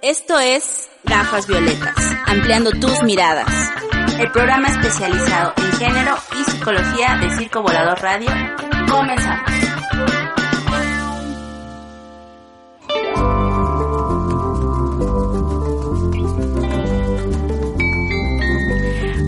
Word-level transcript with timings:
Esto 0.00 0.38
es 0.38 0.88
Gafas 1.02 1.48
Violetas, 1.48 1.96
ampliando 2.26 2.70
tus 2.70 3.02
miradas. 3.02 3.48
El 4.20 4.30
programa 4.30 4.68
especializado 4.68 5.54
en 5.56 5.72
género 5.72 6.14
y 6.38 6.50
psicología 6.50 7.18
de 7.20 7.36
Circo 7.36 7.62
Volador 7.62 8.00
Radio. 8.00 8.28
Comenzamos. 8.88 9.50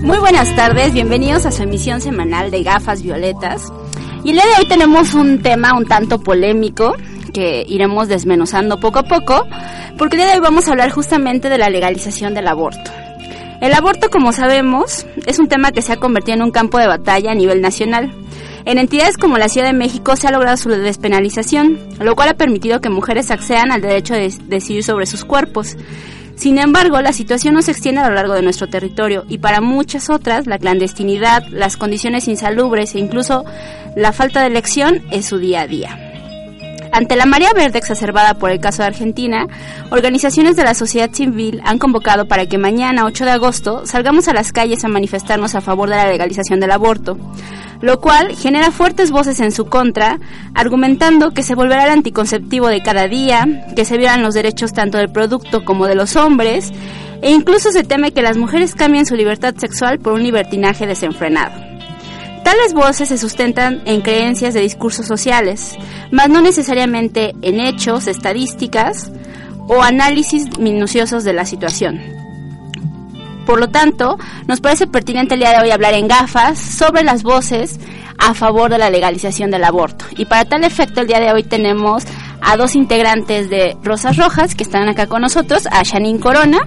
Muy 0.03 0.19
buenas 0.19 0.55
tardes, 0.55 0.93
bienvenidos 0.93 1.47
a 1.47 1.51
su 1.51 1.65
emisión 1.65 2.01
semanal 2.01 2.53
de 2.53 2.63
Gafas 2.63 3.03
Violetas. 3.03 3.73
Y 4.23 4.31
el 4.31 4.37
día 4.37 4.45
de 4.47 4.63
hoy 4.63 4.69
tenemos 4.69 5.15
un 5.15 5.43
tema 5.43 5.77
un 5.77 5.87
tanto 5.87 6.21
polémico 6.21 6.95
que 7.33 7.65
iremos 7.69 8.09
desmenuzando 8.09 8.79
poco 8.79 9.01
a 9.01 9.05
poco, 9.05 9.47
porque 9.99 10.17
el 10.17 10.23
día 10.23 10.31
de 10.31 10.37
hoy 10.37 10.41
vamos 10.41 10.69
a 10.69 10.73
hablar 10.73 10.91
justamente 10.91 11.49
de 11.49 11.59
la 11.59 11.71
legalización 11.71 12.35
del 12.35 12.49
aborto. 12.49 12.91
El 13.61 13.75
aborto, 13.75 14.11
como 14.11 14.33
sabemos, 14.33 15.07
es 15.25 15.39
un 15.39 15.49
tema 15.49 15.71
que 15.71 15.83
se 15.83 15.93
ha 15.93 15.97
convertido 15.97 16.37
en 16.37 16.43
un 16.43 16.51
campo 16.51 16.79
de 16.79 16.89
batalla 16.89 17.31
a 17.31 17.35
nivel 17.37 17.61
nacional. 17.61 18.13
En 18.65 18.79
entidades 18.79 19.17
como 19.17 19.39
la 19.39 19.49
Ciudad 19.49 19.69
de 19.69 19.73
México 19.73 20.17
se 20.17 20.27
ha 20.27 20.33
logrado 20.33 20.57
su 20.57 20.69
despenalización, 20.69 21.79
lo 22.01 22.17
cual 22.17 22.31
ha 22.31 22.35
permitido 22.35 22.81
que 22.81 22.91
mujeres 22.91 23.31
accedan 23.31 23.71
al 23.71 23.81
derecho 23.81 24.15
de 24.15 24.35
decidir 24.49 24.83
sobre 24.83 25.07
sus 25.07 25.25
cuerpos. 25.25 25.77
Sin 26.35 26.59
embargo, 26.59 27.01
la 27.01 27.13
situación 27.13 27.55
no 27.55 27.63
se 27.63 27.71
extiende 27.71 28.01
a 28.01 28.09
lo 28.09 28.17
largo 28.17 28.35
de 28.35 28.43
nuestro 28.43 28.67
territorio 28.67 29.25
y 29.29 29.39
para 29.39 29.61
muchas 29.61 30.11
otras 30.11 30.49
la 30.49 30.59
clandestinidad, 30.59 31.47
las 31.49 31.77
condiciones 31.77 32.27
insalubres 32.27 32.97
e 32.97 32.99
incluso 32.99 33.45
la 33.95 34.13
falta 34.13 34.41
de 34.41 34.49
elección 34.49 35.03
es 35.13 35.27
su 35.27 35.39
día 35.39 35.61
a 35.61 35.67
día. 35.69 36.12
Ante 36.93 37.17
la 37.17 37.25
marea 37.25 37.55
verde 37.55 37.79
exacerbada 37.79 38.35
por 38.35 38.51
el 38.51 38.61
caso 38.61 38.83
de 38.83 38.89
Argentina, 38.89 39.47
organizaciones 39.91 40.57
de 40.57 40.65
la 40.65 40.75
sociedad 40.75 41.11
civil 41.11 41.63
han 41.65 41.79
convocado 41.79 42.29
para 42.29 42.45
que 42.45 42.59
mañana, 42.59 43.07
8 43.07 43.25
de 43.25 43.31
agosto, 43.31 43.87
salgamos 43.87 44.29
a 44.29 44.35
las 44.35 44.53
calles 44.53 44.85
a 44.85 44.89
manifestarnos 44.89 45.55
a 45.55 45.63
favor 45.63 45.89
de 45.89 45.97
la 45.97 46.07
legalización 46.07 46.61
del 46.61 46.71
aborto, 46.71 47.17
lo 47.81 47.99
cual 47.99 48.37
genera 48.37 48.71
fuertes 48.71 49.11
voces 49.11 49.41
en 49.41 49.53
su 49.53 49.65
contra, 49.65 50.21
argumentando 50.55 51.31
que 51.31 51.43
se 51.43 51.55
volverá 51.55 51.87
el 51.87 51.93
anticonceptivo 51.93 52.69
de 52.69 52.83
cada 52.83 53.09
día, 53.09 53.65
que 53.75 53.87
se 53.87 53.97
violan 53.97 54.23
los 54.23 54.35
derechos 54.35 54.75
tanto 54.75 54.99
del 54.99 55.11
producto 55.11 55.65
como 55.65 55.87
de 55.87 55.95
los 55.95 56.15
hombres, 56.17 56.73
e 57.23 57.31
incluso 57.31 57.73
se 57.73 57.85
teme 57.85 58.13
que 58.13 58.21
las 58.21 58.37
mujeres 58.37 58.75
cambien 58.75 59.07
su 59.07 59.17
libertad 59.17 59.55
sexual 59.57 59.99
por 59.99 60.13
un 60.13 60.23
libertinaje 60.23 60.87
desenfrenado. 60.87 61.72
Tales 62.45 62.75
voces 62.75 63.09
se 63.09 63.19
sustentan 63.19 63.83
en 63.85 64.01
creencias 64.01 64.55
de 64.55 64.61
discursos 64.61 65.07
sociales, 65.07 65.77
mas 66.11 66.29
no 66.29 66.41
necesariamente 66.41 67.35
en 67.43 67.61
hechos, 67.61 68.07
estadísticas 68.07 69.13
o 69.69 69.83
análisis 69.83 70.59
minuciosos 70.59 71.25
de 71.25 71.33
la 71.33 71.47
situación. 71.47 72.22
Por 73.47 73.59
lo 73.59 73.69
tanto, 73.69 74.19
nos 74.47 74.61
parece 74.61 74.87
pertinente 74.87 75.35
el 75.35 75.41
día 75.41 75.51
de 75.51 75.65
hoy 75.65 75.71
hablar 75.71 75.95
en 75.95 76.09
gafas 76.09 76.59
sobre 76.59 77.03
las 77.03 77.23
voces 77.23 77.79
a 78.19 78.35
favor 78.35 78.71
de 78.71 78.79
la 78.79 78.91
legalización 78.91 79.51
del 79.51 79.65
aborto. 79.65 80.05
Y 80.17 80.27
para 80.27 80.45
tal 80.45 80.65
efecto, 80.65 81.01
el 81.01 81.09
día 81.09 81.19
de 81.19 81.33
hoy 81.33 81.43
tenemos 81.43 82.05
a 82.41 82.57
dos 82.57 82.75
integrantes 82.75 83.51
de 83.51 83.77
Rosas 83.83 84.17
Rojas 84.17 84.55
que 84.55 84.63
están 84.65 84.89
acá 84.89 85.07
con 85.07 85.23
nosotros, 85.23 85.67
a 85.71 85.85
Janine 85.85 86.21
Corona, 86.21 86.59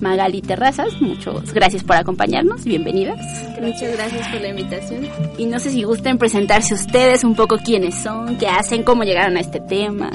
Magali 0.00 0.42
Terrazas, 0.42 1.00
muchas 1.00 1.52
gracias 1.54 1.84
por 1.84 1.96
acompañarnos, 1.96 2.64
bienvenidas. 2.64 3.18
Muchas 3.60 3.96
gracias 3.96 4.28
por 4.28 4.40
la 4.40 4.48
invitación. 4.48 5.08
Y 5.38 5.46
no 5.46 5.58
sé 5.58 5.70
si 5.70 5.82
gusten 5.84 6.18
presentarse 6.18 6.74
ustedes 6.74 7.24
un 7.24 7.34
poco 7.34 7.58
quiénes 7.58 7.94
son, 7.94 8.36
qué 8.36 8.46
hacen, 8.46 8.82
cómo 8.82 9.04
llegaron 9.04 9.36
a 9.36 9.40
este 9.40 9.60
tema. 9.60 10.10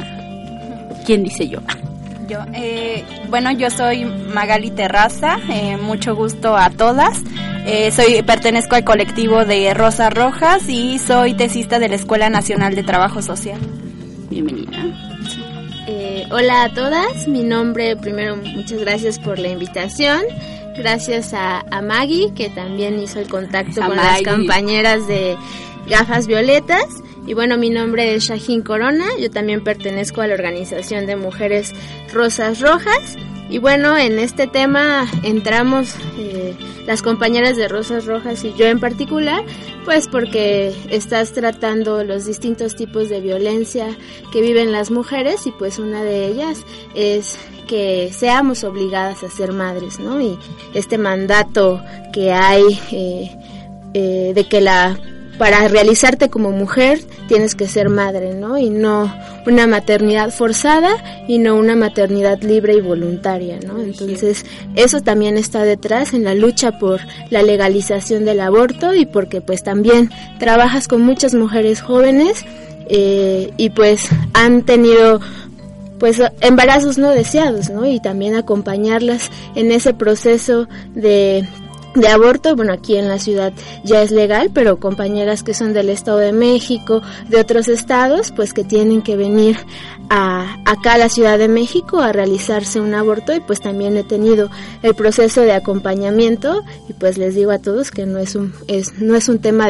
¿Quién 1.06 1.24
dice 1.24 1.48
yo? 1.48 1.60
Yo, 2.28 2.40
eh, 2.54 3.06
bueno, 3.30 3.52
yo 3.52 3.70
soy 3.70 4.04
Magali 4.04 4.72
Terraza, 4.72 5.38
eh, 5.50 5.78
mucho 5.78 6.16
gusto 6.16 6.58
a 6.58 6.70
todas. 6.70 7.24
Eh, 7.66 7.92
soy 7.92 8.22
pertenezco 8.22 8.76
al 8.76 8.84
colectivo 8.84 9.46
de 9.46 9.74
Rosas 9.74 10.14
Rojas 10.14 10.68
y 10.68 11.00
soy 11.00 11.36
tesista 11.36 11.80
de 11.80 11.90
la 11.90 11.96
Escuela 11.96 12.30
Nacional 12.30 12.76
de 12.76 12.84
Trabajo 12.84 13.22
Social. 13.22 13.60
Bienvenida. 14.30 14.78
Eh, 15.88 16.26
hola 16.32 16.64
a 16.64 16.74
todas, 16.74 17.28
mi 17.30 17.44
nombre 17.44 17.96
primero 17.96 18.36
muchas 18.36 18.80
gracias 18.80 19.20
por 19.20 19.40
la 19.40 19.48
invitación, 19.48 20.22
gracias 20.78 21.34
a, 21.34 21.64
Maggie 21.82 22.34
que 22.36 22.50
también 22.50 23.00
hizo 23.00 23.20
el 23.20 23.30
contacto 23.30 23.80
con 23.82 23.96
las 23.96 24.22
compañeras 24.22 25.08
de 25.08 25.38
Gafas 25.88 26.28
Violetas 26.28 26.86
y 27.28 27.34
bueno 27.34 27.58
mi 27.58 27.70
nombre 27.70 28.16
es 28.16 28.24
Shahin 28.24 28.62
Corona, 28.64 29.06
yo 29.20 29.30
también 29.30 29.64
pertenezco 29.64 30.22
a 30.22 30.28
la 30.28 30.34
organización 30.34 31.06
de 31.06 31.18
mujeres 31.18 31.74
Rosas 32.12 32.62
Rojas 32.62 33.18
y 33.50 33.60
bueno 33.60 33.98
en 33.98 34.18
este 34.18 34.48
tema 34.48 35.06
entramos 35.24 35.94
eh, 36.18 36.56
las 36.88 37.02
compañeras 37.02 37.58
de 37.58 37.68
Rosas 37.68 38.06
Rojas 38.06 38.46
y 38.46 38.54
yo 38.54 38.66
en 38.66 38.80
particular, 38.80 39.44
pues 39.84 40.08
porque 40.08 40.74
estás 40.90 41.34
tratando 41.34 42.04
los 42.06 42.26
distintos 42.26 42.76
tipos 42.76 43.10
de 43.10 43.20
violencia 43.20 43.88
que 44.32 44.42
viven 44.42 44.72
las 44.72 44.90
mujeres 44.90 45.46
y 45.46 45.52
pues 45.52 45.80
una 45.80 46.04
de 46.04 46.28
ellas 46.28 46.64
es 46.96 47.38
que 47.68 48.10
seamos 48.14 48.64
obligadas 48.64 49.24
a 49.24 49.30
ser 49.30 49.52
madres, 49.52 50.00
¿no? 50.00 50.22
Y 50.22 50.40
este 50.74 50.98
mandato 50.98 51.82
que 52.14 52.32
hay 52.32 52.80
eh, 52.94 53.38
eh, 53.94 54.32
de 54.34 54.44
que 54.46 54.62
la 54.62 54.98
para 55.38 55.68
realizarte 55.68 56.30
como 56.30 56.52
mujer 56.52 57.00
tienes 57.28 57.56
que 57.56 57.68
ser 57.68 57.90
madre, 57.90 58.34
¿no? 58.34 58.58
Y 58.58 58.70
no 58.70 59.14
una 59.46 59.68
maternidad 59.68 60.32
forzada 60.32 60.90
y 61.28 61.38
no 61.38 61.56
una 61.56 61.76
maternidad 61.76 62.42
libre 62.42 62.76
y 62.76 62.82
voluntaria, 62.82 63.60
¿no? 63.66 63.82
Entonces, 63.82 64.46
eso 64.76 65.02
también 65.02 65.38
está 65.38 65.64
detrás 65.64 66.14
en 66.14 66.24
la 66.24 66.34
lucha 66.34 66.80
por 66.80 67.02
la 67.30 67.42
legalización 67.42 68.26
del 68.26 68.42
aborto 68.42 68.94
y 68.94 69.06
porque 69.06 69.42
pues 69.42 69.64
también 69.64 70.10
trabajas 70.40 70.88
con 70.88 71.02
muchas 71.02 71.34
mujeres 71.34 71.82
jóvenes 71.82 72.46
eh, 72.90 73.52
y 73.58 73.70
pues 73.70 74.10
han 74.34 74.64
tenido 74.64 75.20
pues 76.00 76.22
embarazos 76.42 76.98
no 76.98 77.10
deseados, 77.10 77.70
¿no? 77.70 77.86
Y 77.86 78.00
también 78.00 78.36
acompañarlas 78.36 79.32
en 79.56 79.72
ese 79.72 79.94
proceso 79.94 80.68
de 80.94 81.48
de 82.00 82.08
aborto, 82.08 82.56
bueno, 82.56 82.74
aquí 82.74 82.96
en 82.96 83.08
la 83.08 83.20
ciudad 83.20 83.54
ya 83.84 84.02
es 84.02 84.12
legal, 84.12 84.52
pero 84.54 84.80
compañeras 84.80 85.44
que 85.44 85.54
son 85.54 85.74
del 85.74 85.90
Estado 85.90 86.18
de 86.18 86.32
México, 86.32 87.02
de 87.30 87.40
otros 87.40 87.68
estados, 87.68 88.32
pues 88.32 88.54
que 88.54 88.64
tienen 88.64 89.02
que 89.02 89.16
venir 89.16 89.58
a, 90.10 90.58
acá 90.66 90.94
a 90.94 90.98
la 90.98 91.10
Ciudad 91.10 91.38
de 91.38 91.48
México 91.48 92.00
a 92.00 92.12
realizarse 92.12 92.80
un 92.80 92.94
aborto 92.94 93.34
y 93.34 93.40
pues 93.40 93.62
también 93.62 93.98
he 93.98 94.04
tenido 94.04 94.50
el 94.84 94.96
proceso 94.96 95.42
de 95.42 95.54
acompañamiento 95.54 96.64
y 96.88 96.94
pues 96.94 97.18
les 97.18 97.36
digo 97.36 97.52
a 97.52 97.60
todos 97.60 97.92
que 97.92 98.06
no 98.06 98.20
es 98.20 98.36
un, 98.36 98.54
es, 98.68 99.00
no 99.00 99.16
es 99.16 99.28
un 99.30 99.40
tema 99.40 99.68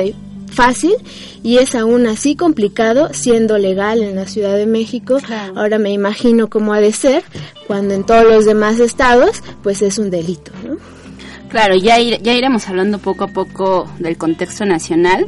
fácil 0.47 0.95
y 1.43 1.57
es 1.57 1.75
aún 1.75 2.07
así 2.07 2.35
complicado 2.35 3.09
siendo 3.13 3.57
legal 3.57 4.01
en 4.01 4.15
la 4.15 4.25
Ciudad 4.25 4.55
de 4.57 4.65
México. 4.65 5.19
Ahora 5.55 5.77
me 5.77 5.91
imagino 5.91 6.49
cómo 6.49 6.73
ha 6.73 6.81
de 6.81 6.91
ser 6.91 7.23
cuando 7.67 7.93
en 7.93 8.05
todos 8.05 8.23
los 8.23 8.45
demás 8.45 8.79
estados 8.79 9.43
pues 9.63 9.81
es 9.81 9.97
un 9.97 10.09
delito, 10.09 10.51
¿no? 10.65 10.96
Claro, 11.49 11.75
ya, 11.75 11.97
ya 11.99 12.33
iremos 12.33 12.67
hablando 12.67 12.99
poco 12.99 13.25
a 13.25 13.27
poco 13.27 13.89
del 13.99 14.17
contexto 14.17 14.65
nacional. 14.65 15.27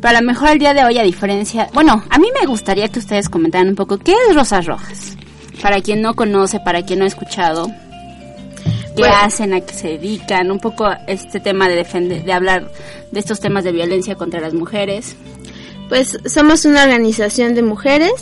Pero 0.00 0.18
a 0.18 0.20
lo 0.20 0.26
mejor 0.26 0.50
el 0.50 0.58
día 0.58 0.74
de 0.74 0.84
hoy, 0.84 0.98
a 0.98 1.02
diferencia... 1.02 1.68
Bueno, 1.72 2.02
a 2.10 2.18
mí 2.18 2.28
me 2.38 2.46
gustaría 2.46 2.88
que 2.88 2.98
ustedes 2.98 3.28
comentaran 3.28 3.68
un 3.68 3.74
poco 3.74 3.98
qué 3.98 4.12
es 4.12 4.34
Rosas 4.34 4.66
Rojas. 4.66 5.16
Para 5.62 5.80
quien 5.80 6.02
no 6.02 6.14
conoce, 6.14 6.60
para 6.60 6.82
quien 6.82 6.98
no 6.98 7.04
ha 7.06 7.08
escuchado, 7.08 7.70
qué 8.96 9.04
hacen, 9.04 9.54
a 9.54 9.60
qué 9.60 9.72
se 9.72 9.88
dedican, 9.88 10.50
un 10.50 10.58
poco 10.58 10.86
este 11.06 11.40
tema 11.40 11.68
de 11.68 11.76
defender, 11.76 12.24
de 12.24 12.32
hablar 12.32 12.70
de 13.10 13.20
estos 13.20 13.40
temas 13.40 13.64
de 13.64 13.72
violencia 13.72 14.16
contra 14.16 14.40
las 14.40 14.54
mujeres. 14.54 15.16
Pues 15.88 16.18
somos 16.26 16.64
una 16.64 16.82
organización 16.82 17.54
de 17.54 17.62
mujeres, 17.62 18.12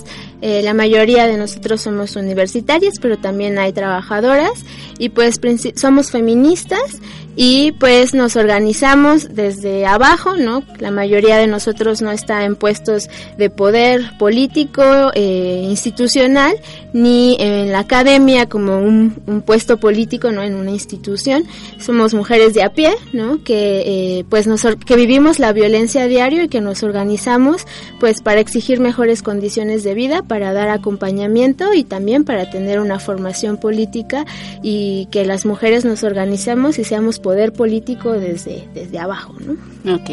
eh, 0.43 0.61
la 0.63 0.75
mayoría 0.75 1.27
de 1.27 1.39
nosotros 1.39 1.81
somos 1.81 2.15
universitarias, 2.17 2.95
pero 3.01 3.17
también 3.17 3.59
hay 3.59 3.73
trabajadoras 3.73 4.53
y 4.99 5.09
pues 5.09 5.41
somos 5.75 6.11
feministas 6.11 7.01
y 7.37 7.73
pues 7.73 8.15
nos 8.15 8.37
organizamos 8.37 9.35
desde 9.35 9.87
abajo, 9.87 10.37
¿no? 10.37 10.63
La 10.79 10.91
mayoría 10.91 11.37
de 11.37 11.47
nosotros 11.47 12.03
no 12.03 12.11
está 12.11 12.45
en 12.45 12.57
puestos 12.57 13.09
de 13.37 13.51
poder 13.51 14.17
político, 14.19 14.83
eh, 15.15 15.63
institucional, 15.65 16.57
ni 16.93 17.37
en 17.41 17.73
la 17.73 17.81
academia 17.81 18.49
como 18.49 18.79
un, 18.79 19.21
un, 19.27 19.43
puesto 19.43 19.79
político, 19.79 20.31
¿no? 20.31 20.43
En 20.43 20.55
una 20.55 20.71
institución. 20.71 21.45
Somos 21.79 22.15
mujeres 22.15 22.55
de 22.55 22.63
a 22.63 22.71
pie, 22.71 22.95
¿no? 23.13 23.43
Que 23.43 24.19
eh, 24.19 24.25
pues 24.29 24.47
nos, 24.47 24.63
que 24.87 24.97
vivimos 24.97 25.39
la 25.39 25.53
violencia 25.53 26.05
a 26.05 26.07
diario 26.07 26.45
y 26.45 26.49
que 26.49 26.61
nos 26.61 26.83
organizamos 26.83 27.67
pues 27.99 28.23
para 28.23 28.41
exigir 28.41 28.81
mejores 28.81 29.23
condiciones 29.23 29.83
de 29.83 29.95
vida, 29.95 30.23
para 30.23 30.53
dar 30.53 30.69
acompañamiento 30.69 31.75
y 31.75 31.85
también 31.85 32.25
para 32.25 32.51
tener 32.51 32.81
una 32.81 32.99
formación 32.99 33.57
política 33.57 34.25
y 34.63 35.07
que 35.11 35.25
las 35.25 35.47
mujeres 35.47 35.85
nos 35.85 36.05
organizamos 36.05 36.79
y 36.79 36.85
seamos 36.85 37.19
poder 37.25 37.55
político 37.55 38.13
desde, 38.13 38.69
desde 38.75 38.99
abajo, 38.99 39.35
¿no? 39.41 39.95
Ok, 39.95 40.11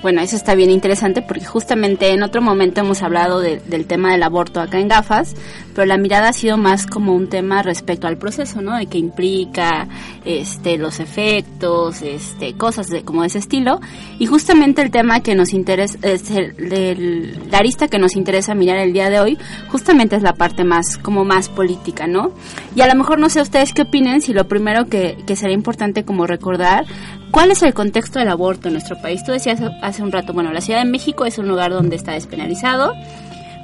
bueno, 0.00 0.22
eso 0.22 0.36
está 0.36 0.54
bien 0.54 0.70
interesante 0.70 1.20
porque 1.20 1.44
justamente 1.44 2.08
en 2.08 2.22
otro 2.22 2.40
momento 2.40 2.80
hemos 2.80 3.02
hablado 3.02 3.40
del 3.40 3.86
tema 3.86 4.12
del 4.12 4.22
aborto 4.22 4.58
acá 4.62 4.80
en 4.80 4.88
gafas, 4.88 5.36
pero 5.80 5.88
la 5.88 5.96
mirada 5.96 6.28
ha 6.28 6.32
sido 6.34 6.58
más 6.58 6.86
como 6.86 7.14
un 7.14 7.30
tema 7.30 7.62
respecto 7.62 8.06
al 8.06 8.18
proceso, 8.18 8.60
¿no? 8.60 8.76
De 8.76 8.84
qué 8.84 8.98
implica, 8.98 9.88
este, 10.26 10.76
los 10.76 11.00
efectos, 11.00 12.02
este, 12.02 12.52
cosas 12.52 12.88
de, 12.88 13.02
como 13.02 13.22
de 13.22 13.28
ese 13.28 13.38
estilo. 13.38 13.80
Y 14.18 14.26
justamente 14.26 14.82
el 14.82 14.90
tema 14.90 15.20
que 15.20 15.34
nos 15.34 15.54
interesa, 15.54 15.96
es 16.02 16.30
el, 16.32 17.48
la 17.50 17.56
arista 17.56 17.88
que 17.88 17.98
nos 17.98 18.14
interesa 18.14 18.54
mirar 18.54 18.76
el 18.76 18.92
día 18.92 19.08
de 19.08 19.20
hoy, 19.20 19.38
justamente 19.68 20.16
es 20.16 20.22
la 20.22 20.34
parte 20.34 20.64
más, 20.64 20.98
como 20.98 21.24
más 21.24 21.48
política, 21.48 22.06
¿no? 22.06 22.32
Y 22.76 22.82
a 22.82 22.86
lo 22.86 22.94
mejor 22.94 23.18
no 23.18 23.30
sé 23.30 23.40
ustedes 23.40 23.72
qué 23.72 23.80
opinen, 23.80 24.20
si 24.20 24.34
lo 24.34 24.48
primero 24.48 24.84
que, 24.84 25.16
que 25.26 25.34
sería 25.34 25.54
importante 25.54 26.04
como 26.04 26.26
recordar 26.26 26.84
¿Cuál 27.30 27.52
es 27.52 27.62
el 27.62 27.74
contexto 27.74 28.18
del 28.18 28.28
aborto 28.28 28.66
en 28.68 28.74
nuestro 28.74 29.00
país? 29.00 29.22
Tú 29.24 29.30
decías 29.30 29.60
hace 29.82 30.02
un 30.02 30.10
rato, 30.10 30.32
bueno, 30.32 30.52
la 30.52 30.60
Ciudad 30.60 30.80
de 30.80 30.90
México 30.90 31.24
es 31.24 31.38
un 31.38 31.46
lugar 31.46 31.70
donde 31.70 31.94
está 31.94 32.12
despenalizado. 32.12 32.92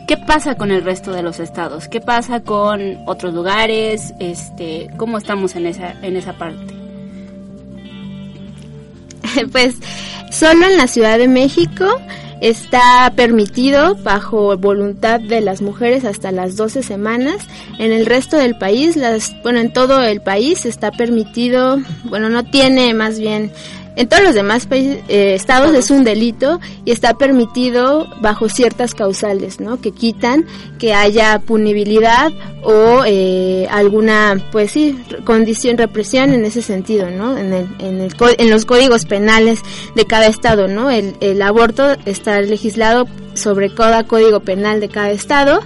¿Qué 0.06 0.16
pasa 0.16 0.54
con 0.54 0.70
el 0.70 0.84
resto 0.84 1.12
de 1.12 1.22
los 1.22 1.40
estados? 1.40 1.88
¿Qué 1.88 2.00
pasa 2.00 2.40
con 2.40 2.98
otros 3.06 3.34
lugares? 3.34 4.14
Este, 4.20 4.88
¿Cómo 4.96 5.18
estamos 5.18 5.56
en 5.56 5.66
esa, 5.66 5.96
en 6.00 6.16
esa 6.16 6.34
parte? 6.34 6.74
pues 9.52 9.74
solo 10.30 10.66
en 10.66 10.76
la 10.76 10.86
Ciudad 10.86 11.18
de 11.18 11.26
México 11.26 11.86
está 12.40 13.12
permitido 13.16 13.96
bajo 13.96 14.56
voluntad 14.56 15.18
de 15.18 15.40
las 15.40 15.60
mujeres 15.60 16.04
hasta 16.04 16.30
las 16.30 16.56
12 16.56 16.84
semanas. 16.84 17.46
En 17.78 17.92
el 17.92 18.06
resto 18.06 18.36
del 18.36 18.56
país, 18.56 18.96
las, 18.96 19.34
bueno, 19.42 19.58
en 19.58 19.72
todo 19.72 20.02
el 20.02 20.20
país 20.20 20.66
está 20.66 20.92
permitido, 20.92 21.78
bueno, 22.04 22.28
no 22.28 22.44
tiene 22.44 22.94
más 22.94 23.18
bien 23.18 23.50
en 23.96 24.08
todos 24.08 24.22
los 24.22 24.34
demás 24.34 24.68
eh, 24.70 25.34
estados 25.34 25.74
es 25.74 25.90
un 25.90 26.04
delito 26.04 26.60
y 26.84 26.92
está 26.92 27.14
permitido 27.14 28.06
bajo 28.20 28.48
ciertas 28.48 28.94
causales, 28.94 29.58
¿no? 29.58 29.80
Que 29.80 29.90
quitan 29.90 30.46
que 30.78 30.94
haya 30.94 31.38
punibilidad 31.40 32.30
o 32.62 33.04
eh, 33.06 33.66
alguna, 33.70 34.40
pues 34.52 34.72
sí, 34.72 35.02
condición, 35.24 35.78
represión 35.78 36.34
en 36.34 36.44
ese 36.44 36.60
sentido, 36.60 37.10
¿no? 37.10 37.38
En, 37.38 37.52
el, 37.52 37.66
en, 37.78 38.00
el, 38.00 38.14
en 38.38 38.50
los 38.50 38.66
códigos 38.66 39.06
penales 39.06 39.62
de 39.94 40.04
cada 40.04 40.26
estado, 40.26 40.68
¿no? 40.68 40.90
El, 40.90 41.16
el 41.20 41.40
aborto 41.40 41.96
está 42.04 42.40
legislado 42.42 43.08
sobre 43.32 43.74
cada 43.74 44.04
código 44.04 44.40
penal 44.40 44.80
de 44.80 44.88
cada 44.88 45.10
estado 45.10 45.60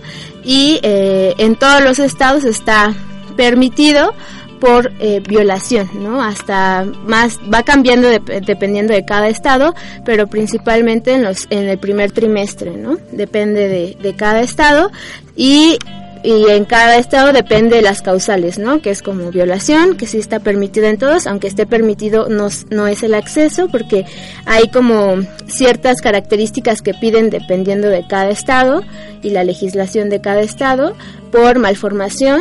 y 0.45 0.79
eh, 0.83 1.35
en 1.39 1.57
todos 1.57 1.83
los 1.83 1.99
estados 1.99 2.45
está 2.45 2.95
permitido 3.37 4.15
por 4.61 4.93
eh, 5.01 5.21
violación, 5.27 5.89
¿no? 5.95 6.23
Hasta 6.23 6.85
más 7.07 7.39
va 7.53 7.63
cambiando 7.63 8.09
dependiendo 8.09 8.93
de 8.93 9.05
cada 9.05 9.29
estado, 9.29 9.75
pero 10.05 10.27
principalmente 10.27 11.15
en 11.15 11.25
los 11.25 11.47
en 11.51 11.69
el 11.69 11.79
primer 11.79 12.13
trimestre, 12.13 12.77
¿no? 12.77 12.99
Depende 13.13 13.69
de, 13.69 13.97
de 14.01 14.15
cada 14.15 14.41
estado 14.41 14.91
y 15.35 15.79
y 16.23 16.49
en 16.51 16.65
cada 16.65 16.99
estado 16.99 17.33
depende 17.33 17.77
de 17.77 17.83
las 17.83 18.03
causales, 18.03 18.59
¿no? 18.59 18.83
Que 18.83 18.91
es 18.91 19.03
como 19.03 19.31
violación, 19.31 19.97
que 19.97 20.07
sí 20.07 20.19
está 20.19 20.41
permitido 20.41 20.87
en 20.87 20.99
todos, 20.99 21.27
aunque 21.27 21.47
esté 21.47 21.67
permitido 21.67 22.29
no, 22.29 22.49
no 22.71 22.87
es 22.87 23.03
el 23.03 23.15
acceso, 23.15 23.69
porque 23.69 24.05
hay 24.45 24.69
como 24.69 25.17
ciertas 25.47 26.01
características 26.03 26.83
que 26.83 26.95
piden 26.95 27.31
dependiendo 27.31 27.89
de 27.89 28.07
cada 28.07 28.31
estado 28.31 28.83
y 29.23 29.31
la 29.31 29.45
legislación 29.45 30.11
de 30.11 30.21
cada 30.21 30.43
estado 30.43 30.95
por 31.33 31.59
malformación, 31.59 32.41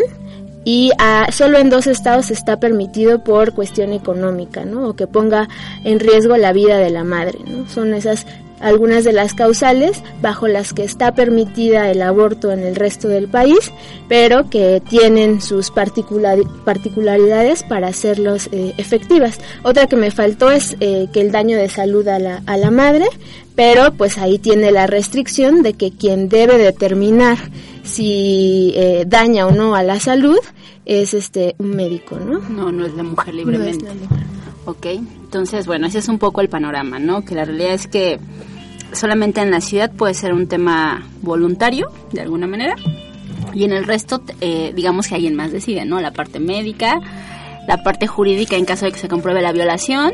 y 0.65 0.91
ah, 0.97 1.27
solo 1.31 1.57
en 1.57 1.69
dos 1.69 1.87
estados 1.87 2.31
está 2.31 2.59
permitido 2.59 3.23
por 3.23 3.53
cuestión 3.53 3.93
económica, 3.93 4.65
¿no? 4.65 4.89
O 4.89 4.95
que 4.95 5.07
ponga 5.07 5.47
en 5.83 5.99
riesgo 5.99 6.37
la 6.37 6.53
vida 6.53 6.77
de 6.77 6.89
la 6.89 7.03
madre, 7.03 7.39
¿no? 7.45 7.67
Son 7.67 7.93
esas 7.93 8.25
algunas 8.59 9.03
de 9.03 9.13
las 9.13 9.33
causales 9.33 10.01
bajo 10.21 10.47
las 10.47 10.73
que 10.73 10.83
está 10.83 11.13
permitida 11.13 11.89
el 11.89 12.01
aborto 12.01 12.51
en 12.51 12.59
el 12.59 12.75
resto 12.75 13.07
del 13.07 13.27
país, 13.27 13.71
pero 14.07 14.49
que 14.49 14.81
tienen 14.87 15.41
sus 15.41 15.71
particularidades 15.71 17.63
para 17.63 17.87
hacerlos 17.87 18.49
eh, 18.51 18.73
efectivas. 18.77 19.39
Otra 19.63 19.87
que 19.87 19.95
me 19.95 20.11
faltó 20.11 20.51
es 20.51 20.75
eh, 20.79 21.07
que 21.13 21.21
el 21.21 21.31
daño 21.31 21.57
de 21.57 21.69
salud 21.69 22.07
a 22.07 22.19
la, 22.19 22.41
a 22.45 22.57
la 22.57 22.71
madre, 22.71 23.05
pero 23.55 23.93
pues 23.93 24.17
ahí 24.17 24.39
tiene 24.39 24.71
la 24.71 24.87
restricción 24.87 25.63
de 25.63 25.73
que 25.73 25.91
quien 25.91 26.29
debe 26.29 26.57
determinar 26.57 27.37
si 27.83 28.73
eh, 28.75 29.05
daña 29.07 29.47
o 29.47 29.51
no 29.51 29.75
a 29.75 29.83
la 29.83 29.99
salud 29.99 30.39
es 30.85 31.13
este 31.13 31.55
un 31.57 31.75
médico, 31.75 32.17
¿no? 32.17 32.39
No, 32.39 32.71
no 32.71 32.85
es 32.85 32.93
la 32.93 33.03
mujer 33.03 33.33
libremente. 33.33 33.85
Ok, 34.65 34.85
entonces 34.85 35.65
bueno, 35.65 35.87
ese 35.87 35.99
es 35.99 36.07
un 36.07 36.19
poco 36.19 36.41
el 36.41 36.49
panorama, 36.49 36.99
¿no? 36.99 37.25
Que 37.25 37.35
la 37.35 37.45
realidad 37.45 37.73
es 37.73 37.87
que 37.87 38.19
solamente 38.93 39.41
en 39.41 39.51
la 39.51 39.61
ciudad 39.61 39.91
puede 39.91 40.13
ser 40.13 40.33
un 40.33 40.47
tema 40.47 41.07
voluntario, 41.21 41.91
de 42.11 42.21
alguna 42.21 42.47
manera, 42.47 42.75
y 43.53 43.63
en 43.63 43.71
el 43.71 43.85
resto, 43.85 44.21
eh, 44.41 44.71
digamos 44.75 45.07
que 45.07 45.15
alguien 45.15 45.35
más 45.35 45.51
decide, 45.51 45.85
¿no? 45.85 45.99
La 45.99 46.11
parte 46.11 46.39
médica, 46.39 46.99
la 47.67 47.83
parte 47.83 48.07
jurídica 48.07 48.55
en 48.55 48.65
caso 48.65 48.85
de 48.85 48.91
que 48.91 48.99
se 48.99 49.07
compruebe 49.07 49.41
la 49.41 49.51
violación, 49.51 50.13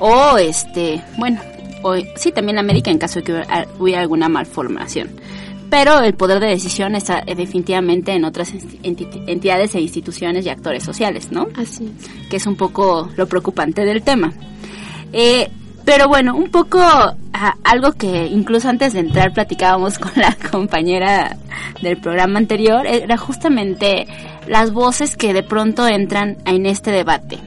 o 0.00 0.38
este, 0.38 1.02
bueno, 1.18 1.40
o, 1.82 1.94
sí, 2.16 2.32
también 2.32 2.56
la 2.56 2.62
médica 2.62 2.90
en 2.90 2.98
caso 2.98 3.20
de 3.20 3.24
que 3.24 3.42
hubiera 3.78 4.00
alguna 4.00 4.28
malformación 4.28 5.10
pero 5.72 6.00
el 6.00 6.12
poder 6.12 6.38
de 6.38 6.48
decisión 6.48 6.94
está 6.94 7.22
eh, 7.26 7.34
definitivamente 7.34 8.12
en 8.12 8.26
otras 8.26 8.52
entidades 8.82 9.74
e 9.74 9.80
instituciones 9.80 10.44
y 10.44 10.50
actores 10.50 10.82
sociales, 10.82 11.32
¿no? 11.32 11.48
Así 11.56 11.90
Que 12.28 12.36
es 12.36 12.46
un 12.46 12.56
poco 12.56 13.08
lo 13.16 13.26
preocupante 13.26 13.82
del 13.82 14.02
tema. 14.02 14.34
Eh, 15.14 15.48
pero 15.84 16.08
bueno, 16.08 16.36
un 16.36 16.50
poco 16.50 16.80
algo 17.64 17.92
que 17.92 18.26
incluso 18.26 18.68
antes 18.68 18.92
de 18.92 19.00
entrar 19.00 19.32
platicábamos 19.32 19.98
con 19.98 20.12
la 20.16 20.36
compañera 20.50 21.36
del 21.80 21.98
programa 21.98 22.38
anterior, 22.38 22.86
era 22.86 23.16
justamente 23.16 24.06
las 24.46 24.72
voces 24.72 25.16
que 25.16 25.32
de 25.32 25.42
pronto 25.42 25.86
entran 25.86 26.38
en 26.44 26.66
este 26.66 26.90
debate. 26.90 27.38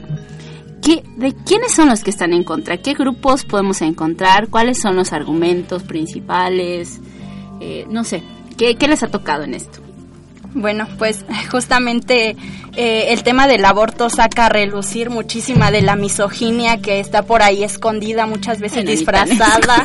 ¿Qué, 0.82 1.02
¿De 1.16 1.34
quiénes 1.34 1.72
son 1.72 1.88
los 1.88 2.04
que 2.04 2.10
están 2.10 2.32
en 2.32 2.44
contra? 2.44 2.76
¿Qué 2.76 2.94
grupos 2.94 3.44
podemos 3.44 3.82
encontrar? 3.82 4.48
¿Cuáles 4.48 4.80
son 4.80 4.94
los 4.94 5.12
argumentos 5.12 5.82
principales? 5.82 7.00
Eh, 7.60 7.86
no 7.90 8.04
sé, 8.04 8.22
¿qué, 8.56 8.76
¿qué 8.76 8.86
les 8.86 9.02
ha 9.02 9.08
tocado 9.08 9.44
en 9.44 9.54
esto? 9.54 9.80
Bueno, 10.54 10.86
pues 10.98 11.24
justamente 11.50 12.36
eh, 12.76 13.12
el 13.12 13.22
tema 13.22 13.46
del 13.46 13.64
aborto 13.64 14.10
saca 14.10 14.46
a 14.46 14.48
relucir 14.48 15.10
muchísima 15.10 15.70
de 15.70 15.82
la 15.82 15.96
misoginia 15.96 16.78
que 16.78 17.00
está 17.00 17.22
por 17.22 17.42
ahí 17.42 17.64
escondida, 17.64 18.26
muchas 18.26 18.60
veces 18.60 18.84
disfrazada. 18.84 19.84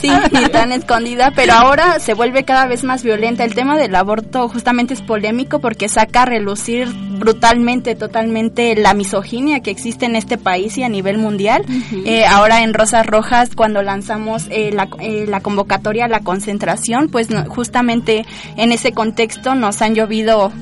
sí, 0.00 0.10
y 0.32 0.48
tan 0.50 0.72
escondida, 0.72 1.32
pero 1.34 1.52
ahora 1.52 2.00
se 2.00 2.14
vuelve 2.14 2.44
cada 2.44 2.66
vez 2.66 2.84
más 2.84 3.02
violenta. 3.02 3.44
El 3.44 3.54
tema 3.54 3.78
del 3.78 3.94
aborto 3.94 4.48
justamente 4.48 4.94
es 4.94 5.02
polémico 5.02 5.60
porque 5.60 5.88
saca 5.88 6.22
a 6.22 6.26
relucir 6.26 6.88
brutalmente, 6.88 7.94
totalmente 7.94 8.74
la 8.74 8.92
misoginia 8.94 9.60
que 9.60 9.70
existe 9.70 10.06
en 10.06 10.16
este 10.16 10.36
país 10.36 10.76
y 10.78 10.82
a 10.82 10.88
nivel 10.88 11.18
mundial. 11.18 11.64
Eh, 12.04 12.26
ahora 12.26 12.62
en 12.62 12.74
Rosas 12.74 13.06
Rojas, 13.06 13.50
cuando 13.54 13.82
lanzamos 13.82 14.46
eh, 14.50 14.72
la, 14.72 14.88
la, 15.26 15.40
convocatoria 15.40 16.06
a 16.06 16.08
la 16.08 16.20
concentración, 16.20 17.08
pues 17.08 17.28
justamente 17.48 18.26
en 18.56 18.72
ese 18.72 18.92
contexto 18.92 19.54
nos 19.54 19.80
han 19.80 19.94
llovido 19.94 20.52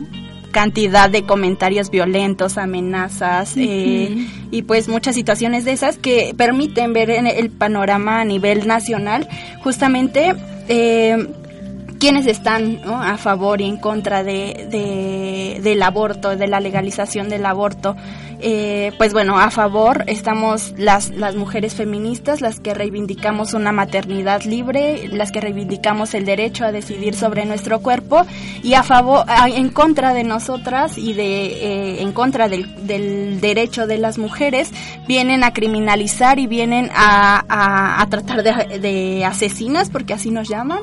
cantidad 0.52 1.10
de 1.10 1.24
comentarios 1.24 1.90
violentos, 1.90 2.58
amenazas 2.58 3.54
eh, 3.56 4.28
y 4.50 4.62
pues 4.62 4.86
muchas 4.88 5.16
situaciones 5.16 5.64
de 5.64 5.72
esas 5.72 5.96
que 5.96 6.34
permiten 6.36 6.92
ver 6.92 7.10
en 7.10 7.26
el 7.26 7.50
panorama 7.50 8.20
a 8.20 8.24
nivel 8.24 8.68
nacional 8.68 9.28
justamente 9.64 10.34
eh, 10.68 11.26
quienes 12.02 12.26
están 12.26 12.80
a 12.84 13.16
favor 13.16 13.60
y 13.60 13.64
en 13.64 13.76
contra 13.76 14.24
de, 14.24 15.60
del 15.62 15.82
aborto, 15.84 16.34
de 16.34 16.48
la 16.48 16.58
legalización 16.58 17.28
del 17.28 17.46
aborto. 17.46 17.94
Eh, 18.44 18.90
pues 18.98 19.12
bueno, 19.12 19.38
a 19.38 19.52
favor 19.52 20.02
estamos 20.08 20.74
las, 20.76 21.10
las 21.10 21.36
mujeres 21.36 21.76
feministas, 21.76 22.40
las 22.40 22.58
que 22.58 22.74
reivindicamos 22.74 23.54
una 23.54 23.70
maternidad 23.70 24.42
libre, 24.42 25.06
las 25.12 25.30
que 25.30 25.40
reivindicamos 25.40 26.12
el 26.14 26.24
derecho 26.24 26.64
a 26.64 26.72
decidir 26.72 27.14
sobre 27.14 27.44
nuestro 27.44 27.78
cuerpo 27.82 28.26
y 28.64 28.74
a 28.74 28.82
favor, 28.82 29.24
en 29.46 29.68
contra 29.68 30.12
de 30.12 30.24
nosotras 30.24 30.98
y 30.98 31.12
de 31.12 31.22
eh, 31.22 32.02
en 32.02 32.10
contra 32.10 32.48
del, 32.48 32.84
del, 32.84 33.40
derecho 33.40 33.86
de 33.86 33.98
las 33.98 34.18
mujeres 34.18 34.72
vienen 35.06 35.44
a 35.44 35.52
criminalizar 35.52 36.40
y 36.40 36.48
vienen 36.48 36.90
a, 36.96 37.44
a, 38.02 38.04
tratar 38.10 38.42
de, 38.42 39.24
asesinas, 39.24 39.88
porque 39.88 40.14
así 40.14 40.32
nos 40.32 40.48
llaman 40.48 40.80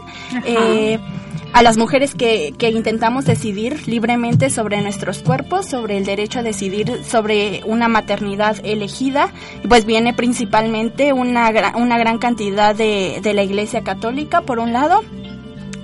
a 1.54 1.64
las 1.64 1.78
mujeres 1.78 2.14
que, 2.16 2.54
que, 2.58 2.70
intentamos 2.70 3.26
decidir 3.26 3.88
libremente 3.88 4.50
sobre 4.50 4.82
nuestros 4.82 5.20
cuerpos, 5.20 5.66
sobre 5.68 5.98
el 5.98 6.06
derecho 6.06 6.40
a 6.40 6.44
decidir 6.44 7.04
sobre 7.04 7.62
una 7.66 7.88
maternidad 7.88 8.58
elegida, 8.64 9.32
pues 9.68 9.86
viene 9.86 10.14
principalmente 10.14 11.14
una, 11.14 11.52
una 11.76 11.98
gran 11.98 12.20
cantidad 12.20 12.76
de, 12.76 13.20
de 13.22 13.34
la 13.34 13.44
Iglesia 13.44 13.82
Católica, 13.82 14.42
por 14.42 14.60
un 14.60 14.74
lado, 14.74 15.02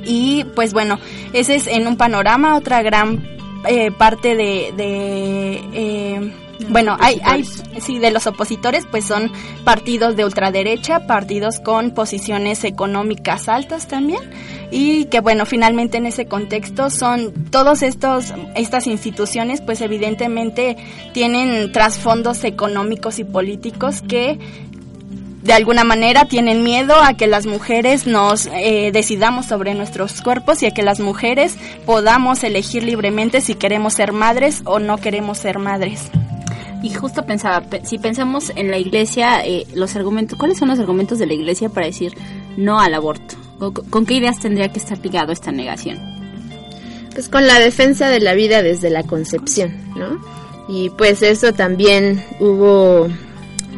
y 0.05 0.43
pues 0.55 0.73
bueno, 0.73 0.99
ese 1.33 1.55
es 1.55 1.67
en 1.67 1.87
un 1.87 1.97
panorama, 1.97 2.55
otra 2.55 2.81
gran 2.81 3.23
eh, 3.67 3.91
parte 3.91 4.35
de, 4.35 4.73
de 4.77 5.61
eh, 5.73 6.33
bueno, 6.69 6.95
hay, 6.99 7.19
hay, 7.23 7.43
sí, 7.43 7.99
de 7.99 8.11
los 8.11 8.27
opositores, 8.27 8.85
pues 8.89 9.05
son 9.05 9.31
partidos 9.63 10.15
de 10.15 10.25
ultraderecha, 10.25 11.05
partidos 11.05 11.59
con 11.59 11.91
posiciones 11.91 12.63
económicas 12.63 13.49
altas 13.49 13.87
también, 13.87 14.21
y 14.71 15.05
que 15.05 15.19
bueno, 15.19 15.45
finalmente 15.45 15.97
en 15.97 16.05
ese 16.05 16.27
contexto 16.27 16.89
son 16.89 17.33
todos 17.49 17.81
estos, 17.83 18.33
estas 18.55 18.87
instituciones, 18.87 19.61
pues 19.61 19.81
evidentemente 19.81 20.77
tienen 21.13 21.71
trasfondos 21.71 22.43
económicos 22.43 23.19
y 23.19 23.23
políticos 23.23 24.01
que 24.01 24.39
de 25.45 25.53
alguna 25.53 25.83
manera 25.83 26.25
tienen 26.25 26.63
miedo 26.63 26.95
a 26.95 27.13
que 27.13 27.27
las 27.27 27.45
mujeres 27.45 28.07
nos 28.07 28.47
eh, 28.47 28.89
decidamos 28.91 29.45
sobre 29.45 29.75
nuestros 29.75 30.21
cuerpos 30.21 30.63
y 30.63 30.65
a 30.65 30.71
que 30.71 30.81
las 30.81 30.99
mujeres 30.99 31.55
podamos 31.85 32.43
elegir 32.43 32.83
libremente 32.83 33.41
si 33.41 33.53
queremos 33.53 33.93
ser 33.93 34.11
madres 34.11 34.63
o 34.65 34.79
no 34.79 34.97
queremos 34.97 35.37
ser 35.37 35.59
madres. 35.59 36.09
Y 36.85 36.93
justo 36.93 37.25
pensaba, 37.25 37.63
si 37.83 37.97
pensamos 37.97 38.51
en 38.55 38.69
la 38.69 38.77
iglesia, 38.77 39.43
eh, 39.43 39.65
los 39.73 39.95
argumentos, 39.95 40.37
¿cuáles 40.37 40.59
son 40.59 40.67
los 40.67 40.77
argumentos 40.77 41.17
de 41.17 41.25
la 41.25 41.33
iglesia 41.33 41.67
para 41.67 41.87
decir 41.87 42.13
no 42.57 42.79
al 42.79 42.93
aborto? 42.93 43.33
¿Con, 43.89 44.05
qué 44.05 44.13
ideas 44.13 44.39
tendría 44.39 44.71
que 44.71 44.77
estar 44.77 44.99
ligado 44.99 45.31
esta 45.31 45.51
negación? 45.51 45.97
Pues 47.11 47.27
con 47.27 47.47
la 47.47 47.57
defensa 47.57 48.09
de 48.09 48.19
la 48.19 48.35
vida 48.35 48.61
desde 48.61 48.91
la 48.91 49.01
concepción, 49.01 49.73
¿no? 49.95 50.21
Y 50.69 50.91
pues 50.91 51.23
eso 51.23 51.53
también 51.53 52.23
hubo 52.39 53.07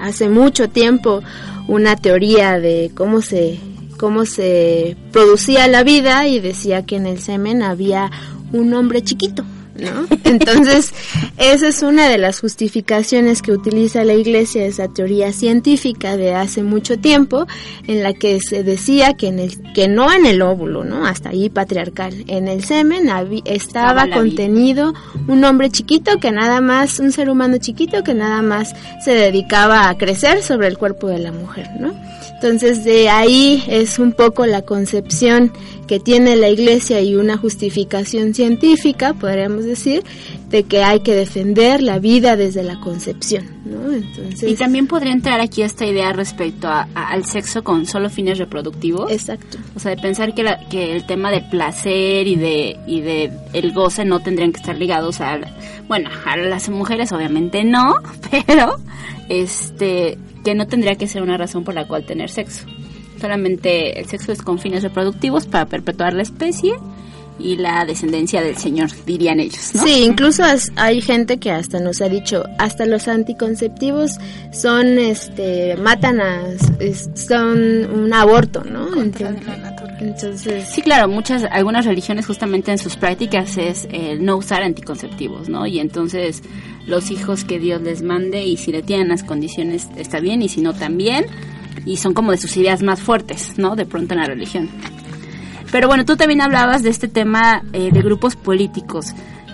hace 0.02 0.28
mucho 0.28 0.68
tiempo 0.68 1.24
una 1.70 1.96
teoría 1.96 2.60
de 2.60 2.92
cómo 2.94 3.22
se 3.22 3.58
cómo 3.98 4.26
se 4.26 4.98
producía 5.14 5.70
la 5.70 5.84
vida 5.84 6.28
y 6.28 6.42
decía 6.42 6.86
que 6.86 6.98
en 6.98 7.06
el 7.06 7.22
semen 7.22 7.64
había 7.64 8.12
un 8.52 8.74
hombre 8.74 9.02
chiquito, 9.02 9.46
¿no? 9.78 10.08
Entonces, 10.24 10.94
esa 11.38 11.68
es 11.68 11.82
una 11.82 12.08
de 12.08 12.18
las 12.18 12.40
justificaciones 12.40 13.42
que 13.42 13.52
utiliza 13.52 14.04
la 14.04 14.14
Iglesia, 14.14 14.66
esa 14.66 14.88
teoría 14.88 15.32
científica 15.32 16.18
de 16.18 16.34
hace 16.36 16.64
mucho 16.64 16.98
tiempo, 16.98 17.48
en 17.88 18.04
la 18.04 18.14
que 18.14 18.40
se 18.40 18.64
decía 18.64 19.14
que, 19.14 19.28
en 19.28 19.40
el, 19.40 19.74
que 19.74 19.88
no 19.88 20.12
en 20.12 20.26
el 20.26 20.42
óvulo, 20.42 20.84
¿no? 20.84 21.06
Hasta 21.06 21.30
ahí 21.30 21.50
patriarcal, 21.50 22.26
en 22.28 22.48
el 22.48 22.64
semen 22.64 23.10
estaba 23.46 24.10
contenido 24.10 24.94
un 25.28 25.44
hombre 25.44 25.70
chiquito 25.70 26.20
que 26.20 26.32
nada 26.32 26.62
más, 26.62 27.00
un 27.00 27.12
ser 27.12 27.30
humano 27.30 27.58
chiquito 27.58 28.04
que 28.04 28.14
nada 28.14 28.42
más 28.42 28.74
se 29.04 29.12
dedicaba 29.12 29.90
a 29.90 29.98
crecer 29.98 30.44
sobre 30.44 30.68
el 30.68 30.78
cuerpo 30.78 31.08
de 31.08 31.20
la 31.20 31.32
mujer, 31.32 31.70
¿no? 31.80 31.94
Entonces 32.38 32.84
de 32.84 33.10
ahí 33.10 33.64
es 33.68 33.98
un 33.98 34.12
poco 34.12 34.46
la 34.46 34.62
concepción 34.62 35.52
que 35.88 36.00
tiene 36.00 36.36
la 36.36 36.50
Iglesia 36.50 37.02
y 37.02 37.16
una 37.16 37.36
justificación 37.36 38.36
científica, 38.36 39.16
podríamos 39.16 39.66
decir, 39.66 40.04
de 40.50 40.64
que 40.64 40.84
hay 40.84 41.00
que 41.00 41.16
defender 41.16 41.82
la 41.82 41.98
vida 41.98 42.36
desde 42.36 42.62
la 42.62 42.80
concepción, 42.80 43.46
¿no? 43.66 43.92
Entonces, 43.92 44.52
y 44.52 44.56
también 44.56 44.86
podría 44.86 45.14
entrar 45.14 45.40
aquí 45.40 45.64
esta 45.64 45.86
idea 45.86 46.14
respecto 46.14 46.70
al 46.70 47.26
sexo 47.26 47.64
con 47.64 47.88
solo 47.88 48.10
fines 48.10 48.38
reproductivos. 48.38 49.12
Exacto. 49.12 49.58
O 49.76 49.80
sea, 49.80 49.96
de 49.96 50.02
pensar 50.02 50.36
que, 50.36 50.46
que 50.70 50.96
el 50.96 51.08
tema 51.08 51.32
de 51.32 51.42
placer 51.42 52.28
y 52.28 52.36
de 52.36 52.78
y 52.86 53.02
de 53.02 53.32
el 53.54 53.74
goce 53.74 54.06
no 54.06 54.20
tendrían 54.20 54.52
que 54.52 54.60
estar 54.60 54.78
ligados 54.78 55.22
a, 55.22 55.40
bueno, 55.88 56.12
a 56.26 56.38
las 56.38 56.70
mujeres 56.70 57.12
obviamente 57.12 57.64
no, 57.64 57.96
pero 58.46 58.76
este 59.28 60.20
que 60.48 60.56
no 60.56 60.66
tendría 60.66 60.96
que 60.96 61.10
ser 61.10 61.24
una 61.24 61.36
razón 61.36 61.66
por 61.66 61.76
la 61.76 61.86
cual 61.86 62.06
tener 62.06 62.30
sexo. 62.30 62.66
Solamente 63.20 64.00
el 64.00 64.06
sexo 64.06 64.32
es 64.32 64.42
con 64.42 64.60
fines 64.60 64.82
reproductivos 64.82 65.46
para 65.46 65.66
perpetuar 65.66 66.14
la 66.14 66.22
especie 66.22 66.76
y 67.38 67.58
la 67.58 67.84
descendencia 67.84 68.42
del 68.42 68.56
Señor, 68.56 68.90
dirían 69.06 69.42
ellos. 69.42 69.72
¿no? 69.74 69.84
Sí, 69.84 70.06
incluso 70.06 70.44
hay 70.78 71.02
gente 71.02 71.38
que 71.38 71.52
hasta 71.52 71.82
nos 71.82 72.02
ha 72.02 72.08
dicho, 72.08 72.46
hasta 72.60 72.86
los 72.86 73.10
anticonceptivos 73.10 74.12
son, 74.54 74.98
este, 74.98 75.76
matan 75.76 76.22
a, 76.22 76.46
son 77.14 77.86
un 77.92 78.14
aborto, 78.14 78.64
¿no? 78.64 79.02
Entonces, 79.02 79.44
sí, 80.66 80.82
claro, 80.82 81.08
muchas, 81.08 81.44
algunas 81.52 81.86
religiones 81.86 82.26
justamente 82.26 82.72
en 82.72 82.78
sus 82.78 82.96
prácticas 82.96 83.58
es 83.58 83.88
el 83.92 84.24
no 84.24 84.38
usar 84.38 84.64
anticonceptivos, 84.64 85.50
¿no? 85.50 85.66
Y 85.66 85.80
entonces 85.80 86.44
los 86.86 87.12
hijos 87.12 87.44
que 87.44 87.60
Dios 87.60 87.82
les 87.82 88.02
mande 88.02 88.46
y 88.46 88.58
si 88.58 88.72
le 88.72 88.84
tienen 88.84 89.10
las 89.10 89.24
condiciones 89.24 89.88
está 89.98 90.20
bien 90.20 90.42
y 90.42 90.50
si 90.50 90.62
no 90.62 90.74
también 90.74 91.26
y 91.86 91.98
son 91.98 92.14
como 92.14 92.32
de 92.32 92.38
sus 92.38 92.56
ideas 92.58 92.84
más 92.84 93.02
fuertes, 93.02 93.58
¿no? 93.58 93.76
De 93.76 93.86
pronto 93.86 94.14
en 94.14 94.20
la 94.20 94.28
religión. 94.28 94.70
Pero 95.72 95.88
bueno, 95.88 96.06
tú 96.06 96.16
también 96.16 96.42
hablabas 96.42 96.84
de 96.84 96.90
este 96.90 97.08
tema 97.08 97.62
eh, 97.74 97.92
de 97.92 98.02
grupos 98.02 98.36
políticos. 98.36 99.08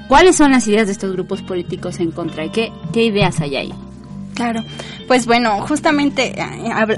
¿Cuáles 0.07 0.35
son 0.35 0.51
las 0.51 0.67
ideas 0.67 0.87
de 0.87 0.93
estos 0.93 1.11
grupos 1.13 1.41
políticos 1.41 1.99
en 1.99 2.11
contra? 2.11 2.51
¿Qué, 2.51 2.71
qué 2.91 3.05
ideas 3.05 3.39
hay 3.41 3.55
ahí? 3.55 3.73
Claro, 4.35 4.63
pues 5.07 5.25
bueno, 5.25 5.61
justamente 5.67 6.39
eh, 6.39 6.43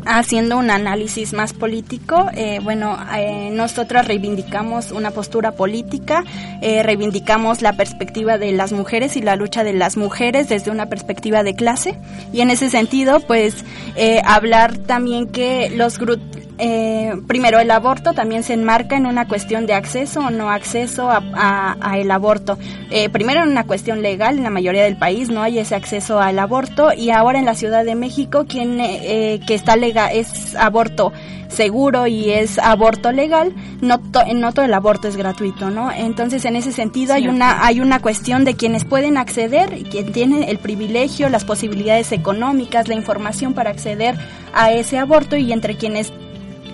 haciendo 0.05 0.57
un 0.57 0.69
análisis 0.69 1.33
más 1.33 1.53
político, 1.53 2.27
eh, 2.33 2.59
bueno, 2.63 2.97
eh, 3.17 3.49
nosotros 3.51 4.07
reivindicamos 4.07 4.91
una 4.91 5.11
postura 5.11 5.53
política, 5.53 6.23
reivindicamos 6.61 7.61
la 7.61 7.73
perspectiva 7.73 8.37
de 8.37 8.51
las 8.51 8.71
mujeres 8.71 9.15
y 9.17 9.21
la 9.21 9.35
lucha 9.35 9.63
de 9.63 9.73
las 9.73 9.97
mujeres 9.97 10.49
desde 10.49 10.71
una 10.71 10.87
perspectiva 10.87 11.43
de 11.43 11.55
clase 11.55 11.99
y 12.33 12.41
en 12.41 12.49
ese 12.49 12.69
sentido, 12.69 13.19
pues 13.19 13.63
hablar 14.25 14.77
también 14.77 15.27
que 15.27 15.69
los, 15.75 15.99
eh, 16.57 17.13
primero, 17.27 17.59
el 17.59 17.69
aborto 17.69 18.13
también 18.13 18.43
se 18.43 18.53
enmarca 18.53 18.95
en 18.95 19.05
una 19.05 19.27
cuestión 19.27 19.65
de 19.65 19.73
acceso 19.73 20.21
o 20.21 20.29
no 20.29 20.49
acceso 20.49 21.09
a, 21.09 21.75
el 21.97 22.09
aborto. 22.11 22.57
Eh, 22.91 23.09
primero 23.09 23.43
en 23.43 23.49
una 23.49 23.65
cuestión 23.65 24.01
legal, 24.01 24.37
en 24.37 24.43
la 24.43 24.49
mayoría 24.49 24.83
del 24.83 24.97
país 24.97 25.29
no 25.29 25.41
hay 25.41 25.59
ese 25.59 25.75
acceso 25.75 26.19
al 26.19 26.39
aborto 26.39 26.93
y 26.95 27.09
ahora 27.09 27.39
en 27.39 27.45
la 27.45 27.55
Ciudad 27.55 27.83
de 27.83 27.94
México 27.99 28.45
quien 28.47 28.79
eh, 28.79 29.39
que 29.47 29.53
está 29.53 29.75
legal 29.75 30.11
es 30.13 30.55
aborto 30.55 31.11
seguro 31.49 32.05
y 32.05 32.31
es 32.31 32.59
aborto 32.59 33.11
legal, 33.11 33.53
no, 33.81 34.01
no 34.35 34.51
todo 34.53 34.65
el 34.65 34.73
aborto 34.73 35.07
es 35.07 35.15
gratuito, 35.15 35.69
¿no? 35.69 35.91
Entonces, 35.91 36.43
en 36.45 36.55
ese 36.55 36.71
sentido 36.71 37.13
hay 37.13 37.27
una 37.27 37.65
hay 37.65 37.79
una 37.79 37.99
cuestión 37.99 38.43
de 38.43 38.55
quienes 38.55 38.83
pueden 38.83 39.17
acceder, 39.17 39.83
quien 39.89 40.11
tiene 40.11 40.51
el 40.51 40.57
privilegio, 40.57 41.29
las 41.29 41.45
posibilidades 41.45 42.11
económicas, 42.11 42.87
la 42.87 42.95
información 42.95 43.53
para 43.53 43.69
acceder 43.69 44.15
a 44.53 44.71
ese 44.71 44.97
aborto 44.97 45.35
y 45.37 45.51
entre 45.51 45.75
quienes 45.75 46.11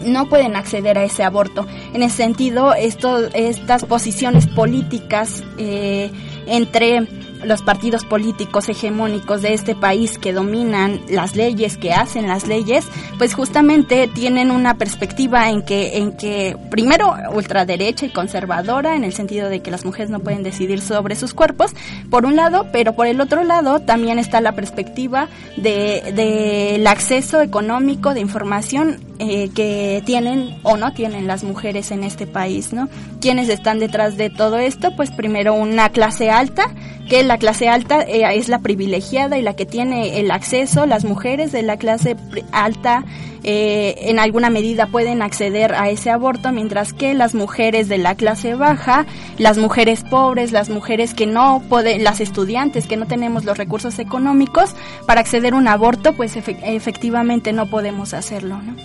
no 0.05 0.27
pueden 0.29 0.55
acceder 0.55 0.97
a 0.97 1.03
ese 1.03 1.23
aborto. 1.23 1.67
En 1.93 2.03
ese 2.03 2.17
sentido, 2.17 2.73
esto, 2.73 3.27
estas 3.33 3.85
posiciones 3.85 4.47
políticas 4.47 5.43
eh, 5.57 6.11
entre 6.47 7.07
los 7.43 7.61
partidos 7.61 8.05
políticos 8.05 8.69
hegemónicos 8.69 9.41
de 9.41 9.53
este 9.53 9.75
país 9.75 10.17
que 10.17 10.33
dominan 10.33 11.01
las 11.09 11.35
leyes, 11.35 11.77
que 11.77 11.93
hacen 11.93 12.27
las 12.27 12.47
leyes, 12.47 12.85
pues 13.17 13.33
justamente 13.33 14.07
tienen 14.07 14.51
una 14.51 14.77
perspectiva 14.77 15.49
en 15.49 15.63
que, 15.63 15.97
en 15.97 16.15
que 16.17 16.57
primero 16.69 17.15
ultraderecha 17.33 18.05
y 18.05 18.09
conservadora, 18.09 18.95
en 18.95 19.03
el 19.03 19.13
sentido 19.13 19.49
de 19.49 19.61
que 19.61 19.71
las 19.71 19.85
mujeres 19.85 20.09
no 20.09 20.19
pueden 20.19 20.43
decidir 20.43 20.81
sobre 20.81 21.15
sus 21.15 21.33
cuerpos, 21.33 21.73
por 22.09 22.25
un 22.25 22.35
lado, 22.35 22.67
pero 22.71 22.93
por 22.93 23.07
el 23.07 23.21
otro 23.21 23.43
lado 23.43 23.79
también 23.79 24.19
está 24.19 24.41
la 24.41 24.53
perspectiva 24.53 25.27
del 25.57 26.15
de, 26.15 26.83
acceso 26.87 27.41
económico 27.41 28.13
de 28.13 28.19
información 28.19 28.99
eh, 29.23 29.51
que 29.53 30.01
tienen 30.03 30.57
o 30.63 30.77
no 30.77 30.93
tienen 30.93 31.27
las 31.27 31.43
mujeres 31.43 31.91
en 31.91 32.03
este 32.03 32.25
país, 32.25 32.73
¿no? 32.73 32.89
¿Quiénes 33.19 33.49
están 33.49 33.77
detrás 33.77 34.17
de 34.17 34.31
todo 34.31 34.57
esto? 34.57 34.95
Pues 34.95 35.11
primero 35.11 35.53
una 35.53 35.89
clase 35.89 36.31
alta 36.31 36.73
que 37.07 37.21
la 37.21 37.37
clase 37.37 37.69
alta 37.69 38.01
eh, 38.01 38.23
es 38.35 38.49
la 38.49 38.59
privilegiada 38.59 39.37
y 39.37 39.43
la 39.43 39.55
que 39.55 39.67
tiene 39.67 40.19
el 40.19 40.31
acceso, 40.31 40.87
las 40.87 41.05
mujeres 41.05 41.51
de 41.51 41.61
la 41.61 41.77
clase 41.77 42.15
alta 42.51 43.05
eh, 43.43 44.09
en 44.09 44.17
alguna 44.17 44.49
medida 44.49 44.87
pueden 44.87 45.21
acceder 45.21 45.75
a 45.75 45.91
ese 45.91 46.09
aborto, 46.09 46.51
mientras 46.51 46.91
que 46.91 47.13
las 47.13 47.35
mujeres 47.35 47.89
de 47.89 47.99
la 47.99 48.15
clase 48.15 48.55
baja, 48.55 49.05
las 49.37 49.59
mujeres 49.59 50.03
pobres, 50.03 50.51
las 50.51 50.71
mujeres 50.71 51.13
que 51.13 51.27
no 51.27 51.61
pueden, 51.69 52.03
las 52.03 52.21
estudiantes 52.21 52.87
que 52.87 52.97
no 52.97 53.05
tenemos 53.05 53.45
los 53.45 53.55
recursos 53.55 53.99
económicos 53.99 54.73
para 55.05 55.21
acceder 55.21 55.53
a 55.53 55.57
un 55.57 55.67
aborto, 55.67 56.13
pues 56.13 56.35
efectivamente 56.35 57.53
no 57.53 57.67
podemos 57.67 58.15
hacerlo, 58.15 58.59
¿no? 58.63 58.75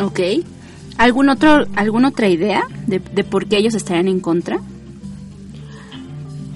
Ok. 0.00 0.20
¿Algún 0.96 1.28
otro, 1.28 1.66
¿Alguna 1.74 2.08
otra 2.08 2.28
idea 2.28 2.68
de, 2.86 3.00
de 3.00 3.24
por 3.24 3.46
qué 3.46 3.56
ellos 3.58 3.74
estarían 3.74 4.08
en 4.08 4.20
contra? 4.20 4.60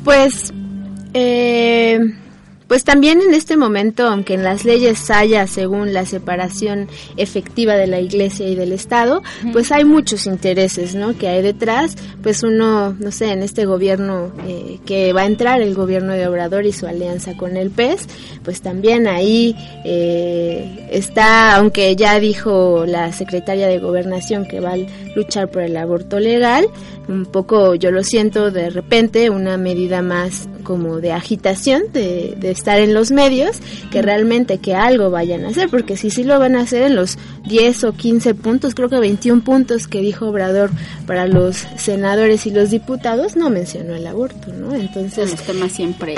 Pues 0.05 0.53
eh, 1.15 1.99
pues 2.69 2.85
también 2.85 3.21
en 3.23 3.35
este 3.35 3.57
momento, 3.57 4.07
aunque 4.07 4.35
en 4.35 4.45
las 4.45 4.65
leyes 4.65 5.11
haya, 5.11 5.47
según 5.47 5.95
la 5.95 6.05
separación 6.05 6.89
efectiva 7.17 7.75
de 7.75 7.87
la 7.87 7.99
Iglesia 7.99 8.47
y 8.47 8.55
del 8.55 8.73
Estado, 8.73 9.23
pues 9.53 9.73
hay 9.73 9.85
muchos 9.85 10.27
intereses, 10.27 10.95
¿no? 10.95 11.17
Que 11.17 11.29
hay 11.29 11.43
detrás, 11.43 11.97
pues 12.23 12.43
uno, 12.43 12.95
no 12.99 13.11
sé, 13.11 13.33
en 13.33 13.43
este 13.43 13.65
gobierno 13.65 14.31
eh, 14.47 14.79
que 14.85 15.13
va 15.15 15.23
a 15.23 15.27
entrar, 15.27 15.63
el 15.63 15.75
gobierno 15.75 16.13
de 16.13 16.27
Obrador 16.29 16.67
y 16.67 16.73
su 16.73 16.87
alianza 16.87 17.37
con 17.37 17.57
el 17.57 17.71
PES, 17.71 18.07
pues 18.45 18.61
también 18.61 19.09
ahí 19.09 19.57
eh, 19.85 20.89
está, 20.93 21.57
aunque 21.57 21.97
ya 21.97 22.21
dijo 22.21 22.85
la 22.87 23.13
secretaria 23.13 23.67
de 23.67 23.79
Gobernación 23.79 24.47
que 24.47 24.61
va 24.61 24.75
a 24.75 25.17
luchar 25.17 25.51
por 25.51 25.63
el 25.63 25.77
aborto 25.77 26.21
legal, 26.21 26.67
un 27.09 27.25
poco 27.25 27.75
yo 27.75 27.91
lo 27.91 28.05
siento 28.05 28.51
de 28.51 28.69
repente 28.69 29.31
una 29.31 29.57
medida 29.57 30.03
más 30.03 30.49
como 30.69 31.01
de 31.01 31.13
agitación, 31.13 31.85
de, 31.95 32.35
de, 32.37 32.51
estar 32.51 32.79
en 32.79 32.93
los 32.93 33.11
medios, 33.11 33.57
que 33.91 34.03
realmente 34.03 34.59
que 34.59 34.75
algo 34.75 35.11
vayan 35.11 35.47
a 35.47 35.49
hacer, 35.49 35.71
porque 35.71 35.97
si 35.97 36.11
sí 36.11 36.25
lo 36.25 36.39
van 36.39 36.57
a 36.57 36.61
hacer 36.61 36.83
en 36.83 36.95
los 36.95 37.17
10 37.47 37.85
o 37.85 37.93
15 37.95 38.35
puntos, 38.35 38.75
creo 38.75 38.91
que 38.91 38.99
21 38.99 39.43
puntos 39.45 39.89
que 39.89 40.03
dijo 40.03 40.27
Obrador 40.27 40.71
para 41.07 41.27
los 41.27 41.67
senadores 41.77 42.45
y 42.45 42.51
los 42.51 42.69
diputados, 42.69 43.35
no 43.35 43.49
mencionó 43.49 43.95
el 43.95 44.07
aborto, 44.07 44.53
¿no? 44.53 44.75
Entonces... 44.75 45.31
Los 45.31 45.41
temas 45.41 45.73
siempre 45.73 46.17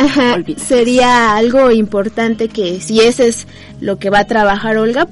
sería 0.57 1.37
algo 1.37 1.71
importante 1.71 2.49
que 2.49 2.81
si 2.81 2.99
ese 3.03 3.29
es 3.29 3.47
lo 3.81 4.01
que 4.01 4.11
va 4.11 4.19
a 4.19 4.27
trabajar 4.27 4.79
Olga, 4.79 5.07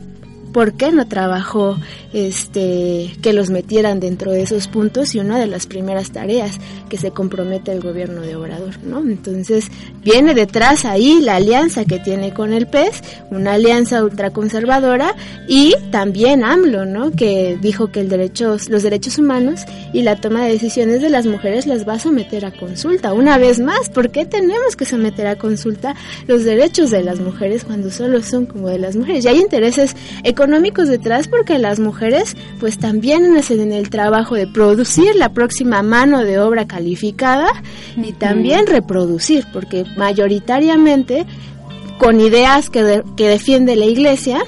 ¿por 0.52 0.72
qué 0.72 0.90
no 0.90 1.06
trabajó 1.06 1.78
este 2.12 3.12
que 3.22 3.32
los 3.32 3.50
metieran 3.50 4.00
dentro 4.00 4.32
de 4.32 4.42
esos 4.42 4.68
puntos 4.68 5.14
y 5.14 5.18
una 5.18 5.38
de 5.38 5.46
las 5.46 5.66
primeras 5.66 6.10
tareas 6.10 6.58
que 6.88 6.96
se 6.96 7.10
compromete 7.10 7.72
el 7.72 7.80
gobierno 7.80 8.22
de 8.22 8.36
Obrador, 8.36 8.78
¿no? 8.82 9.00
Entonces, 9.00 9.66
viene 10.02 10.34
detrás 10.34 10.84
ahí 10.84 11.20
la 11.20 11.36
alianza 11.36 11.84
que 11.84 11.98
tiene 11.98 12.32
con 12.32 12.52
el 12.52 12.66
PES, 12.66 13.02
una 13.30 13.54
alianza 13.54 14.02
ultraconservadora 14.02 15.14
y 15.46 15.74
también 15.90 16.44
AMLO, 16.44 16.86
¿no? 16.86 17.10
Que 17.10 17.58
dijo 17.60 17.88
que 17.88 18.00
el 18.00 18.08
derechos, 18.08 18.70
los 18.70 18.82
derechos 18.82 19.18
humanos 19.18 19.62
y 19.92 20.02
la 20.02 20.16
toma 20.16 20.44
de 20.44 20.52
decisiones 20.52 21.02
de 21.02 21.10
las 21.10 21.26
mujeres 21.26 21.66
las 21.66 21.86
va 21.86 21.94
a 21.94 21.98
someter 21.98 22.44
a 22.46 22.52
consulta. 22.52 23.12
Una 23.12 23.36
vez 23.38 23.60
más, 23.60 23.90
¿por 23.90 24.10
qué 24.10 24.24
tenemos 24.24 24.76
que 24.76 24.86
someter 24.86 25.26
a 25.26 25.36
consulta 25.36 25.94
los 26.26 26.44
derechos 26.44 26.90
de 26.90 27.02
las 27.02 27.20
mujeres 27.20 27.64
cuando 27.64 27.90
solo 27.90 28.22
son 28.22 28.46
como 28.46 28.68
de 28.68 28.78
las 28.78 28.96
mujeres? 28.96 29.24
Y 29.24 29.28
hay 29.28 29.38
intereses 29.38 29.94
económicos 30.24 30.88
detrás 30.88 31.28
porque 31.28 31.58
las 31.58 31.78
mujeres 31.78 31.97
pues 32.60 32.78
también 32.78 33.36
hacen 33.36 33.60
en 33.60 33.72
el 33.72 33.90
trabajo 33.90 34.34
de 34.34 34.46
producir 34.46 35.14
la 35.16 35.32
próxima 35.32 35.82
mano 35.82 36.24
de 36.24 36.38
obra 36.38 36.66
calificada 36.66 37.48
y 37.96 38.12
también 38.12 38.66
reproducir, 38.66 39.44
porque 39.52 39.84
mayoritariamente 39.96 41.26
con 41.98 42.20
ideas 42.20 42.70
que, 42.70 43.02
que 43.16 43.28
defiende 43.28 43.76
la 43.76 43.86
iglesia, 43.86 44.40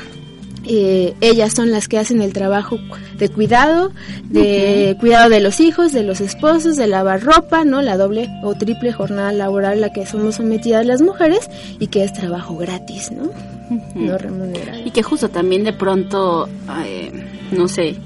eh, 0.67 1.15
ellas 1.21 1.55
son 1.55 1.71
las 1.71 1.89
que 1.89 1.99
hacen 1.99 2.23
el 2.23 2.33
trabajo 2.33 2.79
de 3.19 3.29
cuidado, 3.29 3.93
de 4.25 4.97
cuidado 5.01 5.29
de 5.29 5.41
los 5.41 5.61
hijos, 5.61 5.93
de 5.93 6.03
los 6.03 6.21
esposos, 6.21 6.77
de 6.77 6.87
lavar 6.87 7.23
ropa, 7.23 7.65
¿no? 7.65 7.83
La 7.83 7.97
doble 7.97 8.29
o 8.43 8.55
triple 8.55 8.93
jornada 8.93 9.33
laboral 9.33 9.81
la 9.81 9.93
que 9.93 10.07
somos 10.07 10.37
sometidas 10.37 10.87
las 10.87 11.03
mujeres 11.03 11.49
y 11.79 11.89
que 11.89 12.05
es 12.05 12.13
trabajo 12.13 12.57
gratis, 12.57 13.11
¿no? 13.11 13.31
No 13.95 14.19
remunerado. 14.19 14.81
Y 14.85 14.91
que 14.91 15.03
justo 15.03 15.29
también 15.29 15.65
de 15.65 15.73
pronto 15.73 16.49
eh, 16.85 17.11
no 17.53 17.69
sé, 17.69 17.97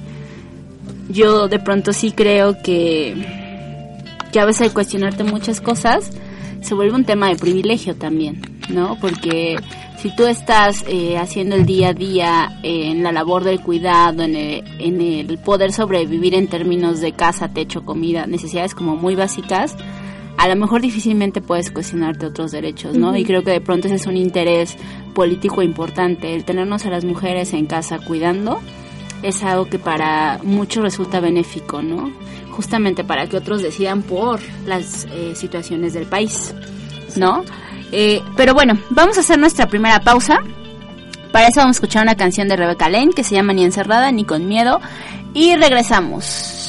yo 1.08 1.48
de 1.48 1.58
pronto 1.58 1.92
sí 1.92 2.12
creo 2.12 2.60
que, 2.62 3.14
que 4.32 4.40
a 4.40 4.44
veces 4.44 4.68
al 4.68 4.72
cuestionarte 4.72 5.24
muchas 5.24 5.60
cosas 5.60 6.10
se 6.60 6.74
vuelve 6.74 6.94
un 6.94 7.04
tema 7.04 7.28
de 7.28 7.36
privilegio 7.36 7.94
también, 7.94 8.40
¿no? 8.70 8.96
Porque 9.00 9.56
si 9.98 10.14
tú 10.16 10.26
estás 10.26 10.84
eh, 10.88 11.18
haciendo 11.18 11.56
el 11.56 11.66
día 11.66 11.88
a 11.88 11.92
día 11.92 12.58
en 12.62 13.02
la 13.02 13.12
labor 13.12 13.44
del 13.44 13.60
cuidado, 13.60 14.22
en 14.22 14.34
el, 14.34 14.64
en 14.78 15.00
el 15.00 15.38
poder 15.38 15.72
sobrevivir 15.72 16.34
en 16.34 16.48
términos 16.48 17.00
de 17.00 17.12
casa, 17.12 17.48
techo, 17.48 17.84
comida, 17.84 18.26
necesidades 18.26 18.74
como 18.74 18.96
muy 18.96 19.14
básicas, 19.14 19.76
a 20.36 20.48
lo 20.48 20.56
mejor 20.56 20.80
difícilmente 20.80 21.40
puedes 21.40 21.70
cuestionarte 21.70 22.26
otros 22.26 22.50
derechos, 22.50 22.96
¿no? 22.96 23.16
Y 23.16 23.24
creo 23.24 23.44
que 23.44 23.52
de 23.52 23.60
pronto 23.60 23.86
ese 23.86 23.96
es 23.96 24.06
un 24.06 24.16
interés 24.16 24.76
político 25.14 25.62
importante, 25.62 26.34
el 26.34 26.44
tenernos 26.44 26.84
a 26.86 26.90
las 26.90 27.04
mujeres 27.04 27.52
en 27.52 27.66
casa 27.66 27.98
cuidando 27.98 28.60
es 29.24 29.42
algo 29.42 29.64
que 29.64 29.78
para 29.78 30.38
muchos 30.42 30.82
resulta 30.82 31.18
benéfico, 31.18 31.82
¿no? 31.82 32.12
Justamente 32.50 33.02
para 33.04 33.26
que 33.26 33.38
otros 33.38 33.62
decidan 33.62 34.02
por 34.02 34.38
las 34.66 35.06
eh, 35.10 35.32
situaciones 35.34 35.94
del 35.94 36.06
país, 36.06 36.54
¿no? 37.16 37.42
Eh, 37.90 38.22
pero 38.36 38.52
bueno, 38.54 38.78
vamos 38.90 39.16
a 39.16 39.20
hacer 39.20 39.38
nuestra 39.38 39.66
primera 39.66 40.00
pausa. 40.00 40.40
Para 41.32 41.48
eso 41.48 41.60
vamos 41.60 41.76
a 41.76 41.78
escuchar 41.78 42.02
una 42.02 42.16
canción 42.16 42.48
de 42.48 42.56
Rebecca 42.56 42.88
Lane 42.88 43.12
que 43.12 43.24
se 43.24 43.34
llama 43.34 43.54
Ni 43.54 43.64
encerrada 43.64 44.12
ni 44.12 44.24
con 44.24 44.46
miedo 44.46 44.80
y 45.32 45.56
regresamos. 45.56 46.63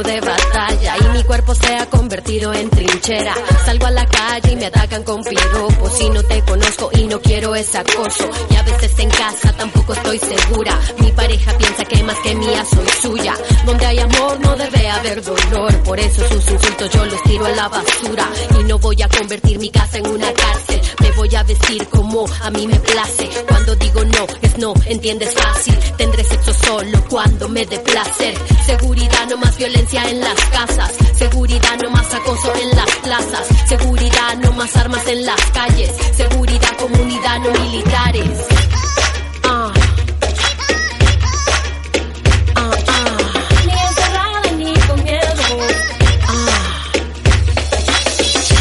De 0.00 0.20
batalla 0.22 0.96
y 0.98 1.08
mi 1.16 1.22
cuerpo 1.24 1.54
se 1.54 1.76
ha 1.76 1.84
convertido 1.86 2.54
en 2.54 2.70
trinchera. 2.70 3.34
Salgo 3.66 3.86
a 3.86 3.90
la 3.90 4.06
calle 4.06 4.52
y 4.52 4.56
me 4.56 4.66
atacan 4.66 5.02
con 5.02 5.22
piropos 5.22 6.00
y 6.00 6.08
no 6.08 6.22
te 6.22 6.40
conozco 6.42 6.90
y 6.94 7.04
no 7.04 7.20
quiero 7.20 7.54
ese 7.54 7.76
acoso. 7.76 8.30
Y 8.50 8.56
a 8.56 8.62
veces 8.62 8.98
en 8.98 9.10
casa 9.10 9.52
tampoco 9.52 9.92
estoy 9.92 10.18
segura. 10.18 10.78
Mi 10.98 11.12
pareja 11.12 11.52
piensa 11.58 11.84
que 11.84 12.02
más 12.04 12.16
que 12.20 12.34
mía 12.34 12.64
soy 12.64 12.88
suya. 13.02 13.34
Donde 13.66 13.84
hay 13.84 13.98
amor 13.98 14.40
no 14.40 14.56
debe 14.56 14.88
haber 14.88 15.22
dolor. 15.22 15.82
Por 15.82 16.00
eso 16.00 16.26
sus 16.26 16.50
insultos 16.50 16.90
yo 16.90 17.04
los 17.04 17.22
tiro 17.24 17.44
a 17.44 17.50
la 17.50 17.68
basura. 17.68 18.30
Y 18.58 18.64
no 18.64 18.78
voy 18.78 19.02
a 19.02 19.08
convertir 19.08 19.58
mi 19.58 19.70
casa 19.70 19.98
en 19.98 20.06
una 20.06 20.32
cárcel. 20.32 20.81
Voy 21.16 21.34
a 21.36 21.42
vestir 21.44 21.86
como 21.88 22.24
a 22.42 22.50
mí 22.50 22.66
me 22.66 22.78
place. 22.80 23.28
Cuando 23.46 23.76
digo 23.76 24.04
no, 24.04 24.26
es 24.42 24.58
no, 24.58 24.74
entiendes 24.86 25.32
fácil. 25.34 25.78
Tendré 25.96 26.24
sexo 26.24 26.52
solo 26.52 27.04
cuando 27.08 27.48
me 27.48 27.64
dé 27.66 27.78
placer. 27.78 28.34
Seguridad 28.66 29.28
no 29.28 29.36
más 29.36 29.56
violencia 29.56 30.08
en 30.08 30.20
las 30.20 30.40
casas, 30.46 30.92
seguridad 31.14 31.78
no 31.82 31.90
más 31.90 32.12
acoso 32.12 32.52
en 32.60 32.70
las 32.76 32.96
plazas, 33.02 33.46
seguridad 33.68 34.36
no 34.42 34.52
más 34.52 34.76
armas 34.76 35.06
en 35.06 35.26
las 35.26 35.40
calles, 35.52 35.90
seguridad 36.16 36.76
comunidad 36.78 37.38
no 37.40 37.50
militares. 37.52 38.46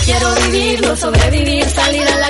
Quiero 0.05 0.35
vivir, 0.35 0.81
no 0.81 0.95
sobrevivir, 0.95 1.65
salir 1.69 2.05
a 2.05 2.20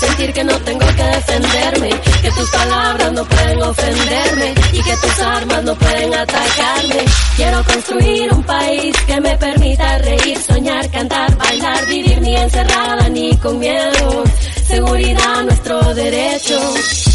sentir 0.00 0.32
que 0.32 0.44
no 0.44 0.54
tengo 0.60 0.86
que 0.96 1.02
defenderme, 1.02 1.90
que 2.22 2.30
tus 2.30 2.50
palabras 2.50 3.12
no 3.12 3.24
pueden 3.24 3.62
ofenderme 3.62 4.54
y 4.72 4.82
que 4.82 4.96
tus 4.96 5.18
armas 5.20 5.64
no 5.64 5.74
pueden 5.74 6.14
atacarme. 6.14 7.04
Quiero 7.36 7.64
construir 7.64 8.32
un 8.32 8.42
país 8.44 8.96
que 9.06 9.20
me 9.20 9.36
permita 9.36 9.98
reír, 9.98 10.38
soñar, 10.38 10.90
cantar, 10.90 11.36
bailar, 11.36 11.86
vivir 11.86 12.20
ni 12.20 12.36
encerrada 12.36 13.08
ni 13.08 13.36
con 13.36 13.58
miedo. 13.58 14.24
Seguridad, 14.68 15.42
nuestro 15.44 15.94
derecho. 15.94 16.60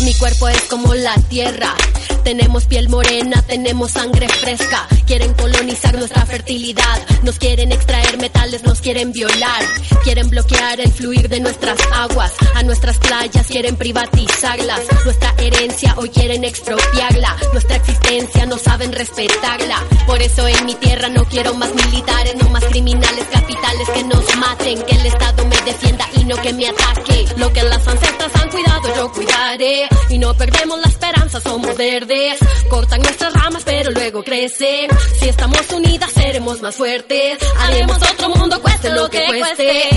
Mi 0.04 0.14
cuerpo 0.16 0.50
es 0.50 0.62
como 0.64 0.94
la 0.96 1.16
tierra 1.30 1.76
tenemos 2.24 2.66
piel 2.66 2.88
morena, 2.88 3.42
tenemos 3.42 3.92
sangre 3.92 4.30
fresca. 4.30 4.88
Quieren 5.06 5.34
colonizar 5.34 5.98
nuestra 5.98 6.26
fertilidad. 6.26 7.02
Nos 7.22 7.38
quieren 7.38 7.72
extraer 7.72 8.18
metales, 8.18 8.64
nos 8.64 8.80
quieren 8.80 9.12
violar. 9.12 9.64
Quieren 10.04 10.30
bloquear 10.30 10.80
el 10.80 10.92
fluir 10.92 11.28
de 11.28 11.42
nuestras 11.42 11.78
aguas. 11.94 12.32
A 12.56 12.64
nuestras 12.64 12.98
playas 12.98 13.48
quieren 13.48 13.76
privatizarlas. 13.76 14.82
Nuestra 15.04 15.34
herencia 15.38 15.96
hoy 15.98 16.10
quieren 16.10 16.46
expropiarla. 16.46 17.36
Nuestra 17.52 17.76
existencia 17.76 18.46
no 18.46 18.58
saben 18.58 18.94
respetarla. 18.94 19.84
Por 20.08 20.22
eso 20.22 20.48
en 20.48 20.66
mi 20.66 20.76
tierra 20.76 21.10
no 21.10 21.26
quiero 21.26 21.54
más 21.56 21.74
militares, 21.76 22.36
no 22.42 22.50
más 22.50 22.64
criminales 22.66 23.26
capitales 23.32 23.90
que 23.94 24.04
nos 24.06 24.36
maten. 24.38 24.82
Que 24.84 24.96
el 24.96 25.06
Estado 25.06 25.46
me 25.46 25.62
defienda 25.62 26.03
no 26.26 26.36
que 26.38 26.54
me 26.54 26.68
ataque. 26.68 27.26
Lo 27.38 27.52
que 27.52 27.64
las 27.64 27.88
ancestras 27.88 28.36
han 28.36 28.50
cuidado 28.50 28.96
yo 28.96 29.12
cuidaré. 29.12 29.88
Y 30.10 30.18
no 30.18 30.34
perdemos 30.34 30.80
la 30.80 30.88
esperanza, 30.88 31.40
somos 31.42 31.76
verdes. 31.78 32.40
Cortan 32.70 33.02
nuestras 33.02 33.34
ramas 33.34 33.64
pero 33.66 33.92
luego 33.92 34.24
crecen. 34.24 34.90
Si 35.20 35.30
estamos 35.30 35.70
unidas 35.72 36.12
seremos 36.12 36.62
más 36.62 36.76
fuertes. 36.76 37.38
Haremos 37.60 37.98
otro 37.98 38.30
mundo 38.30 38.62
cueste 38.62 38.90
lo 38.90 39.10
que 39.10 39.26
cueste. 39.26 39.90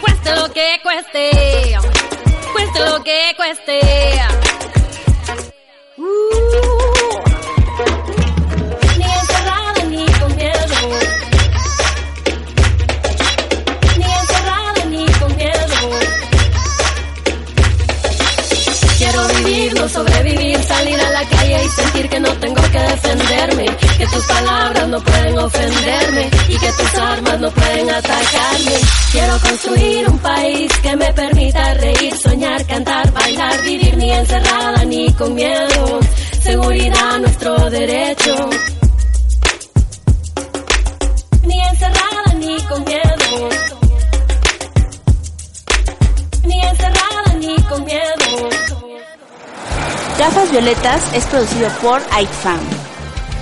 Cueste 0.00 0.36
lo 0.36 0.52
que 0.52 0.80
cueste. 0.82 1.78
Cueste 2.52 2.80
lo 2.80 3.02
que 3.02 3.34
cueste. 3.36 3.80
Uh. 5.96 7.33
Sentir 21.68 22.08
que 22.08 22.20
no 22.20 22.32
tengo 22.38 22.62
que 22.62 22.78
defenderme, 22.78 23.66
que 23.98 24.06
tus 24.06 24.24
palabras 24.26 24.88
no 24.88 25.00
pueden 25.00 25.38
ofenderme 25.38 26.30
y 26.48 26.56
que 26.58 26.72
tus 26.72 26.94
armas 26.94 27.40
no 27.40 27.50
pueden 27.50 27.90
atacarme. 27.90 28.76
Quiero 29.12 29.38
construir 29.38 30.08
un 30.08 30.18
país 30.18 30.72
que 30.82 30.96
me 30.96 31.12
permita 31.12 31.74
reír, 31.74 32.16
soñar, 32.16 32.66
cantar, 32.66 33.12
bailar, 33.12 33.62
vivir 33.62 33.96
ni 33.96 34.10
encerrada 34.10 34.84
ni 34.84 35.12
con 35.12 35.34
miedo. 35.34 36.00
Seguridad, 36.42 37.18
nuestro 37.20 37.70
derecho. 37.70 38.50
Ni 41.46 41.60
encerrada 41.60 42.34
ni 42.38 42.56
con 42.62 42.84
miedo. 42.84 43.03
Gafas 50.18 50.52
Violetas 50.52 51.12
es 51.12 51.26
producido 51.26 51.68
por 51.82 52.00
IFAM. 52.00 52.60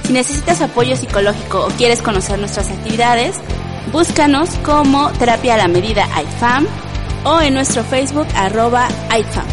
Si 0.05 0.13
necesitas 0.15 0.63
apoyo 0.63 0.97
psicológico 0.97 1.67
o 1.67 1.69
quieres 1.69 2.01
conocer 2.01 2.39
nuestras 2.39 2.71
actividades, 2.71 3.37
búscanos 3.93 4.49
como 4.65 5.13
Terapia 5.13 5.55
a 5.55 5.59
la 5.59 5.69
Medida 5.69 6.09
IFAM 6.23 6.67
o 7.25 7.41
en 7.43 7.55
nuestro 7.55 7.85
Facebook 7.85 8.27
arroba 8.35 8.89
IFAM. 9.11 9.45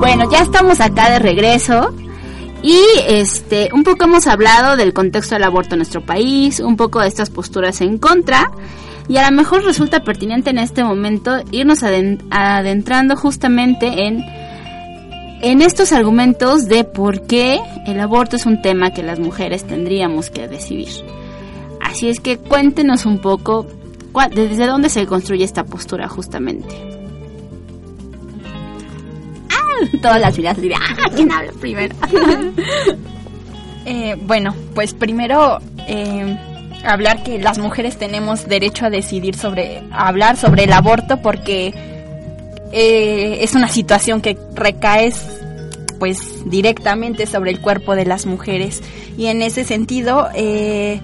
Bueno, 0.00 0.28
ya 0.28 0.40
estamos 0.40 0.80
acá 0.80 1.08
de 1.10 1.18
regreso 1.20 1.94
y 2.62 2.80
este 3.06 3.70
un 3.72 3.84
poco 3.84 4.06
hemos 4.06 4.26
hablado 4.26 4.76
del 4.76 4.92
contexto 4.92 5.36
del 5.36 5.44
aborto 5.44 5.76
en 5.76 5.78
nuestro 5.78 6.04
país, 6.04 6.58
un 6.58 6.76
poco 6.76 7.00
de 7.00 7.06
estas 7.06 7.30
posturas 7.30 7.80
en 7.80 7.98
contra 7.98 8.50
y 9.08 9.16
a 9.18 9.30
lo 9.30 9.36
mejor 9.36 9.64
resulta 9.64 10.00
pertinente 10.00 10.50
en 10.50 10.58
este 10.58 10.82
momento 10.82 11.38
irnos 11.52 11.82
adentrando 11.82 13.16
justamente 13.16 14.06
en 14.06 14.24
en 15.42 15.60
estos 15.60 15.92
argumentos 15.92 16.66
de 16.66 16.84
por 16.84 17.26
qué 17.26 17.60
el 17.86 18.00
aborto 18.00 18.36
es 18.36 18.46
un 18.46 18.62
tema 18.62 18.90
que 18.90 19.02
las 19.02 19.18
mujeres 19.18 19.64
tendríamos 19.64 20.30
que 20.30 20.48
decidir. 20.48 20.88
Así 21.80 22.08
es 22.08 22.20
que 22.20 22.38
cuéntenos 22.38 23.06
un 23.06 23.18
poco 23.18 23.66
desde 24.34 24.66
dónde 24.66 24.88
se 24.88 25.06
construye 25.06 25.44
esta 25.44 25.64
postura 25.64 26.08
justamente. 26.08 26.74
Ah, 29.50 29.98
todas 30.00 30.20
las 30.20 30.38
ideas 30.38 30.60
dirán, 30.60 30.80
ah, 30.82 31.10
¿quién 31.14 31.30
habla 31.30 31.52
primero? 31.60 31.94
Eh, 33.88 34.16
bueno, 34.20 34.52
pues 34.74 34.94
primero 34.94 35.60
eh, 35.86 36.36
hablar 36.84 37.22
que 37.22 37.38
las 37.38 37.58
mujeres 37.58 37.96
tenemos 37.96 38.48
derecho 38.48 38.86
a 38.86 38.90
decidir 38.90 39.36
sobre, 39.36 39.82
hablar 39.90 40.36
sobre 40.36 40.64
el 40.64 40.72
aborto 40.72 41.20
porque 41.22 41.74
eh, 42.72 43.38
es 43.42 43.54
una 43.54 43.68
situación 43.68 44.20
que 44.20 44.36
recae 44.54 45.12
pues 45.98 46.48
directamente 46.50 47.26
sobre 47.26 47.50
el 47.50 47.60
cuerpo 47.60 47.94
de 47.94 48.04
las 48.04 48.26
mujeres 48.26 48.82
y 49.16 49.26
en 49.26 49.42
ese 49.42 49.64
sentido 49.64 50.28
eh, 50.34 51.00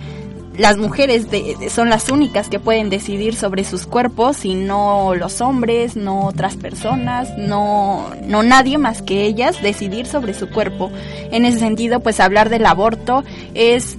las 0.56 0.76
mujeres 0.76 1.26
son 1.70 1.88
las 1.88 2.10
únicas 2.10 2.48
que 2.48 2.60
pueden 2.60 2.90
decidir 2.90 3.34
sobre 3.34 3.64
sus 3.64 3.86
cuerpos 3.86 4.44
y 4.44 4.54
no 4.54 5.14
los 5.14 5.40
hombres, 5.40 5.96
no 5.96 6.26
otras 6.26 6.56
personas, 6.56 7.30
no, 7.38 8.10
no 8.26 8.42
nadie 8.42 8.76
más 8.76 9.00
que 9.00 9.24
ellas 9.24 9.62
decidir 9.62 10.06
sobre 10.06 10.34
su 10.34 10.50
cuerpo. 10.50 10.90
En 11.30 11.46
ese 11.46 11.58
sentido, 11.58 12.00
pues 12.00 12.20
hablar 12.20 12.50
del 12.50 12.66
aborto 12.66 13.24
es 13.54 13.96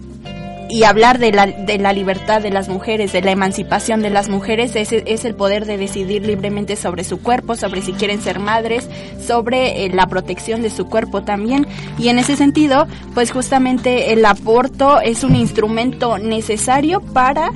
y 0.74 0.86
hablar 0.86 1.20
de 1.20 1.32
la, 1.32 1.46
de 1.46 1.78
la 1.78 1.94
libertad 1.94 2.42
de 2.42 2.50
las 2.50 2.68
mujeres, 2.68 3.14
de 3.14 3.22
la 3.22 3.30
emancipación 3.30 4.02
de 4.02 4.10
las 4.10 4.28
mujeres, 4.28 4.76
es, 4.76 4.92
es 4.92 5.24
el 5.24 5.36
poder 5.36 5.66
de 5.68 5.78
decidir 5.78 6.26
libremente 6.26 6.76
sobre 6.76 7.04
su 7.04 7.22
cuerpo, 7.22 7.56
sobre 7.56 7.84
si 7.84 7.94
quieren 7.94 8.20
ser 8.20 8.40
madres, 8.40 8.90
sobre 9.24 9.86
eh, 9.86 9.90
la 9.94 10.08
protección 10.08 10.64
de 10.64 10.72
su 10.72 10.88
cuerpo 10.88 11.22
también. 11.22 11.68
Y 12.00 12.10
en 12.10 12.18
ese 12.18 12.36
sentido, 12.36 12.88
pues 13.14 13.32
justamente 13.32 14.14
el 14.14 14.26
aborto 14.26 15.00
es 15.00 15.24
un 15.24 15.36
instrumento 15.36 16.18
necesario 16.18 17.02
para 17.02 17.52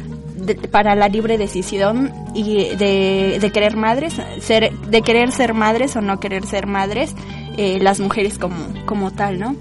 para 0.71 0.95
la 0.95 1.09
libre 1.09 1.39
decisión 1.39 2.13
y 2.35 2.75
de, 2.75 3.39
de, 3.41 3.51
querer 3.51 3.75
madres, 3.75 4.21
ser, 4.39 4.71
de 4.71 5.01
querer 5.01 5.31
ser 5.31 5.55
madres 5.55 5.95
o 5.95 6.01
no 6.01 6.19
querer 6.19 6.45
ser 6.45 6.67
madres, 6.67 7.15
eh, 7.57 7.79
las 7.81 7.99
mujeres 7.99 8.37
como, 8.37 8.55
como 8.85 9.11
tal, 9.11 9.39
¿no? 9.39 9.55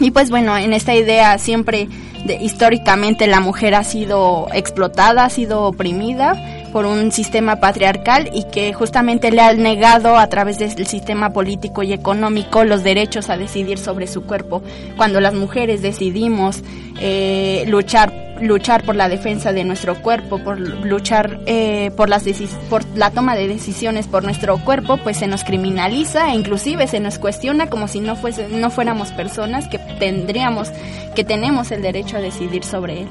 Y 0.00 0.10
pues 0.10 0.30
bueno, 0.30 0.56
en 0.56 0.72
esta 0.72 0.94
idea 0.94 1.38
siempre 1.38 1.88
históricamente 2.40 3.26
la 3.26 3.40
mujer 3.40 3.74
ha 3.74 3.84
sido 3.84 4.48
explotada, 4.52 5.24
ha 5.24 5.30
sido 5.30 5.62
oprimida 5.62 6.57
por 6.72 6.86
un 6.86 7.12
sistema 7.12 7.56
patriarcal 7.56 8.30
y 8.32 8.44
que 8.44 8.72
justamente 8.72 9.30
le 9.30 9.40
ha 9.40 9.52
negado 9.54 10.16
a 10.18 10.26
través 10.28 10.58
del 10.58 10.86
sistema 10.86 11.32
político 11.32 11.82
y 11.82 11.92
económico 11.92 12.64
los 12.64 12.82
derechos 12.82 13.30
a 13.30 13.36
decidir 13.36 13.78
sobre 13.78 14.06
su 14.06 14.22
cuerpo. 14.24 14.62
Cuando 14.96 15.20
las 15.20 15.34
mujeres 15.34 15.82
decidimos 15.82 16.62
eh, 17.00 17.64
luchar 17.68 18.28
luchar 18.40 18.84
por 18.84 18.94
la 18.94 19.08
defensa 19.08 19.52
de 19.52 19.64
nuestro 19.64 20.00
cuerpo, 20.00 20.38
por 20.38 20.60
luchar 20.60 21.40
eh, 21.46 21.90
por 21.96 22.08
las 22.08 22.24
por 22.70 22.84
la 22.96 23.10
toma 23.10 23.34
de 23.34 23.48
decisiones 23.48 24.06
por 24.06 24.22
nuestro 24.22 24.58
cuerpo, 24.58 24.98
pues 24.98 25.16
se 25.16 25.26
nos 25.26 25.44
criminaliza 25.44 26.30
e 26.30 26.36
inclusive 26.36 26.86
se 26.86 27.00
nos 27.00 27.18
cuestiona 27.18 27.68
como 27.68 27.88
si 27.88 28.00
no 28.00 28.16
fuese 28.16 28.48
no 28.48 28.70
fuéramos 28.70 29.10
personas 29.12 29.68
que 29.68 29.78
tendríamos 29.98 30.70
que 31.14 31.24
tenemos 31.24 31.70
el 31.70 31.82
derecho 31.82 32.16
a 32.16 32.20
decidir 32.20 32.64
sobre 32.64 33.02
él. 33.02 33.08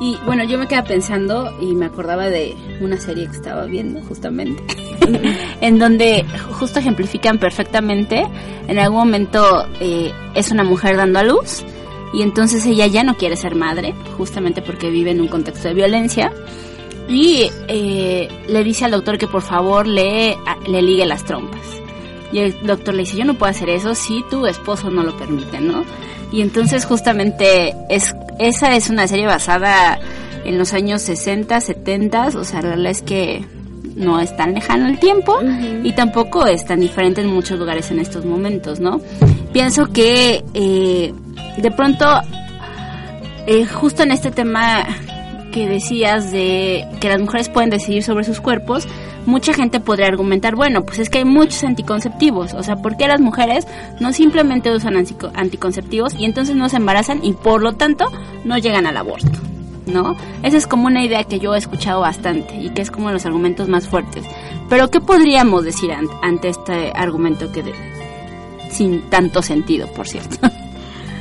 Y 0.00 0.16
bueno, 0.26 0.44
yo 0.44 0.58
me 0.58 0.66
quedaba 0.66 0.86
pensando 0.86 1.56
y 1.60 1.74
me 1.74 1.86
acordaba 1.86 2.28
de 2.28 2.54
una 2.80 2.98
serie 2.98 3.26
que 3.26 3.36
estaba 3.36 3.64
viendo 3.64 4.02
justamente, 4.02 4.62
en 5.60 5.78
donde 5.78 6.24
justo 6.58 6.80
ejemplifican 6.80 7.38
perfectamente, 7.38 8.26
en 8.68 8.78
algún 8.78 8.98
momento 8.98 9.66
eh, 9.80 10.12
es 10.34 10.50
una 10.50 10.64
mujer 10.64 10.96
dando 10.96 11.18
a 11.20 11.22
luz 11.22 11.64
y 12.12 12.22
entonces 12.22 12.64
ella 12.66 12.86
ya 12.86 13.04
no 13.04 13.16
quiere 13.16 13.36
ser 13.36 13.54
madre, 13.54 13.94
justamente 14.16 14.62
porque 14.62 14.90
vive 14.90 15.10
en 15.10 15.20
un 15.20 15.28
contexto 15.28 15.68
de 15.68 15.74
violencia. 15.74 16.32
Y 17.08 17.50
eh, 17.68 18.28
le 18.48 18.64
dice 18.64 18.84
al 18.84 18.90
doctor 18.90 19.18
que 19.18 19.26
por 19.26 19.42
favor 19.42 19.86
le, 19.86 20.36
le 20.66 20.82
ligue 20.82 21.06
las 21.06 21.24
trompas. 21.24 21.60
Y 22.32 22.38
el 22.38 22.66
doctor 22.66 22.94
le 22.94 23.02
dice, 23.02 23.16
yo 23.16 23.24
no 23.24 23.34
puedo 23.34 23.50
hacer 23.50 23.68
eso 23.70 23.94
si 23.94 24.24
tu 24.30 24.46
esposo 24.46 24.90
no 24.90 25.02
lo 25.02 25.16
permite, 25.16 25.60
¿no? 25.60 25.84
Y 26.32 26.42
entonces 26.42 26.84
justamente 26.84 27.74
es, 27.88 28.14
esa 28.38 28.74
es 28.74 28.90
una 28.90 29.06
serie 29.06 29.26
basada 29.26 29.98
en 30.44 30.58
los 30.58 30.72
años 30.72 31.02
60, 31.02 31.60
70, 31.60 32.28
o 32.28 32.44
sea, 32.44 32.62
la 32.62 32.70
verdad 32.70 32.90
es 32.90 33.02
que 33.02 33.44
no 33.96 34.20
es 34.20 34.36
tan 34.36 34.54
lejano 34.54 34.86
el 34.86 34.98
tiempo 34.98 35.38
y 35.82 35.92
tampoco 35.92 36.46
es 36.46 36.64
tan 36.64 36.80
diferente 36.80 37.22
en 37.22 37.28
muchos 37.28 37.58
lugares 37.58 37.90
en 37.90 37.98
estos 37.98 38.24
momentos, 38.24 38.78
¿no? 38.78 39.00
Pienso 39.52 39.86
que 39.86 40.44
eh, 40.54 41.12
de 41.56 41.70
pronto, 41.70 42.04
eh, 43.46 43.64
justo 43.64 44.02
en 44.02 44.12
este 44.12 44.30
tema 44.30 44.86
que 45.56 45.66
decías 45.66 46.32
de 46.32 46.86
que 47.00 47.08
las 47.08 47.18
mujeres 47.18 47.48
pueden 47.48 47.70
decidir 47.70 48.02
sobre 48.02 48.24
sus 48.24 48.42
cuerpos, 48.42 48.86
mucha 49.24 49.54
gente 49.54 49.80
podría 49.80 50.06
argumentar, 50.06 50.54
bueno, 50.54 50.84
pues 50.84 50.98
es 50.98 51.08
que 51.08 51.16
hay 51.16 51.24
muchos 51.24 51.64
anticonceptivos, 51.64 52.52
o 52.52 52.62
sea, 52.62 52.76
¿por 52.76 52.98
qué 52.98 53.08
las 53.08 53.22
mujeres 53.22 53.66
no 53.98 54.12
simplemente 54.12 54.70
usan 54.70 55.02
anticonceptivos 55.32 56.12
y 56.12 56.26
entonces 56.26 56.56
no 56.56 56.68
se 56.68 56.76
embarazan 56.76 57.24
y 57.24 57.32
por 57.32 57.62
lo 57.62 57.72
tanto 57.72 58.04
no 58.44 58.58
llegan 58.58 58.86
al 58.86 58.98
aborto? 58.98 59.30
¿No? 59.86 60.14
Esa 60.42 60.58
es 60.58 60.66
como 60.66 60.88
una 60.88 61.02
idea 61.02 61.24
que 61.24 61.38
yo 61.38 61.54
he 61.54 61.58
escuchado 61.58 62.02
bastante 62.02 62.54
y 62.56 62.68
que 62.74 62.82
es 62.82 62.90
como 62.90 63.10
los 63.10 63.24
argumentos 63.24 63.66
más 63.66 63.88
fuertes. 63.88 64.26
Pero 64.68 64.90
¿qué 64.90 65.00
podríamos 65.00 65.64
decir 65.64 65.90
ante 65.90 66.48
este 66.50 66.92
argumento 66.94 67.50
que 67.50 67.72
sin 68.70 69.08
tanto 69.08 69.40
sentido, 69.40 69.86
por 69.94 70.06
cierto? 70.06 70.36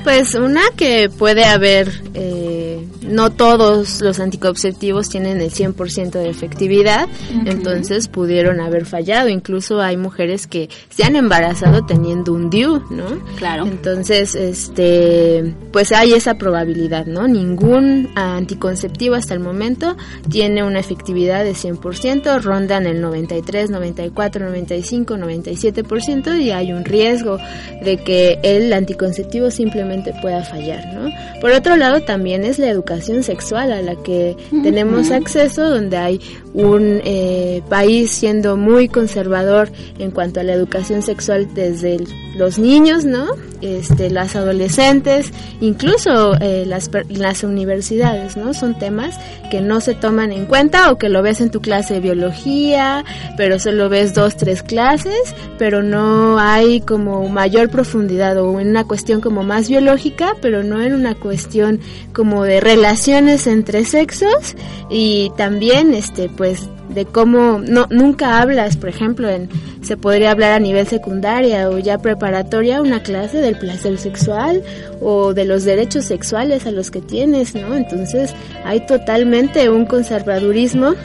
Pues 0.05 0.35
una 0.35 0.61
que 0.77 1.09
puede 1.09 1.45
haber, 1.45 1.91
eh, 2.13 2.74
no 3.07 3.31
todos 3.31 4.01
los 4.01 4.19
anticonceptivos 4.19 5.09
tienen 5.09 5.41
el 5.41 5.51
100% 5.51 6.11
de 6.11 6.29
efectividad, 6.29 7.07
entonces 7.45 8.07
pudieron 8.07 8.59
haber 8.59 8.85
fallado. 8.85 9.29
Incluso 9.29 9.81
hay 9.81 9.97
mujeres 9.97 10.47
que 10.47 10.69
se 10.89 11.03
han 11.03 11.15
embarazado 11.15 11.85
teniendo 11.85 12.33
un 12.33 12.49
DIU, 12.49 12.83
¿no? 12.89 13.05
Claro. 13.37 13.65
Entonces, 13.65 14.35
este, 14.35 15.53
pues 15.71 15.91
hay 15.91 16.13
esa 16.13 16.35
probabilidad, 16.35 17.05
¿no? 17.05 17.27
Ningún 17.27 18.09
anticonceptivo 18.15 19.15
hasta 19.15 19.33
el 19.33 19.39
momento 19.39 19.95
tiene 20.29 20.63
una 20.63 20.79
efectividad 20.79 21.43
de 21.43 21.53
100%, 21.53 22.41
rondan 22.41 22.85
el 22.85 23.01
93, 23.01 23.69
94, 23.69 24.45
95, 24.45 25.15
97% 25.15 26.41
y 26.41 26.51
hay 26.51 26.71
un 26.71 26.85
riesgo 26.85 27.37
de 27.83 27.97
que 27.97 28.39
el 28.43 28.73
anticonceptivo 28.73 29.51
simplemente 29.51 30.13
pueda 30.21 30.43
fallar, 30.43 30.93
¿no? 30.93 31.11
Por 31.41 31.51
otro 31.51 31.75
lado, 31.75 32.01
también 32.01 32.43
es 32.43 32.59
la 32.59 32.67
educación 32.67 32.94
sexual 33.01 33.71
a 33.71 33.81
la 33.81 33.95
que 33.95 34.35
tenemos 34.63 35.11
acceso, 35.11 35.69
donde 35.69 35.97
hay 35.97 36.21
un 36.55 37.01
eh, 37.05 37.61
país 37.69 38.11
siendo 38.11 38.57
muy 38.57 38.89
conservador 38.89 39.71
en 39.97 40.11
cuanto 40.11 40.41
a 40.41 40.43
la 40.43 40.53
educación 40.53 41.01
sexual 41.01 41.47
desde 41.53 42.03
los 42.35 42.59
niños, 42.59 43.05
¿no? 43.05 43.27
Este, 43.61 44.09
las 44.09 44.35
adolescentes, 44.35 45.31
incluso 45.61 46.35
eh, 46.41 46.65
las, 46.67 46.91
las 47.09 47.43
universidades, 47.43 48.35
¿no? 48.37 48.53
Son 48.53 48.77
temas 48.77 49.17
que 49.49 49.61
no 49.61 49.79
se 49.79 49.95
toman 49.95 50.31
en 50.31 50.45
cuenta 50.45 50.91
o 50.91 50.97
que 50.97 51.09
lo 51.09 51.21
ves 51.21 51.39
en 51.39 51.49
tu 51.49 51.61
clase 51.61 51.95
de 51.95 51.99
biología, 52.01 53.05
pero 53.37 53.57
solo 53.59 53.87
ves 53.89 54.13
dos, 54.13 54.35
tres 54.35 54.61
clases, 54.61 55.33
pero 55.57 55.81
no 55.81 56.37
hay 56.37 56.81
como 56.81 57.27
mayor 57.29 57.69
profundidad 57.69 58.37
o 58.37 58.59
en 58.59 58.69
una 58.69 58.83
cuestión 58.83 59.21
como 59.21 59.43
más 59.43 59.69
biológica 59.69 59.85
lógica, 59.85 60.35
pero 60.41 60.63
no 60.63 60.81
en 60.81 60.93
una 60.93 61.15
cuestión 61.15 61.79
como 62.11 62.43
de 62.43 62.59
relaciones 62.59 63.47
entre 63.47 63.85
sexos 63.85 64.55
y 64.89 65.31
también 65.37 65.93
este 65.93 66.27
pues 66.27 66.44
de 66.89 67.05
cómo 67.05 67.59
no 67.59 67.87
nunca 67.89 68.39
hablas, 68.41 68.77
por 68.77 68.89
ejemplo, 68.89 69.29
en 69.29 69.49
se 69.81 69.97
podría 69.97 70.31
hablar 70.31 70.51
a 70.53 70.59
nivel 70.59 70.87
secundaria 70.87 71.69
o 71.69 71.77
ya 71.77 71.97
preparatoria 71.97 72.81
una 72.81 73.03
clase 73.03 73.39
del 73.39 73.57
placer 73.57 73.97
sexual 73.97 74.63
o 75.01 75.33
de 75.33 75.45
los 75.45 75.63
derechos 75.63 76.05
sexuales 76.05 76.65
a 76.65 76.71
los 76.71 76.91
que 76.91 77.01
tienes, 77.01 77.55
¿no? 77.55 77.75
Entonces 77.75 78.33
hay 78.63 78.85
totalmente 78.85 79.69
un 79.69 79.85
conservadurismo 79.85 80.95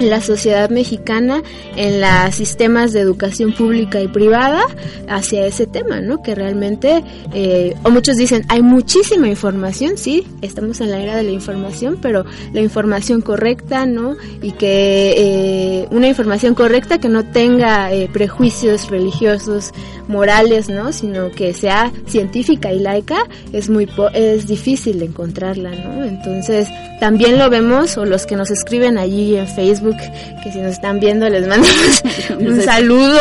en 0.00 0.10
la 0.10 0.20
sociedad 0.20 0.70
mexicana, 0.70 1.42
en 1.76 2.00
los 2.00 2.34
sistemas 2.34 2.92
de 2.92 3.00
educación 3.00 3.52
pública 3.52 4.00
y 4.00 4.08
privada 4.08 4.62
hacia 5.08 5.46
ese 5.46 5.66
tema, 5.66 6.00
¿no? 6.00 6.22
Que 6.22 6.34
realmente, 6.34 7.02
eh, 7.34 7.74
o 7.82 7.90
muchos 7.90 8.16
dicen, 8.16 8.44
hay 8.48 8.62
muchísima 8.62 9.28
información, 9.28 9.96
sí, 9.96 10.26
estamos 10.42 10.80
en 10.80 10.90
la 10.90 11.00
era 11.00 11.16
de 11.16 11.24
la 11.24 11.32
información, 11.32 11.98
pero 12.00 12.24
la 12.52 12.60
información 12.60 13.20
correcta, 13.20 13.86
¿no? 13.86 14.16
Y 14.42 14.52
que 14.52 15.14
eh, 15.16 15.88
una 15.90 16.08
información 16.08 16.54
correcta 16.54 16.98
que 16.98 17.08
no 17.08 17.24
tenga 17.24 17.92
eh, 17.92 18.08
prejuicios 18.12 18.90
religiosos, 18.90 19.72
morales, 20.08 20.68
¿no? 20.68 20.92
Sino 20.92 21.30
que 21.30 21.52
sea 21.54 21.92
científica 22.06 22.72
y 22.72 22.80
laica, 22.80 23.18
es 23.52 23.68
muy 23.68 23.88
es 24.14 24.46
difícil 24.46 25.02
encontrarla, 25.02 25.70
¿no? 25.70 26.04
Entonces, 26.04 26.68
también 27.00 27.38
lo 27.38 27.48
vemos, 27.50 27.96
o 27.96 28.04
los 28.04 28.26
que 28.26 28.36
nos 28.36 28.50
escriben 28.50 28.98
allí 28.98 29.36
en 29.36 29.46
Facebook, 29.46 29.96
que 30.42 30.52
si 30.52 30.58
nos 30.58 30.72
están 30.72 31.00
viendo 31.00 31.28
les 31.28 31.46
mandamos 31.46 32.02
un 32.38 32.62
saludo. 32.64 33.20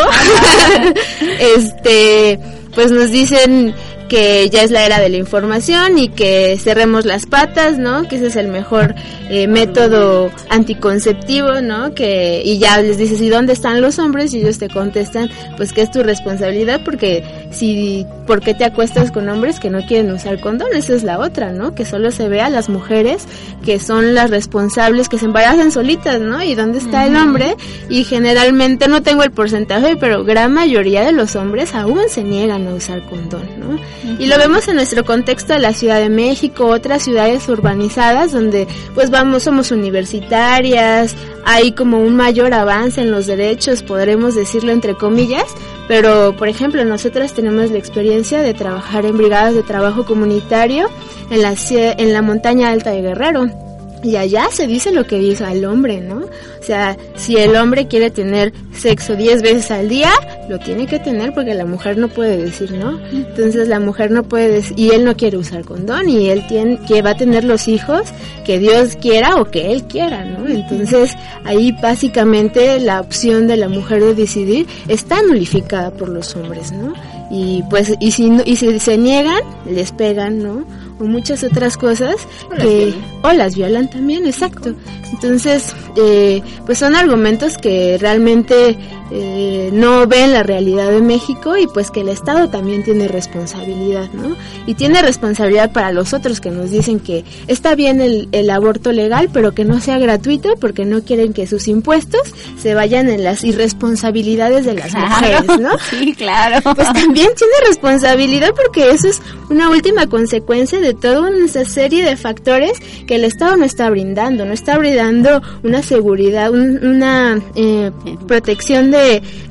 este, 1.56 2.40
pues 2.74 2.92
nos 2.92 3.12
dicen 3.12 3.74
que 4.08 4.50
ya 4.50 4.64
es 4.64 4.72
la 4.72 4.86
era 4.86 5.00
de 5.00 5.10
la 5.10 5.18
información 5.18 5.98
y 5.98 6.10
que 6.10 6.58
cerremos 6.58 7.06
las 7.06 7.26
patas, 7.26 7.78
¿no? 7.78 8.08
Que 8.08 8.16
ese 8.18 8.28
es 8.28 8.36
el 8.36 8.48
mejor 8.48 8.96
eh, 9.30 9.48
método 9.48 10.32
anticonceptivo, 10.50 11.62
¿no? 11.62 11.94
Que 11.94 12.42
y 12.44 12.60
ya 12.60 12.82
les 12.82 12.98
dices, 12.98 13.22
¿y 13.22 13.30
dónde 13.30 13.54
están 13.54 13.82
los 13.82 14.00
hombres? 14.00 14.34
Y 14.34 14.40
ellos 14.40 14.58
te 14.58 14.70
contestan, 14.70 15.30
pues 15.58 15.74
que 15.74 15.82
es 15.82 15.92
tu 15.92 16.04
responsabilidad 16.04 16.82
porque 16.84 17.24
si 17.52 18.06
¿por 18.26 18.42
qué 18.42 18.54
te 18.54 18.66
acuestas 18.66 19.12
con 19.12 19.28
hombres 19.30 19.60
que 19.60 19.70
no 19.70 19.86
quieren 19.86 20.12
usar 20.12 20.40
condón? 20.40 20.70
Esa 20.74 20.94
es 20.94 21.04
la 21.04 21.20
otra, 21.20 21.52
¿no? 21.52 21.76
Que 21.76 21.86
solo 21.86 22.12
se 22.12 22.28
ve 22.28 22.42
a 22.42 22.50
las 22.50 22.70
mujeres 22.70 23.26
que 23.64 23.80
son 23.80 24.14
las 24.14 24.30
responsables 24.30 25.10
que 25.10 25.18
se 25.18 25.26
embarazan 25.26 25.72
solitas, 25.72 26.22
¿no? 26.22 26.44
¿Y 26.44 26.56
dónde 26.56 26.80
está 26.80 27.06
el 27.06 27.16
hombre? 27.16 27.56
Y 27.90 28.04
generalmente 28.04 28.88
no 28.88 29.02
tengo 29.02 29.24
el 29.24 29.32
porcentaje, 29.32 29.96
pero 29.98 30.24
gran 30.24 30.54
mayoría 30.54 31.04
de 31.04 31.12
los 31.12 31.36
hombres 31.36 31.74
aún 31.76 32.02
se 32.10 32.24
niegan 32.24 32.68
a 32.68 32.74
usar 32.74 33.04
condón, 33.10 33.48
¿no? 33.60 33.80
Y 34.20 34.28
lo 34.28 34.38
vemos 34.38 34.68
en 34.68 34.76
nuestro 34.76 35.04
contexto 35.06 35.54
de 35.54 35.60
la 35.60 35.74
Ciudad 35.74 36.00
de 36.00 36.10
México, 36.10 36.68
otras 36.68 37.04
ciudades 37.04 37.48
urbanizadas 37.50 38.32
donde 38.32 38.68
pues 38.94 39.10
vamos, 39.10 39.44
somos 39.44 39.72
universitarias, 39.72 41.16
hay 41.46 41.72
como 41.72 42.00
un 42.00 42.16
mayor 42.16 42.54
avance 42.54 43.02
en 43.02 43.12
los 43.12 43.28
derechos, 43.28 43.84
podremos 43.84 44.36
decirlo 44.36 44.72
entre 44.72 44.96
comillas, 44.96 45.46
pero 45.88 46.36
por 46.38 46.48
ejemplo 46.48 46.84
nosotras 46.86 47.34
tenemos 47.34 47.72
la 47.72 47.78
experiencia 47.78 48.42
de 48.42 48.54
trabajar 48.54 49.06
en 49.06 49.18
brigadas 49.18 49.54
de 49.56 49.64
trabajo 49.64 50.06
comunitario 50.06 50.90
en 51.30 51.42
la, 51.42 51.56
en 51.72 52.14
la 52.14 52.22
montaña 52.22 52.70
alta 52.70 52.92
de 52.92 53.02
Guerrero 53.02 53.67
y 54.04 54.16
allá 54.16 54.48
se 54.52 54.68
dice 54.68 54.92
lo 54.92 55.06
que 55.06 55.18
dice 55.18 55.44
al 55.44 55.66
hombre, 55.66 56.02
¿no? 56.02 56.18
O 56.18 56.64
sea, 56.64 56.98
si 57.16 57.38
el 57.38 57.56
hombre 57.56 57.88
quiere 57.88 58.12
tener 58.12 58.54
sexo 58.72 59.16
10 59.16 59.42
veces 59.42 59.72
al 59.72 59.90
día, 59.90 60.12
lo 60.50 60.60
tiene 60.60 60.86
que 60.86 61.00
tener 61.00 61.34
porque 61.34 61.54
la 61.54 61.66
mujer 61.66 61.98
no 61.98 62.08
puede 62.08 62.38
decir 62.38 62.72
no. 62.74 63.00
Entonces 63.12 63.68
la 63.68 63.80
mujer 63.80 64.12
no 64.12 64.24
puede 64.24 64.50
decir, 64.50 64.78
y 64.78 64.92
él 64.92 65.04
no 65.04 65.16
quiere 65.16 65.38
usar 65.38 65.64
condón 65.66 66.10
y 66.10 66.30
él 66.30 66.46
tiene 66.48 66.80
que 66.88 67.02
va 67.02 67.12
a 67.12 67.18
tener 67.18 67.44
los 67.44 67.68
hijos 67.68 68.02
que 68.46 68.60
Dios 68.60 68.96
quiera 69.02 69.36
o 69.36 69.46
que 69.46 69.72
él 69.72 69.84
quiera, 69.86 70.26
¿no? 70.26 70.48
Entonces 70.48 71.16
ahí 71.44 71.72
básicamente 71.82 72.80
la 72.80 73.02
opción 73.02 73.48
de 73.48 73.58
la 73.58 73.70
mujer 73.70 74.04
de 74.04 74.14
decidir 74.14 74.68
está 74.88 75.22
nulificada 75.22 75.92
por 75.92 76.10
los 76.10 76.36
hombres, 76.36 76.72
¿no? 76.72 76.94
Y 77.32 77.64
pues 77.70 77.94
y 78.00 78.12
si 78.12 78.32
y 78.46 78.56
si 78.56 78.80
se 78.80 78.98
niegan, 78.98 79.42
les 79.66 79.92
pegan, 79.92 80.42
¿no? 80.42 80.66
O 81.00 81.06
muchas 81.06 81.44
otras 81.44 81.78
cosas 81.78 82.16
que 82.60 82.94
o 83.24 83.32
las 83.32 83.56
violan 83.56 83.90
también, 83.90 84.26
exacto. 84.26 84.74
Entonces, 85.12 85.76
eh, 85.96 86.42
pues 86.66 86.78
son 86.80 86.96
argumentos 86.96 87.58
que 87.58 87.98
realmente 88.00 88.78
eh, 89.12 89.70
no 89.74 90.08
ven 90.08 90.34
la 90.34 90.44
realidad 90.44 90.92
de 90.92 91.02
México 91.02 91.58
y 91.58 91.68
pues 91.68 91.92
que 91.92 92.02
el 92.02 92.10
Estado 92.10 92.50
también 92.50 92.84
tiene 92.84 93.08
responsabilidad, 93.08 94.10
¿no? 94.14 94.36
Y 94.66 94.74
tiene 94.76 95.02
responsabilidad 95.02 95.72
para 95.72 95.92
los 95.92 96.14
otros 96.14 96.42
que 96.42 96.52
nos 96.52 96.72
dicen 96.72 97.00
que 97.00 97.24
está 97.48 97.76
bien 97.76 98.02
el, 98.02 98.28
el 98.32 98.50
aborto 98.50 98.92
legal, 98.92 99.30
pero 99.32 99.54
que 99.54 99.66
no 99.66 99.80
sea 99.80 99.98
gratuito 99.98 100.56
porque 100.60 100.86
no 100.86 101.02
quieren 101.04 101.34
que 101.34 101.48
sus 101.48 101.68
impuestos 101.68 102.22
se 102.58 102.74
vayan 102.74 103.10
en 103.10 103.24
las 103.24 103.44
irresponsabilidades 103.44 104.66
de 104.66 104.74
las 104.74 104.94
mujeres, 104.94 105.60
¿no? 105.60 105.78
Sí, 105.90 106.14
claro. 106.14 106.60
Pues 106.76 106.92
también 106.92 107.30
tiene 107.36 107.54
responsabilidad 107.68 108.54
porque 108.56 108.92
eso 108.92 109.08
es 109.08 109.22
una 109.50 109.70
última 109.70 110.08
consecuencia 110.08 110.80
de 110.80 110.94
toda 110.94 111.22
una 111.22 111.48
serie 111.48 112.04
de 112.04 112.18
factores 112.18 112.74
que 113.06 113.16
el 113.16 113.24
Estado 113.24 113.56
no 113.58 113.66
está 113.66 113.90
brindando, 113.90 114.46
no 114.46 114.54
está 114.54 114.78
brindando 114.78 115.42
una 115.64 115.82
seguridad, 115.82 116.52
una 116.52 117.40
eh, 117.56 117.92
protección 118.28 118.92
de 118.92 118.97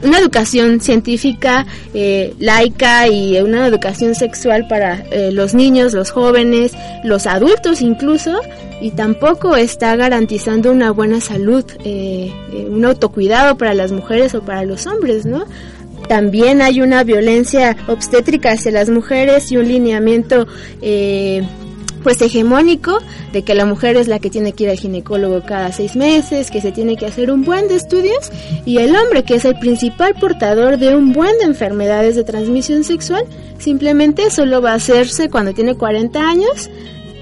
una 0.03 0.19
educación 0.19 0.81
científica 0.81 1.67
eh, 1.95 2.35
laica 2.39 3.09
y 3.09 3.39
una 3.41 3.67
educación 3.67 4.15
sexual 4.15 4.67
para 4.69 5.05
eh, 5.11 5.31
los 5.33 5.55
niños, 5.55 5.95
los 5.95 6.11
jóvenes, 6.11 6.73
los 7.05 7.27
adultos 7.27 7.81
incluso, 7.81 8.41
y 8.81 8.91
tampoco 8.91 9.57
está 9.57 9.97
garantizando 9.97 10.71
una 10.71 10.91
buena 10.91 11.21
salud, 11.21 11.65
eh, 11.85 12.31
un 12.69 12.85
autocuidado 12.85 13.57
para 13.57 13.75
las 13.75 13.93
mujeres 13.93 14.35
o 14.35 14.43
para 14.43 14.65
los 14.65 14.87
hombres, 14.87 15.25
¿no? 15.25 15.47
También 16.09 16.63
hay 16.63 16.81
una 16.81 17.03
violencia 17.03 17.77
obstétrica 17.89 18.53
hacia 18.53 18.71
las 18.71 18.89
mujeres 18.91 19.51
y 19.51 19.57
un 19.57 19.67
lineamiento 19.67 20.47
eh, 20.81 21.43
pues 22.07 22.23
hegemónico 22.23 23.01
de 23.33 23.43
que 23.43 23.57
la 23.57 23.67
mujer 23.67 23.97
es 23.97 24.07
la 24.07 24.21
que 24.21 24.31
tiene 24.31 24.53
que 24.53 24.63
ir 24.63 24.71
al 24.71 24.79
ginecólogo 24.79 25.43
cada 25.45 25.73
seis 25.73 25.97
meses, 25.97 26.53
que 26.53 26.61
se 26.61 26.71
tiene 26.71 26.97
que 26.97 27.05
hacer 27.05 27.33
un 27.33 27.45
buen 27.45 27.67
de 27.67 27.75
estudios 27.75 28.31
y 28.65 28.79
el 28.79 28.95
hombre 28.95 29.25
que 29.25 29.35
es 29.35 29.45
el 29.45 29.59
principal 29.59 30.15
portador 30.15 30.79
de 30.79 30.95
un 30.95 31.13
buen 31.13 31.37
de 31.39 31.47
enfermedades 31.47 32.15
de 32.15 32.23
transmisión 32.23 32.85
sexual 32.85 33.25
simplemente 33.59 34.31
solo 34.31 34.63
va 34.63 34.71
a 34.71 34.75
hacerse 34.75 35.29
cuando 35.29 35.53
tiene 35.53 35.75
40 35.75 36.21
años 36.21 36.71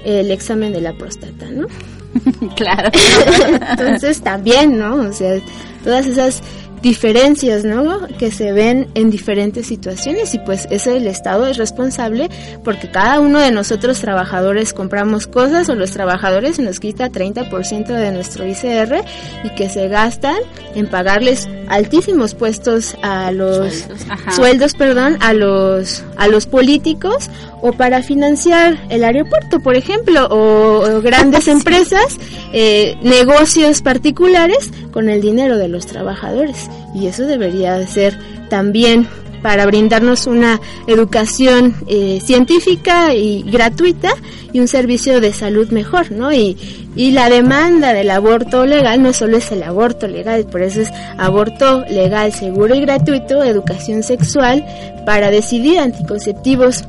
el 0.05 0.29
examen 0.29 0.71
de 0.71 0.81
la 0.81 0.93
próstata, 0.93 1.47
¿no? 1.49 1.65
claro. 2.55 2.91
Entonces 3.71 4.21
también, 4.21 4.77
¿no? 4.77 4.97
O 4.97 5.13
sea, 5.13 5.41
todas 5.85 6.07
esas 6.07 6.41
diferencias, 6.81 7.63
¿no? 7.63 8.07
Que 8.19 8.31
se 8.31 8.51
ven 8.51 8.89
en 8.95 9.09
diferentes 9.09 9.67
situaciones 9.67 10.35
y 10.35 10.39
pues 10.39 10.67
ese 10.69 10.97
el 10.97 11.07
Estado 11.07 11.47
es 11.47 11.57
responsable 11.57 12.29
porque 12.63 12.91
cada 12.91 13.19
uno 13.19 13.39
de 13.39 13.51
nosotros 13.51 13.99
trabajadores 13.99 14.73
compramos 14.73 15.25
cosas 15.25 15.69
o 15.69 15.75
los 15.75 15.91
trabajadores 15.91 16.59
nos 16.59 16.79
quita 16.79 17.09
30% 17.09 17.87
de 17.87 18.11
nuestro 18.11 18.45
ICR 18.45 19.03
y 19.43 19.49
que 19.55 19.69
se 19.69 19.87
gastan 19.87 20.37
en 20.75 20.87
pagarles 20.87 21.47
altísimos 21.67 22.35
puestos 22.35 22.95
a 23.01 23.31
los 23.31 23.87
sueldos, 24.35 24.73
perdón, 24.73 25.17
a 25.21 25.33
los 25.33 26.03
a 26.17 26.27
los 26.27 26.45
políticos 26.45 27.29
o 27.61 27.73
para 27.73 28.03
financiar 28.03 28.77
el 28.89 29.03
aeropuerto, 29.03 29.59
por 29.59 29.75
ejemplo, 29.75 30.27
o, 30.29 31.01
grandes 31.01 31.47
empresas, 31.49 32.17
eh, 32.53 32.97
negocios 33.01 33.81
particulares 33.81 34.71
con 34.91 35.09
el 35.09 35.21
dinero 35.21 35.57
de 35.57 35.67
los 35.67 35.85
trabajadores. 35.85 36.69
Y 36.93 37.07
eso 37.07 37.25
debería 37.25 37.77
de 37.77 37.87
ser 37.87 38.17
también 38.49 39.07
para 39.45 39.67
brindarnos 39.67 40.25
una 40.25 40.59
educación 40.87 41.75
eh, 41.85 42.19
científica 42.19 43.13
y 43.13 43.43
gratuita 43.43 44.09
y 44.51 44.59
un 44.59 44.67
servicio 44.67 45.21
de 45.21 45.33
salud 45.33 45.69
mejor, 45.69 46.11
¿no? 46.11 46.33
Y, 46.33 46.57
y 46.95 47.11
la 47.11 47.29
demanda 47.29 47.93
del 47.93 48.09
aborto 48.09 48.65
legal 48.65 49.03
no 49.03 49.13
solo 49.13 49.37
es 49.37 49.51
el 49.51 49.61
aborto 49.61 50.07
legal, 50.07 50.47
por 50.47 50.63
eso 50.63 50.81
es 50.81 50.89
aborto 51.19 51.85
legal, 51.87 52.33
seguro 52.33 52.73
y 52.73 52.81
gratuito, 52.81 53.43
educación 53.43 54.01
sexual 54.01 54.65
para 55.05 55.29
decidir 55.29 55.77
anticonceptivos 55.77 56.83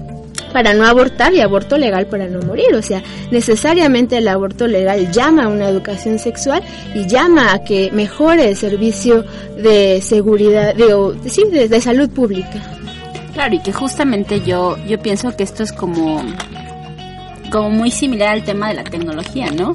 para 0.52 0.74
no 0.74 0.86
abortar 0.86 1.34
y 1.34 1.40
aborto 1.40 1.78
legal 1.78 2.06
para 2.06 2.26
no 2.26 2.40
morir. 2.40 2.74
O 2.74 2.82
sea, 2.82 3.02
necesariamente 3.30 4.18
el 4.18 4.28
aborto 4.28 4.66
legal 4.66 5.10
llama 5.12 5.44
a 5.44 5.48
una 5.48 5.68
educación 5.68 6.18
sexual 6.18 6.62
y 6.94 7.06
llama 7.06 7.52
a 7.52 7.64
que 7.64 7.90
mejore 7.92 8.48
el 8.48 8.56
servicio 8.56 9.24
de 9.56 10.00
seguridad, 10.00 10.74
de, 10.74 11.30
sí, 11.30 11.44
de, 11.50 11.80
salud 11.80 12.10
pública. 12.10 12.60
Claro, 13.34 13.54
y 13.54 13.60
que 13.60 13.72
justamente 13.72 14.40
yo, 14.40 14.76
yo 14.86 14.98
pienso 14.98 15.36
que 15.36 15.42
esto 15.42 15.62
es 15.62 15.72
como, 15.72 16.22
como 17.50 17.70
muy 17.70 17.90
similar 17.90 18.30
al 18.30 18.44
tema 18.44 18.68
de 18.68 18.74
la 18.74 18.84
tecnología, 18.84 19.50
¿no? 19.50 19.74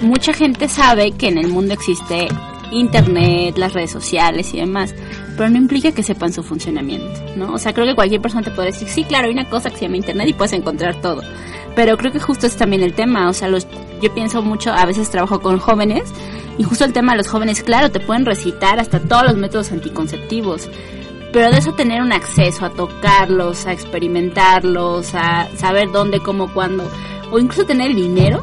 mucha 0.00 0.32
gente 0.32 0.68
sabe 0.68 1.12
que 1.12 1.28
en 1.28 1.36
el 1.36 1.48
mundo 1.48 1.74
existe 1.74 2.28
internet, 2.70 3.56
las 3.56 3.72
redes 3.72 3.90
sociales 3.90 4.52
y 4.54 4.58
demás, 4.58 4.94
pero 5.36 5.50
no 5.50 5.58
implica 5.58 5.92
que 5.92 6.02
sepan 6.02 6.32
su 6.32 6.42
funcionamiento, 6.42 7.20
¿no? 7.36 7.52
O 7.52 7.58
sea, 7.58 7.72
creo 7.72 7.86
que 7.86 7.94
cualquier 7.94 8.20
persona 8.20 8.42
te 8.42 8.50
puede 8.50 8.68
decir, 8.68 8.88
sí, 8.88 9.04
claro, 9.04 9.26
hay 9.26 9.32
una 9.32 9.48
cosa 9.48 9.70
que 9.70 9.76
se 9.76 9.82
llama 9.82 9.96
Internet 9.96 10.28
y 10.28 10.32
puedes 10.32 10.52
encontrar 10.52 11.00
todo. 11.00 11.22
Pero 11.74 11.96
creo 11.98 12.10
que 12.10 12.20
justo 12.20 12.46
es 12.46 12.56
también 12.56 12.82
el 12.82 12.94
tema, 12.94 13.28
o 13.28 13.32
sea, 13.32 13.48
los, 13.48 13.66
yo 14.00 14.12
pienso 14.14 14.40
mucho, 14.42 14.72
a 14.72 14.86
veces 14.86 15.10
trabajo 15.10 15.40
con 15.40 15.58
jóvenes 15.58 16.04
y 16.58 16.62
justo 16.62 16.84
el 16.84 16.92
tema 16.92 17.12
de 17.12 17.18
los 17.18 17.28
jóvenes, 17.28 17.62
claro, 17.62 17.90
te 17.90 18.00
pueden 18.00 18.24
recitar 18.24 18.80
hasta 18.80 18.98
todos 18.98 19.24
los 19.24 19.36
métodos 19.36 19.72
anticonceptivos, 19.72 20.70
pero 21.32 21.50
de 21.50 21.58
eso 21.58 21.74
tener 21.74 22.00
un 22.00 22.12
acceso 22.12 22.64
a 22.64 22.70
tocarlos, 22.70 23.66
a 23.66 23.72
experimentarlos, 23.72 25.14
a 25.14 25.48
saber 25.56 25.92
dónde, 25.92 26.20
cómo, 26.20 26.52
cuándo, 26.54 26.90
o 27.30 27.38
incluso 27.38 27.66
tener 27.66 27.94
dinero 27.94 28.42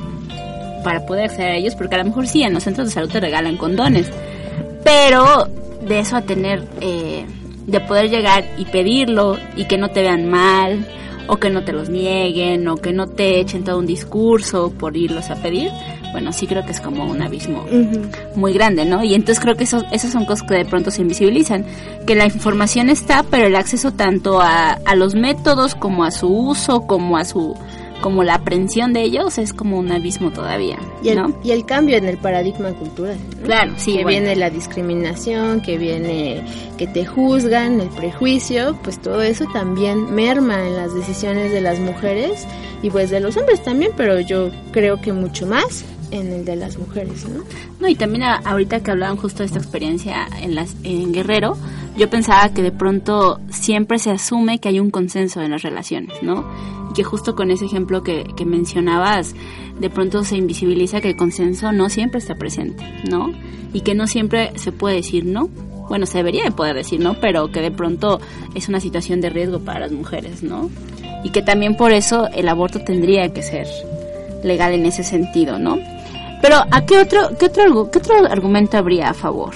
para 0.84 1.06
poder 1.06 1.26
acceder 1.26 1.52
a 1.52 1.56
ellos, 1.56 1.74
porque 1.76 1.96
a 1.96 2.00
lo 2.00 2.06
mejor 2.06 2.28
sí, 2.28 2.44
en 2.44 2.54
los 2.54 2.64
centros 2.64 2.90
de 2.90 2.94
salud 2.94 3.10
te 3.10 3.20
regalan 3.20 3.58
condones, 3.58 4.12
pero 4.84 5.48
de 5.88 6.00
eso 6.00 6.16
a 6.16 6.22
tener, 6.22 6.68
eh, 6.82 7.26
de 7.66 7.80
poder 7.82 8.10
llegar 8.10 8.46
y 8.58 8.66
pedirlo 8.66 9.38
y 9.56 9.66
que 9.66 9.78
no 9.78 9.90
te 9.90 10.02
vean 10.02 10.30
mal, 10.30 10.88
o 11.28 11.38
que 11.38 11.50
no 11.50 11.64
te 11.64 11.72
los 11.74 11.90
nieguen, 11.90 12.68
o 12.68 12.78
que 12.78 12.92
no 12.92 13.08
te 13.08 13.40
echen 13.40 13.64
todo 13.64 13.80
un 13.80 13.86
discurso 13.86 14.72
por 14.72 14.98
irlos 14.98 15.30
a 15.30 15.36
pedir, 15.36 15.72
bueno, 16.12 16.32
sí 16.32 16.46
creo 16.46 16.64
que 16.64 16.72
es 16.72 16.80
como 16.80 17.06
un 17.06 17.22
abismo 17.22 17.66
muy 18.36 18.54
grande, 18.54 18.86
¿no? 18.86 19.04
Y 19.04 19.16
entonces 19.16 19.40
creo 19.40 19.56
que 19.56 19.64
eso, 19.64 19.84
esas 19.92 20.12
son 20.12 20.26
cosas 20.26 20.48
que 20.48 20.56
de 20.56 20.66
pronto 20.66 20.92
se 20.92 21.02
invisibilizan, 21.02 21.66
que 22.06 22.16
la 22.16 22.26
información 22.26 22.90
está, 22.90 23.24
pero 23.24 23.48
el 23.48 23.56
acceso 23.56 23.92
tanto 23.94 24.40
a, 24.40 24.74
a 24.74 24.96
los 24.96 25.16
métodos 25.16 25.74
como 25.74 26.04
a 26.04 26.12
su 26.12 26.28
uso, 26.28 26.86
como 26.86 27.18
a 27.18 27.26
su 27.26 27.56
como 28.04 28.26
la 28.26 28.36
aprehensión 28.36 28.92
de 28.92 29.02
ellos 29.02 29.38
es 29.38 29.54
como 29.54 29.80
un 29.80 29.90
abismo 29.90 30.30
todavía. 30.30 30.78
Y 31.02 31.08
el, 31.08 31.34
y 31.42 31.52
el 31.52 31.66
cambio 31.66 31.96
en 31.96 32.04
el 32.04 32.18
paradigma 32.18 32.74
cultural. 32.74 33.18
Claro, 33.46 33.72
sí. 33.78 33.96
Que 33.96 34.04
viene 34.04 34.36
la 34.36 34.50
discriminación, 34.50 35.62
que 35.62 35.78
viene 35.78 36.44
que 36.78 36.86
te 36.86 37.06
juzgan, 37.06 37.80
el 37.80 37.88
prejuicio, 37.88 38.78
pues 38.84 39.02
todo 39.02 39.22
eso 39.22 39.46
también 39.54 40.14
merma 40.14 40.68
en 40.68 40.76
las 40.76 40.94
decisiones 40.94 41.54
de 41.54 41.62
las 41.62 41.80
mujeres 41.80 42.46
y 42.82 42.90
pues 42.90 43.10
de 43.10 43.22
los 43.22 43.38
hombres 43.38 43.64
también, 43.64 43.94
pero 43.96 44.20
yo 44.20 44.50
creo 44.74 45.00
que 45.00 45.14
mucho 45.14 45.48
más 45.48 45.86
en 46.12 46.32
el 46.34 46.44
de 46.44 46.58
las 46.58 46.78
mujeres, 46.78 47.26
¿no? 47.30 47.46
No, 47.80 47.88
y 47.88 47.96
también 47.96 48.24
ahorita 48.24 48.82
que 48.82 48.92
hablaban 48.92 49.16
justo 49.16 49.40
de 49.40 49.46
esta 49.46 49.60
experiencia 49.60 50.28
en, 50.42 50.56
las, 50.56 50.76
en 50.84 51.14
Guerrero, 51.14 51.58
yo 51.96 52.10
pensaba 52.10 52.50
que 52.50 52.62
de 52.62 52.72
pronto 52.74 53.40
siempre 53.50 53.98
se 53.98 54.12
asume 54.12 54.60
que 54.60 54.68
hay 54.68 54.82
un 54.82 54.92
consenso 54.92 55.42
en 55.42 55.52
las 55.52 55.62
relaciones, 55.62 56.22
¿no? 56.22 56.46
Que 56.94 57.04
justo 57.04 57.36
con 57.36 57.52
ese 57.52 57.66
ejemplo 57.66 58.04
que, 58.04 58.26
que 58.36 58.46
mencionabas, 58.46 59.36
de 59.80 59.90
pronto 59.90 60.24
se 60.24 60.38
invisibiliza 60.38 61.02
que 61.02 61.10
el 61.10 61.16
consenso 61.16 61.72
no 61.72 61.90
siempre 61.90 62.20
está 62.20 62.36
presente, 62.36 62.84
¿no? 63.10 63.32
Y 63.74 63.82
que 63.82 63.96
no 63.96 64.08
siempre 64.08 64.52
se 64.56 64.72
puede 64.72 64.98
decir 64.98 65.26
no. 65.26 65.50
Bueno, 65.90 66.06
se 66.06 66.20
debería 66.20 66.44
de 66.44 66.52
poder 66.52 66.76
decir 66.76 67.00
no, 67.00 67.16
pero 67.16 67.52
que 67.52 67.62
de 67.62 67.72
pronto 67.72 68.22
es 68.56 68.70
una 68.70 68.80
situación 68.80 69.22
de 69.22 69.30
riesgo 69.30 69.60
para 69.60 69.82
las 69.82 69.92
mujeres, 69.92 70.44
¿no? 70.44 70.70
Y 71.24 71.32
que 71.32 71.42
también 71.42 71.76
por 71.76 71.92
eso 71.92 72.28
el 72.34 72.48
aborto 72.48 72.80
tendría 72.84 73.34
que 73.34 73.42
ser 73.42 73.68
legal 74.44 74.74
en 74.74 74.86
ese 74.86 75.04
sentido, 75.04 75.58
¿no? 75.60 75.80
Pero 76.42 76.58
¿a 76.72 76.86
qué 76.86 76.98
otro, 76.98 77.38
qué 77.40 77.46
otro, 77.46 77.90
qué 77.90 78.00
otro 78.00 78.16
argumento 78.30 78.78
habría 78.78 79.10
a 79.10 79.14
favor? 79.14 79.54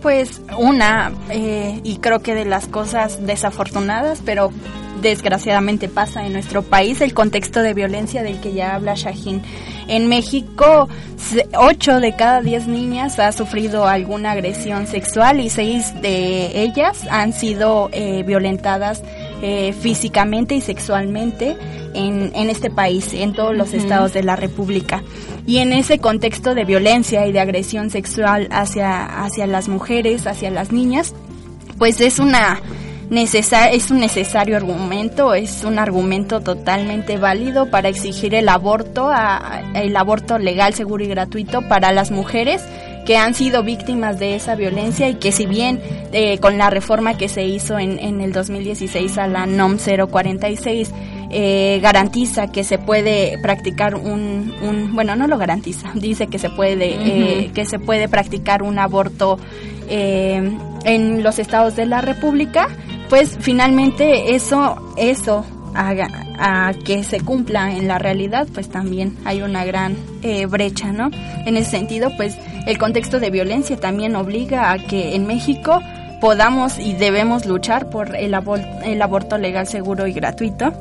Pues 0.00 0.40
una, 0.56 1.12
eh, 1.28 1.80
y 1.84 1.98
creo 1.98 2.20
que 2.20 2.34
de 2.34 2.44
las 2.44 2.66
cosas 2.66 3.26
desafortunadas, 3.26 4.22
pero 4.24 4.50
desgraciadamente 5.00 5.88
pasa 5.88 6.26
en 6.26 6.32
nuestro 6.32 6.62
país, 6.62 7.00
el 7.00 7.14
contexto 7.14 7.60
de 7.60 7.74
violencia 7.74 8.22
del 8.22 8.40
que 8.40 8.52
ya 8.52 8.74
habla 8.74 8.94
Shahin. 8.94 9.42
En 9.88 10.08
México, 10.08 10.88
8 11.56 12.00
de 12.00 12.16
cada 12.16 12.40
10 12.40 12.68
niñas 12.68 13.18
ha 13.18 13.32
sufrido 13.32 13.86
alguna 13.86 14.32
agresión 14.32 14.86
sexual 14.86 15.40
y 15.40 15.50
6 15.50 16.02
de 16.02 16.62
ellas 16.62 17.06
han 17.10 17.32
sido 17.32 17.88
eh, 17.92 18.22
violentadas 18.22 19.02
eh, 19.42 19.72
físicamente 19.72 20.54
y 20.54 20.60
sexualmente 20.60 21.56
en, 21.94 22.32
en, 22.34 22.50
este 22.50 22.70
país, 22.70 23.14
en 23.14 23.32
todos 23.32 23.56
los 23.56 23.72
estados 23.72 24.12
de 24.12 24.22
la 24.22 24.36
República. 24.36 25.02
Y 25.46 25.58
en 25.58 25.72
ese 25.72 25.98
contexto 25.98 26.54
de 26.54 26.64
violencia 26.64 27.26
y 27.26 27.32
de 27.32 27.40
agresión 27.40 27.90
sexual 27.90 28.48
hacia, 28.50 29.24
hacia 29.24 29.46
las 29.46 29.68
mujeres, 29.68 30.26
hacia 30.26 30.50
las 30.50 30.72
niñas, 30.72 31.14
pues 31.78 32.00
es 32.00 32.18
una 32.18 32.60
es 33.10 33.90
un 33.90 34.00
necesario 34.00 34.56
argumento, 34.56 35.34
es 35.34 35.64
un 35.64 35.78
argumento 35.78 36.40
totalmente 36.40 37.16
válido 37.16 37.70
para 37.70 37.88
exigir 37.88 38.34
el 38.34 38.48
aborto, 38.48 39.10
el 39.74 39.96
aborto 39.96 40.38
legal, 40.38 40.74
seguro 40.74 41.04
y 41.04 41.08
gratuito 41.08 41.62
para 41.68 41.92
las 41.92 42.10
mujeres 42.10 42.62
que 43.06 43.16
han 43.16 43.32
sido 43.32 43.62
víctimas 43.62 44.18
de 44.18 44.34
esa 44.34 44.54
violencia 44.54 45.08
y 45.08 45.14
que 45.14 45.32
si 45.32 45.46
bien 45.46 45.80
eh, 46.12 46.36
con 46.40 46.58
la 46.58 46.68
reforma 46.68 47.16
que 47.16 47.30
se 47.30 47.44
hizo 47.44 47.78
en, 47.78 47.98
en 47.98 48.20
el 48.20 48.34
2016 48.34 49.16
a 49.16 49.26
la 49.26 49.46
NOM 49.46 49.78
046 49.78 50.92
eh, 51.30 51.78
garantiza 51.82 52.48
que 52.48 52.64
se 52.64 52.78
puede 52.78 53.38
practicar 53.42 53.94
un, 53.94 54.54
un, 54.62 54.94
bueno 54.94 55.16
no 55.16 55.26
lo 55.26 55.38
garantiza 55.38 55.90
dice 55.94 56.26
que 56.26 56.38
se 56.38 56.50
puede 56.50 56.88
eh, 56.90 57.50
que 57.54 57.64
se 57.64 57.78
puede 57.78 58.08
practicar 58.08 58.62
un 58.62 58.78
aborto 58.78 59.38
eh, 59.88 60.50
en 60.84 61.22
los 61.22 61.38
estados 61.38 61.76
de 61.76 61.86
la 61.86 62.02
república 62.02 62.68
pues 63.08 63.36
finalmente 63.40 64.34
eso 64.34 64.94
eso 64.96 65.44
haga 65.74 66.08
a 66.38 66.72
que 66.84 67.04
se 67.04 67.20
cumpla 67.20 67.76
en 67.76 67.88
la 67.88 67.98
realidad 67.98 68.46
pues 68.52 68.68
también 68.68 69.16
hay 69.24 69.42
una 69.42 69.64
gran 69.64 69.96
eh, 70.22 70.46
brecha 70.46 70.92
no 70.92 71.10
en 71.46 71.56
ese 71.56 71.70
sentido 71.70 72.10
pues 72.16 72.36
el 72.66 72.78
contexto 72.78 73.20
de 73.20 73.30
violencia 73.30 73.76
también 73.76 74.16
obliga 74.16 74.72
a 74.72 74.78
que 74.78 75.14
en 75.14 75.26
México 75.26 75.80
podamos 76.20 76.78
y 76.78 76.94
debemos 76.94 77.46
luchar 77.46 77.90
por 77.90 78.14
el, 78.16 78.34
el 78.84 79.02
aborto 79.02 79.38
legal, 79.38 79.66
seguro 79.66 80.06
y 80.06 80.12
gratuito. 80.12 80.72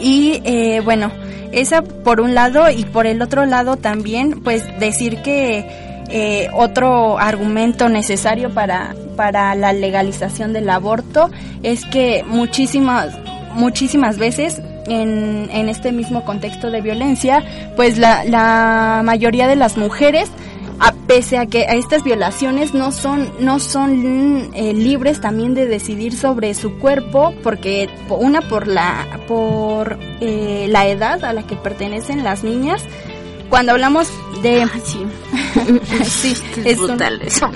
Y 0.00 0.40
eh, 0.44 0.80
bueno, 0.82 1.10
esa 1.52 1.82
por 1.82 2.20
un 2.20 2.34
lado 2.34 2.70
y 2.70 2.84
por 2.84 3.06
el 3.06 3.20
otro 3.22 3.44
lado 3.46 3.76
también 3.76 4.40
pues 4.42 4.64
decir 4.78 5.22
que 5.22 5.66
eh, 6.08 6.48
otro 6.54 7.18
argumento 7.18 7.88
necesario 7.88 8.50
para, 8.50 8.94
para 9.20 9.54
la 9.54 9.74
legalización 9.74 10.54
del 10.54 10.70
aborto 10.70 11.28
es 11.62 11.84
que 11.84 12.24
muchísimas, 12.26 13.14
muchísimas 13.52 14.16
veces 14.16 14.62
en, 14.86 15.50
en 15.52 15.68
este 15.68 15.92
mismo 15.92 16.24
contexto 16.24 16.70
de 16.70 16.80
violencia, 16.80 17.44
pues 17.76 17.98
la, 17.98 18.24
la 18.24 19.02
mayoría 19.04 19.46
de 19.46 19.56
las 19.56 19.76
mujeres 19.76 20.30
a, 20.78 20.92
pese 21.06 21.36
a 21.36 21.44
que 21.44 21.66
a 21.66 21.74
estas 21.74 22.02
violaciones 22.02 22.72
no 22.72 22.92
son 22.92 23.28
no 23.40 23.58
son 23.58 24.52
eh, 24.54 24.72
libres 24.72 25.20
también 25.20 25.52
de 25.52 25.66
decidir 25.66 26.16
sobre 26.16 26.54
su 26.54 26.78
cuerpo 26.78 27.34
porque 27.42 27.90
una 28.08 28.40
por 28.40 28.68
la 28.68 29.06
por 29.28 29.98
eh, 30.22 30.64
la 30.70 30.88
edad 30.88 31.22
a 31.26 31.34
la 31.34 31.42
que 31.42 31.56
pertenecen 31.56 32.24
las 32.24 32.42
niñas 32.42 32.82
cuando 33.50 33.72
hablamos 33.72 34.08
de 34.42 34.66
sí, 34.82 35.04
sí 36.04 36.34
es, 36.64 36.78
brutal 36.78 37.20
eso 37.24 37.50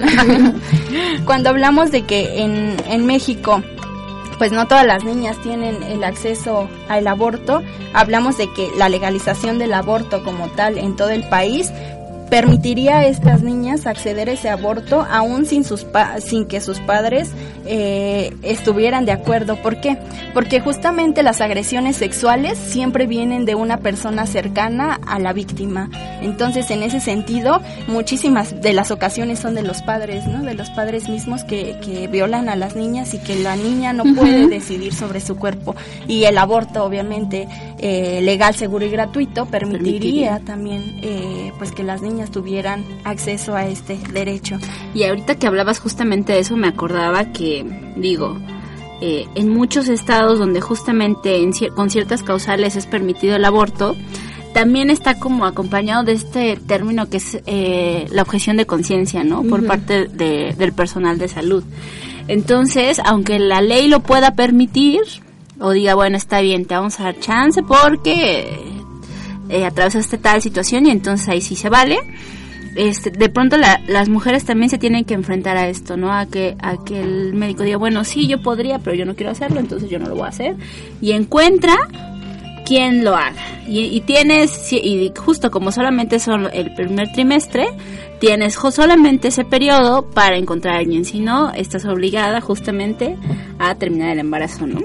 cuando 1.24 1.50
hablamos 1.50 1.90
de 1.90 2.02
que 2.02 2.42
en, 2.42 2.76
en 2.88 3.06
México 3.06 3.62
pues 4.38 4.52
no 4.52 4.66
todas 4.66 4.86
las 4.86 5.04
niñas 5.04 5.36
tienen 5.42 5.82
el 5.82 6.02
acceso 6.04 6.68
al 6.88 7.06
aborto. 7.06 7.62
Hablamos 7.92 8.36
de 8.36 8.52
que 8.52 8.68
la 8.76 8.88
legalización 8.88 9.58
del 9.58 9.72
aborto 9.72 10.22
como 10.24 10.48
tal 10.48 10.78
en 10.78 10.96
todo 10.96 11.10
el 11.10 11.26
país 11.28 11.72
permitiría 12.30 12.98
a 12.98 13.06
estas 13.06 13.42
niñas 13.42 13.86
acceder 13.86 14.28
a 14.28 14.32
ese 14.32 14.48
aborto 14.48 15.06
aún 15.10 15.46
sin 15.46 15.64
sus 15.64 15.86
sin 16.18 16.46
que 16.46 16.60
sus 16.60 16.80
padres 16.80 17.30
eh, 17.66 18.34
estuvieran 18.42 19.04
de 19.04 19.12
acuerdo. 19.12 19.56
¿Por 19.56 19.80
qué? 19.80 19.98
Porque 20.32 20.60
justamente 20.60 21.22
las 21.22 21.40
agresiones 21.40 21.96
sexuales 21.96 22.58
siempre 22.58 23.06
vienen 23.06 23.44
de 23.44 23.54
una 23.54 23.78
persona 23.78 24.26
cercana 24.26 24.98
a 25.06 25.18
la 25.18 25.32
víctima. 25.32 25.90
Entonces, 26.20 26.70
en 26.70 26.82
ese 26.82 27.00
sentido, 27.00 27.60
muchísimas 27.86 28.60
de 28.60 28.72
las 28.72 28.90
ocasiones 28.90 29.38
son 29.38 29.54
de 29.54 29.62
los 29.62 29.82
padres, 29.82 30.26
¿no? 30.26 30.42
De 30.42 30.54
los 30.54 30.70
padres 30.70 31.08
mismos 31.08 31.44
que, 31.44 31.76
que 31.84 32.06
violan 32.08 32.48
a 32.48 32.56
las 32.56 32.76
niñas 32.76 33.14
y 33.14 33.18
que 33.18 33.36
la 33.36 33.56
niña 33.56 33.92
no 33.92 34.04
puede 34.14 34.46
decidir 34.48 34.94
sobre 34.94 35.20
su 35.20 35.36
cuerpo. 35.36 35.74
Y 36.08 36.24
el 36.24 36.38
aborto, 36.38 36.84
obviamente, 36.84 37.48
eh, 37.78 38.20
legal, 38.22 38.54
seguro 38.54 38.84
y 38.84 38.90
gratuito, 38.90 39.46
permitiría, 39.46 40.40
también, 40.40 40.98
eh, 41.02 41.52
pues, 41.58 41.72
que 41.72 41.82
las 41.82 42.02
niñas 42.02 42.13
tuvieran 42.30 42.84
acceso 43.04 43.54
a 43.54 43.66
este 43.66 43.98
derecho. 44.12 44.58
Y 44.94 45.04
ahorita 45.04 45.36
que 45.36 45.46
hablabas 45.46 45.80
justamente 45.80 46.32
de 46.32 46.40
eso, 46.40 46.56
me 46.56 46.68
acordaba 46.68 47.32
que, 47.32 47.64
digo, 47.96 48.38
eh, 49.00 49.26
en 49.34 49.50
muchos 49.50 49.88
estados 49.88 50.38
donde 50.38 50.60
justamente 50.60 51.42
en, 51.42 51.52
con 51.74 51.90
ciertas 51.90 52.22
causales 52.22 52.76
es 52.76 52.86
permitido 52.86 53.36
el 53.36 53.44
aborto, 53.44 53.96
también 54.54 54.88
está 54.88 55.18
como 55.18 55.44
acompañado 55.46 56.04
de 56.04 56.12
este 56.12 56.56
término 56.56 57.10
que 57.10 57.16
es 57.16 57.38
eh, 57.46 58.06
la 58.10 58.22
objeción 58.22 58.56
de 58.56 58.66
conciencia, 58.66 59.24
¿no? 59.24 59.42
Por 59.42 59.66
parte 59.66 60.06
de, 60.06 60.54
del 60.56 60.72
personal 60.72 61.18
de 61.18 61.28
salud. 61.28 61.64
Entonces, 62.28 63.00
aunque 63.04 63.38
la 63.38 63.60
ley 63.60 63.88
lo 63.88 64.00
pueda 64.00 64.36
permitir, 64.36 65.00
o 65.60 65.72
diga, 65.72 65.94
bueno, 65.94 66.16
está 66.16 66.40
bien, 66.40 66.66
te 66.66 66.74
vamos 66.74 67.00
a 67.00 67.04
dar 67.04 67.18
chance 67.18 67.62
porque 67.62 68.73
eh, 69.54 69.66
esta 69.66 70.18
tal 70.18 70.42
situación 70.42 70.86
y 70.86 70.90
entonces 70.90 71.28
ahí 71.28 71.40
sí 71.40 71.56
se 71.56 71.68
vale. 71.68 71.98
Este, 72.76 73.10
de 73.10 73.28
pronto 73.28 73.56
las 73.56 74.08
mujeres 74.08 74.44
también 74.44 74.68
se 74.68 74.78
tienen 74.78 75.04
que 75.04 75.14
enfrentar 75.14 75.56
a 75.56 75.68
esto, 75.68 75.96
¿no? 75.96 76.12
A 76.12 76.26
que, 76.26 76.56
a 76.58 76.82
que 76.84 77.00
el 77.00 77.34
médico 77.34 77.62
diga, 77.62 77.76
bueno, 77.76 78.02
sí, 78.04 78.26
yo 78.26 78.42
podría, 78.42 78.80
pero 78.80 78.96
yo 78.96 79.04
no 79.04 79.14
quiero 79.14 79.30
hacerlo, 79.30 79.60
entonces 79.60 79.88
yo 79.88 80.00
no 80.00 80.08
lo 80.08 80.16
voy 80.16 80.24
a 80.24 80.28
hacer. 80.28 80.56
Y 81.00 81.12
encuentra 81.12 81.76
quien 82.64 83.04
lo 83.04 83.14
haga. 83.14 83.42
Y, 83.66 84.00
tienes, 84.00 84.72
y 84.72 85.12
justo 85.16 85.50
como 85.50 85.70
solamente 85.70 86.18
son 86.18 86.48
el 86.52 86.74
primer 86.74 87.12
trimestre, 87.12 87.66
tienes 88.18 88.54
solamente 88.54 89.28
ese 89.28 89.44
periodo 89.44 90.10
para 90.10 90.36
encontrar 90.36 90.74
a 90.74 90.78
alguien. 90.78 91.04
Si 91.04 91.20
no, 91.20 91.52
estás 91.52 91.84
obligada 91.84 92.40
justamente 92.40 93.16
a 93.58 93.74
terminar 93.76 94.10
el 94.10 94.18
embarazo, 94.18 94.66
¿no? 94.66 94.80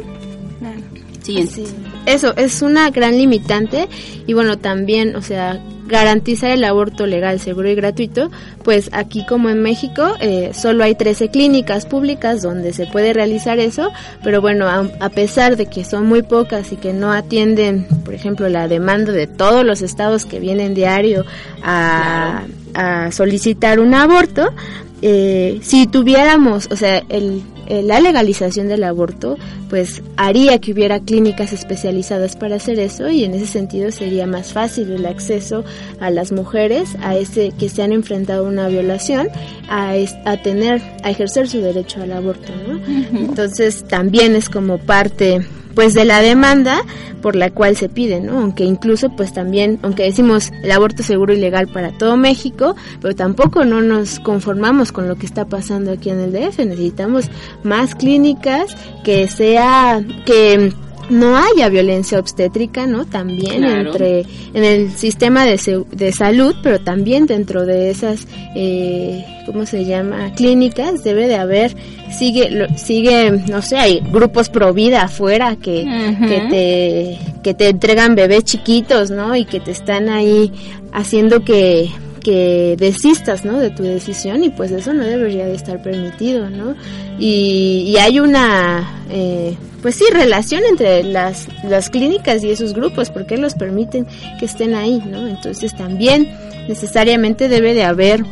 Siguiente. 1.21 1.63
Eso 2.05 2.35
es 2.37 2.61
una 2.61 2.89
gran 2.89 3.17
limitante 3.17 3.87
y 4.25 4.33
bueno, 4.33 4.57
también, 4.57 5.15
o 5.15 5.21
sea, 5.21 5.61
garantizar 5.89 6.51
el 6.51 6.63
aborto 6.63 7.05
legal, 7.05 7.39
seguro 7.39 7.69
y 7.69 7.75
gratuito, 7.75 8.31
pues 8.63 8.89
aquí 8.93 9.25
como 9.25 9.49
en 9.49 9.61
México 9.61 10.13
eh, 10.21 10.51
solo 10.53 10.83
hay 10.83 10.95
13 10.95 11.29
clínicas 11.29 11.85
públicas 11.85 12.41
donde 12.41 12.71
se 12.71 12.85
puede 12.85 13.11
realizar 13.11 13.59
eso, 13.59 13.91
pero 14.23 14.39
bueno, 14.39 14.67
a, 14.67 15.09
pesar 15.09 15.57
de 15.57 15.65
que 15.65 15.83
son 15.83 16.05
muy 16.05 16.21
pocas 16.21 16.71
y 16.71 16.77
que 16.77 16.93
no 16.93 17.11
atienden, 17.11 17.87
por 18.05 18.13
ejemplo, 18.13 18.47
la 18.47 18.67
demanda 18.67 19.11
de 19.11 19.27
todos 19.27 19.65
los 19.65 19.81
estados 19.81 20.25
que 20.25 20.39
vienen 20.39 20.75
diario 20.75 21.25
a, 21.63 22.43
a 22.75 23.11
solicitar 23.11 23.79
un 23.79 23.95
aborto, 23.95 24.53
eh, 25.01 25.59
si 25.61 25.87
tuviéramos, 25.87 26.67
o 26.71 26.75
sea, 26.75 27.03
el, 27.09 27.41
la 27.69 27.99
legalización 27.99 28.67
del 28.67 28.83
aborto, 28.83 29.37
pues 29.69 30.01
haría 30.17 30.59
que 30.59 30.73
hubiera 30.73 30.99
clínicas 30.99 31.53
especializadas 31.53 32.35
para 32.35 32.55
hacer 32.55 32.79
eso 32.79 33.09
y 33.09 33.23
en 33.23 33.35
ese 33.35 33.45
sentido 33.45 33.91
sería 33.91 34.25
más 34.25 34.51
fácil 34.53 34.91
el 34.91 35.05
acceso 35.05 35.63
a 35.99 36.09
las 36.09 36.31
mujeres 36.31 36.95
a 37.01 37.15
ese 37.15 37.51
que 37.57 37.69
se 37.69 37.83
han 37.83 37.91
enfrentado 37.91 38.45
a 38.45 38.49
una 38.49 38.67
violación 38.67 39.29
a, 39.69 39.93
a 40.25 40.37
tener, 40.41 40.81
a 41.03 41.11
ejercer 41.11 41.47
su 41.47 41.61
derecho 41.61 42.01
al 42.01 42.11
aborto, 42.11 42.51
¿no? 42.67 42.79
Entonces 43.19 43.85
también 43.87 44.35
es 44.35 44.49
como 44.49 44.79
parte 44.79 45.45
pues 45.79 45.93
de 45.93 46.03
la 46.03 46.21
demanda 46.21 46.83
por 47.21 47.37
la 47.37 47.51
cual 47.51 47.77
se 47.77 47.87
pide, 47.87 48.19
¿no? 48.19 48.39
Aunque 48.39 48.65
incluso 48.65 49.15
pues 49.15 49.31
también, 49.31 49.79
aunque 49.81 50.03
decimos 50.03 50.51
el 50.61 50.69
aborto 50.73 51.03
seguro 51.03 51.33
y 51.33 51.37
legal 51.37 51.69
para 51.69 51.97
todo 51.97 52.17
México, 52.17 52.75
pero 52.99 53.15
tampoco 53.15 53.63
no 53.63 53.79
nos 53.79 54.19
conformamos 54.19 54.91
con 54.91 55.07
lo 55.07 55.15
que 55.15 55.25
está 55.25 55.45
pasando 55.45 55.93
aquí 55.93 56.09
en 56.09 56.19
el 56.19 56.33
DF, 56.33 56.59
necesitamos 56.65 57.29
más 57.63 57.95
clínicas 57.95 58.75
que 59.05 59.29
sea 59.29 60.03
que 60.25 60.73
no 61.09 61.37
haya 61.37 61.69
violencia 61.69 62.19
obstétrica, 62.19 62.87
¿no? 62.87 63.05
También 63.05 63.63
entre 63.63 64.25
en 64.53 64.63
el 64.63 64.91
sistema 64.91 65.45
de, 65.45 65.85
de, 65.91 66.11
salud, 66.11 66.55
pero 66.61 66.79
también 66.79 67.25
dentro 67.25 67.65
de 67.65 67.89
esas, 67.89 68.27
eh, 68.55 69.25
¿cómo 69.45 69.65
se 69.65 69.85
llama? 69.85 70.31
Clínicas 70.35 71.03
debe 71.03 71.27
de 71.27 71.35
haber 71.35 71.75
sigue 72.11 72.67
sigue 72.75 73.31
no 73.49 73.61
sé 73.61 73.77
hay 73.77 73.99
grupos 74.11 74.49
pro 74.49 74.73
vida 74.73 75.03
afuera 75.03 75.55
que, 75.55 75.85
que 76.27 76.41
te 76.49 77.19
que 77.43 77.53
te 77.53 77.69
entregan 77.69 78.15
bebés 78.15 78.45
chiquitos 78.45 79.11
no 79.11 79.35
y 79.35 79.45
que 79.45 79.59
te 79.59 79.71
están 79.71 80.09
ahí 80.09 80.51
haciendo 80.91 81.43
que 81.43 81.89
que 82.19 82.75
desistas 82.77 83.45
¿no? 83.45 83.59
de 83.59 83.69
tu 83.69 83.83
decisión 83.83 84.43
y 84.43 84.49
pues 84.49 84.71
eso 84.71 84.93
no 84.93 85.03
debería 85.03 85.45
de 85.45 85.55
estar 85.55 85.81
permitido 85.81 86.49
¿no? 86.49 86.75
y, 87.17 87.85
y 87.87 87.97
hay 87.97 88.19
una 88.19 89.03
eh, 89.09 89.57
pues 89.81 89.95
sí 89.95 90.05
relación 90.11 90.63
entre 90.69 91.03
las, 91.03 91.47
las 91.63 91.89
clínicas 91.89 92.43
y 92.43 92.51
esos 92.51 92.73
grupos 92.73 93.09
porque 93.09 93.37
los 93.37 93.55
permiten 93.55 94.07
que 94.39 94.45
estén 94.45 94.75
ahí 94.75 95.01
¿no? 95.05 95.27
entonces 95.27 95.75
también 95.75 96.31
necesariamente 96.67 97.49
debe 97.49 97.73
de 97.73 97.83
haber 97.83 98.23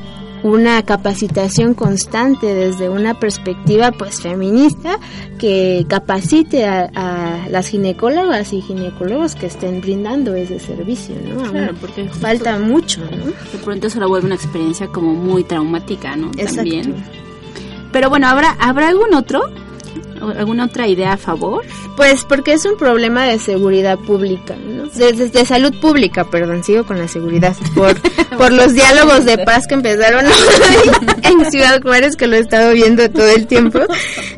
una 0.43 0.83
capacitación 0.83 1.73
constante 1.73 2.53
desde 2.53 2.89
una 2.89 3.19
perspectiva 3.19 3.91
pues 3.91 4.21
feminista 4.21 4.99
que 5.39 5.85
capacite 5.87 6.65
a, 6.65 7.47
las 7.49 7.69
ginecólogas 7.69 8.51
y 8.53 8.61
ginecólogos 8.61 9.35
que 9.35 9.45
estén 9.45 9.81
brindando 9.81 10.35
ese 10.35 10.59
servicio, 10.59 11.15
¿no? 11.23 11.49
Claro, 11.49 11.73
porque 11.79 12.09
falta 12.09 12.57
mucho, 12.59 13.01
¿no? 13.01 13.25
De 13.27 13.57
pronto 13.63 13.89
se 13.89 13.99
la 13.99 14.05
vuelve 14.05 14.25
una 14.25 14.35
experiencia 14.35 14.87
como 14.87 15.13
muy 15.13 15.43
traumática, 15.43 16.15
¿no? 16.15 16.31
También. 16.31 16.95
Pero 17.91 18.09
bueno, 18.09 18.27
¿habrá, 18.27 18.51
¿habrá 18.59 18.89
algún 18.89 19.13
otro 19.13 19.41
¿Alguna 20.21 20.65
otra 20.65 20.87
idea 20.87 21.13
a 21.13 21.17
favor? 21.17 21.65
Pues 21.95 22.23
porque 22.23 22.53
es 22.53 22.65
un 22.65 22.77
problema 22.77 23.25
de 23.25 23.39
seguridad 23.39 23.97
pública, 23.97 24.55
¿no? 24.55 24.87
de, 24.87 25.45
salud 25.45 25.73
pública, 25.79 26.25
perdón, 26.25 26.63
sigo 26.63 26.85
con 26.85 26.97
la 26.97 27.07
seguridad, 27.07 27.55
por, 27.75 27.99
por 28.37 28.51
los 28.51 28.73
diálogos 28.73 29.25
de 29.25 29.37
paz 29.39 29.67
que 29.67 29.75
empezaron 29.75 30.25
en 31.23 31.51
Ciudad 31.51 31.81
Juárez, 31.81 32.15
que 32.15 32.27
lo 32.27 32.35
he 32.35 32.39
estado 32.39 32.73
viendo 32.73 33.09
todo 33.09 33.27
el 33.27 33.47
tiempo, 33.47 33.79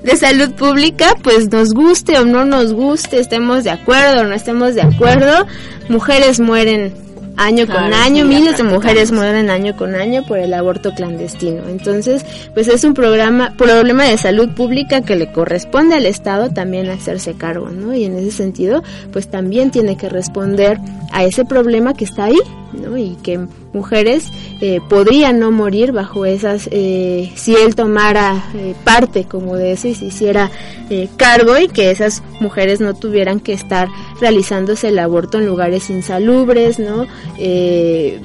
de 0.04 0.16
salud 0.18 0.52
pública, 0.52 1.16
pues 1.24 1.50
nos 1.52 1.74
guste 1.74 2.18
o 2.18 2.26
no 2.26 2.46
nos 2.46 2.74
guste, 2.74 3.20
estemos 3.20 3.64
de 3.64 3.72
acuerdo 3.72 4.22
o 4.22 4.24
no 4.24 4.34
estemos 4.34 4.76
de 4.76 4.82
acuerdo, 4.82 5.48
mujeres 5.88 6.40
mueren 6.40 6.94
año 7.40 7.66
con 7.68 7.94
año, 7.94 8.26
miles 8.26 8.58
de 8.58 8.64
mujeres 8.64 9.12
mueren 9.12 9.50
año 9.50 9.76
con 9.76 9.96
año 9.96 10.24
por 10.26 10.40
el 10.40 10.54
aborto 10.54 10.94
clandestino. 10.94 11.70
Entonces, 11.70 12.26
pues 12.54 12.68
es 12.68 12.84
un 12.84 12.94
programa, 12.94 13.54
problema 13.58 14.04
de 14.04 14.18
salud 14.18 14.50
pública 14.50 15.02
que 15.02 15.16
le 15.16 15.32
corresponde 15.32 15.96
al 15.96 16.06
Estado 16.06 16.50
también 16.50 16.90
hacerse 16.90 17.36
cargo, 17.36 17.70
¿no? 17.70 17.94
Y 17.94 18.04
en 18.04 18.18
ese 18.18 18.32
sentido, 18.32 18.84
pues 19.14 19.30
también 19.30 19.72
tiene 19.72 19.96
que 19.96 20.10
responder 20.10 20.78
a 21.12 21.24
ese 21.24 21.46
problema 21.46 21.94
que 21.94 22.04
está 22.04 22.26
ahí, 22.26 22.40
¿no? 22.74 22.98
Y 22.98 23.16
que 23.24 23.40
mujeres 23.74 24.30
eh, 24.62 24.80
podrían 24.90 25.40
no 25.40 25.52
morir 25.52 25.92
bajo 25.92 26.26
esas, 26.26 26.68
eh, 26.72 27.32
si 27.36 27.56
él 27.56 27.76
tomara 27.76 28.44
eh, 28.56 28.76
parte 28.84 29.26
como 29.26 29.56
de 29.56 29.74
eso 29.74 29.88
y 29.88 29.96
se 29.96 30.06
hiciera 30.06 30.52
cargo 31.18 31.56
y 31.56 31.68
que 31.68 31.92
esas 31.92 32.24
mujeres 32.40 32.82
no 32.82 32.96
tuvieran 32.96 33.40
que 33.40 33.54
estar 33.54 33.90
realizándose 34.20 34.88
el 34.88 34.98
aborto 34.98 35.38
en 35.38 35.46
lugares 35.46 35.92
insalubres, 35.92 36.80
¿no? 36.80 37.06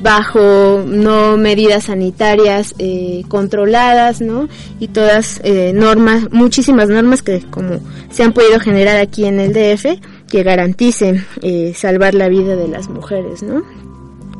bajo 0.01 0.83
no 0.87 1.37
medidas 1.37 1.85
sanitarias 1.85 2.75
controladas, 3.29 4.23
¿no? 4.23 4.49
Y 4.81 4.89
todas 4.89 5.43
normas, 5.75 6.33
muchísimas 6.33 6.89
normas 6.89 7.21
que 7.21 7.43
como 7.51 7.81
se 8.09 8.23
han 8.23 8.33
podido 8.33 8.59
generar 8.61 8.97
aquí 8.97 9.27
en 9.27 9.41
el 9.41 9.53
DF 9.53 10.01
que 10.31 10.43
garanticen 10.43 11.27
salvar 11.75 12.15
la 12.15 12.31
vida 12.31 12.57
de 12.57 12.69
las 12.69 12.89
mujeres, 12.89 13.43
¿no? 13.43 13.63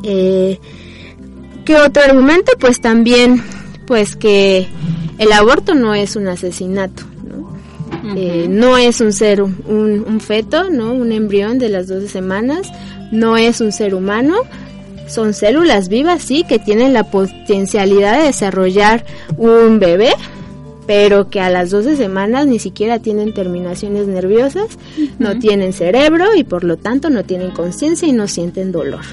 Eh, 0.05 0.61
¿Qué 1.65 1.77
otro 1.77 2.03
argumento? 2.03 2.53
Pues 2.59 2.81
también, 2.81 3.43
pues 3.87 4.17
que 4.17 4.67
el 5.19 5.33
aborto 5.33 5.75
no 5.75 5.95
es 5.95 6.15
un 6.17 6.29
asesinato, 6.29 7.05
¿no? 7.27 8.15
Eh, 8.17 8.47
no 8.49 8.77
es 8.77 9.01
un 9.01 9.13
ser, 9.13 9.43
un, 9.43 9.55
un, 9.67 10.21
feto, 10.21 10.71
¿no? 10.71 10.93
Un 10.93 11.13
embrión 11.13 11.59
de 11.59 11.71
las 11.71 11.89
12 11.89 12.09
semanas, 12.09 12.71
no 13.13 13.39
es 13.39 13.63
un 13.63 13.73
ser 13.73 13.95
humano, 13.95 14.35
son 15.09 15.33
células 15.33 15.89
vivas, 15.89 16.23
sí, 16.23 16.45
que 16.47 16.59
tienen 16.59 16.93
la 16.93 17.05
potencialidad 17.05 18.19
de 18.19 18.27
desarrollar 18.27 19.05
un 19.39 19.79
bebé, 19.79 20.13
pero 20.87 21.31
que 21.31 21.41
a 21.41 21.49
las 21.49 21.71
12 21.71 21.97
semanas 21.97 22.47
ni 22.47 22.59
siquiera 22.59 22.99
tienen 22.99 23.33
terminaciones 23.33 24.07
nerviosas, 24.07 24.79
no 25.19 25.39
tienen 25.39 25.73
cerebro 25.73 26.35
y 26.35 26.45
por 26.45 26.65
lo 26.65 26.77
tanto 26.77 27.11
no 27.11 27.25
tienen 27.25 27.53
conciencia 27.53 28.07
y 28.07 28.13
no 28.13 28.29
sienten 28.29 28.71
dolor. 28.71 29.05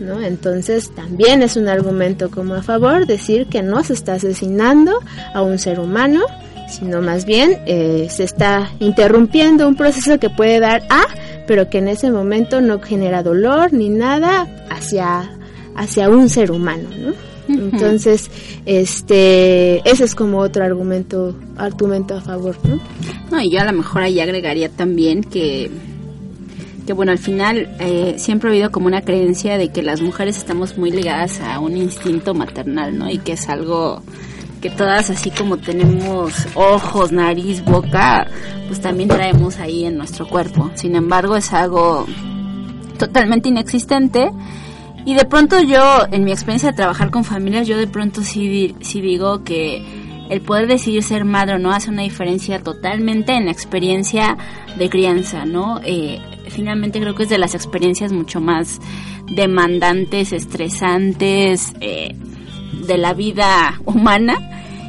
¿No? 0.00 0.20
Entonces 0.20 0.90
también 0.94 1.42
es 1.42 1.56
un 1.56 1.68
argumento 1.68 2.30
como 2.30 2.54
a 2.54 2.62
favor 2.62 3.06
decir 3.06 3.46
que 3.46 3.62
no 3.62 3.82
se 3.84 3.94
está 3.94 4.14
asesinando 4.14 5.00
a 5.34 5.42
un 5.42 5.58
ser 5.58 5.80
humano, 5.80 6.22
sino 6.68 7.00
más 7.00 7.24
bien 7.24 7.58
eh, 7.66 8.08
se 8.10 8.24
está 8.24 8.70
interrumpiendo 8.78 9.66
un 9.66 9.74
proceso 9.74 10.18
que 10.18 10.30
puede 10.30 10.60
dar 10.60 10.82
a, 10.90 11.04
pero 11.46 11.70
que 11.70 11.78
en 11.78 11.88
ese 11.88 12.10
momento 12.10 12.60
no 12.60 12.80
genera 12.80 13.22
dolor 13.22 13.72
ni 13.72 13.88
nada 13.88 14.46
hacia, 14.70 15.30
hacia 15.74 16.08
un 16.10 16.28
ser 16.28 16.50
humano, 16.50 16.88
¿no? 16.98 17.28
Entonces, 17.48 18.30
este, 18.66 19.78
ese 19.88 20.04
es 20.04 20.14
como 20.14 20.38
otro 20.38 20.64
argumento, 20.64 21.34
argumento 21.56 22.14
a 22.14 22.20
favor, 22.20 22.56
¿no? 22.64 22.78
No, 23.30 23.40
y 23.40 23.50
yo 23.50 23.60
a 23.60 23.64
lo 23.64 23.72
mejor 23.72 24.02
ahí 24.02 24.20
agregaría 24.20 24.68
también 24.68 25.22
que 25.22 25.70
que 26.88 26.94
bueno, 26.94 27.12
al 27.12 27.18
final 27.18 27.68
eh, 27.80 28.14
siempre 28.16 28.48
ha 28.48 28.52
habido 28.52 28.72
como 28.72 28.86
una 28.86 29.02
creencia 29.02 29.58
de 29.58 29.68
que 29.68 29.82
las 29.82 30.00
mujeres 30.00 30.38
estamos 30.38 30.78
muy 30.78 30.90
ligadas 30.90 31.38
a 31.42 31.60
un 31.60 31.76
instinto 31.76 32.32
maternal, 32.32 32.96
¿no? 32.96 33.10
Y 33.10 33.18
que 33.18 33.32
es 33.32 33.46
algo 33.50 34.02
que 34.62 34.70
todas 34.70 35.10
así 35.10 35.30
como 35.30 35.58
tenemos 35.58 36.32
ojos, 36.54 37.12
nariz, 37.12 37.62
boca, 37.62 38.26
pues 38.68 38.80
también 38.80 39.10
traemos 39.10 39.58
ahí 39.58 39.84
en 39.84 39.98
nuestro 39.98 40.26
cuerpo. 40.26 40.70
Sin 40.76 40.96
embargo, 40.96 41.36
es 41.36 41.52
algo 41.52 42.06
totalmente 42.98 43.50
inexistente. 43.50 44.30
Y 45.04 45.12
de 45.14 45.26
pronto 45.26 45.60
yo, 45.60 46.06
en 46.10 46.24
mi 46.24 46.32
experiencia 46.32 46.70
de 46.70 46.76
trabajar 46.76 47.10
con 47.10 47.22
familias, 47.22 47.68
yo 47.68 47.76
de 47.76 47.86
pronto 47.86 48.22
sí, 48.22 48.74
sí 48.80 49.02
digo 49.02 49.44
que 49.44 49.84
el 50.30 50.40
poder 50.40 50.66
decidir 50.66 51.02
ser 51.02 51.26
madre 51.26 51.56
o 51.56 51.58
no 51.58 51.70
hace 51.70 51.90
una 51.90 52.00
diferencia 52.00 52.62
totalmente 52.62 53.32
en 53.32 53.44
la 53.44 53.52
experiencia 53.52 54.38
de 54.78 54.88
crianza, 54.88 55.44
¿no? 55.44 55.80
Eh, 55.84 56.18
finalmente 56.50 57.00
creo 57.00 57.14
que 57.14 57.24
es 57.24 57.28
de 57.28 57.38
las 57.38 57.54
experiencias 57.54 58.12
mucho 58.12 58.40
más 58.40 58.80
demandantes, 59.34 60.32
estresantes 60.32 61.72
eh, 61.80 62.14
de 62.86 62.98
la 62.98 63.14
vida 63.14 63.80
humana 63.84 64.36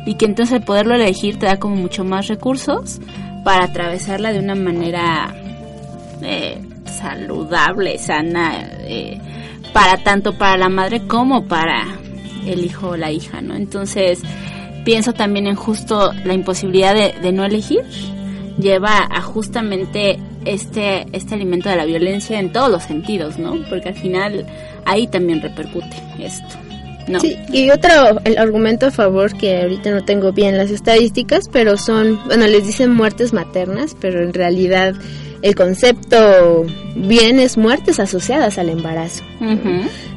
y 0.06 0.16
que 0.16 0.26
entonces 0.26 0.56
el 0.56 0.64
poderlo 0.64 0.96
elegir 0.96 1.38
te 1.38 1.46
da 1.46 1.58
como 1.58 1.76
mucho 1.76 2.04
más 2.04 2.28
recursos 2.28 3.00
para 3.44 3.66
atravesarla 3.66 4.32
de 4.34 4.40
una 4.40 4.56
manera 4.56 5.34
eh, 6.22 6.62
saludable, 6.86 7.98
sana, 7.98 8.54
eh, 8.82 9.20
para 9.74 9.98
tanto 10.04 10.38
para 10.38 10.58
la 10.58 10.70
madre 10.70 11.08
como 11.08 11.46
para 11.46 11.86
el 12.46 12.66
hijo 12.66 12.90
o 12.90 12.98
la 12.98 13.12
hija, 13.12 13.42
¿no? 13.42 13.56
Entonces, 13.56 14.22
pienso 14.84 15.14
también 15.14 15.48
en 15.48 15.56
justo 15.56 16.12
la 16.26 16.34
imposibilidad 16.34 16.94
de, 16.94 17.32
no 17.32 17.46
elegir, 17.46 17.84
lleva 18.58 19.08
a 19.10 19.22
justamente 19.22 20.20
este, 20.50 21.06
este 21.14 21.36
alimento 21.36 21.70
de 21.70 21.76
la 21.76 21.86
violencia 21.86 22.40
en 22.40 22.52
todos 22.52 22.70
los 22.70 22.84
sentidos, 22.84 23.38
¿no? 23.38 23.58
Porque 23.70 23.90
al 23.90 23.96
final 23.96 24.46
ahí 24.86 25.08
también 25.08 25.42
repercute 25.42 25.96
esto. 26.20 26.56
No. 27.08 27.20
Sí, 27.20 27.36
y 27.52 27.72
otro 27.72 27.92
el 28.24 28.38
argumento 28.38 28.88
a 28.88 28.92
favor 28.92 29.36
que 29.36 29.62
ahorita 29.62 29.90
no 29.90 30.06
tengo 30.06 30.32
bien 30.32 30.58
las 30.58 30.70
estadísticas, 30.70 31.50
pero 31.52 31.76
son, 31.76 32.20
bueno, 32.26 32.46
les 32.46 32.68
dicen 32.68 32.92
muertes 32.92 33.34
maternas, 33.34 33.96
pero 34.00 34.22
en 34.22 34.34
realidad 34.34 34.94
el 35.42 35.56
concepto 35.56 36.66
bien 36.96 37.40
es 37.40 37.58
muertes 37.58 38.00
asociadas 38.00 38.58
al 38.58 38.70
embarazo. 38.70 39.24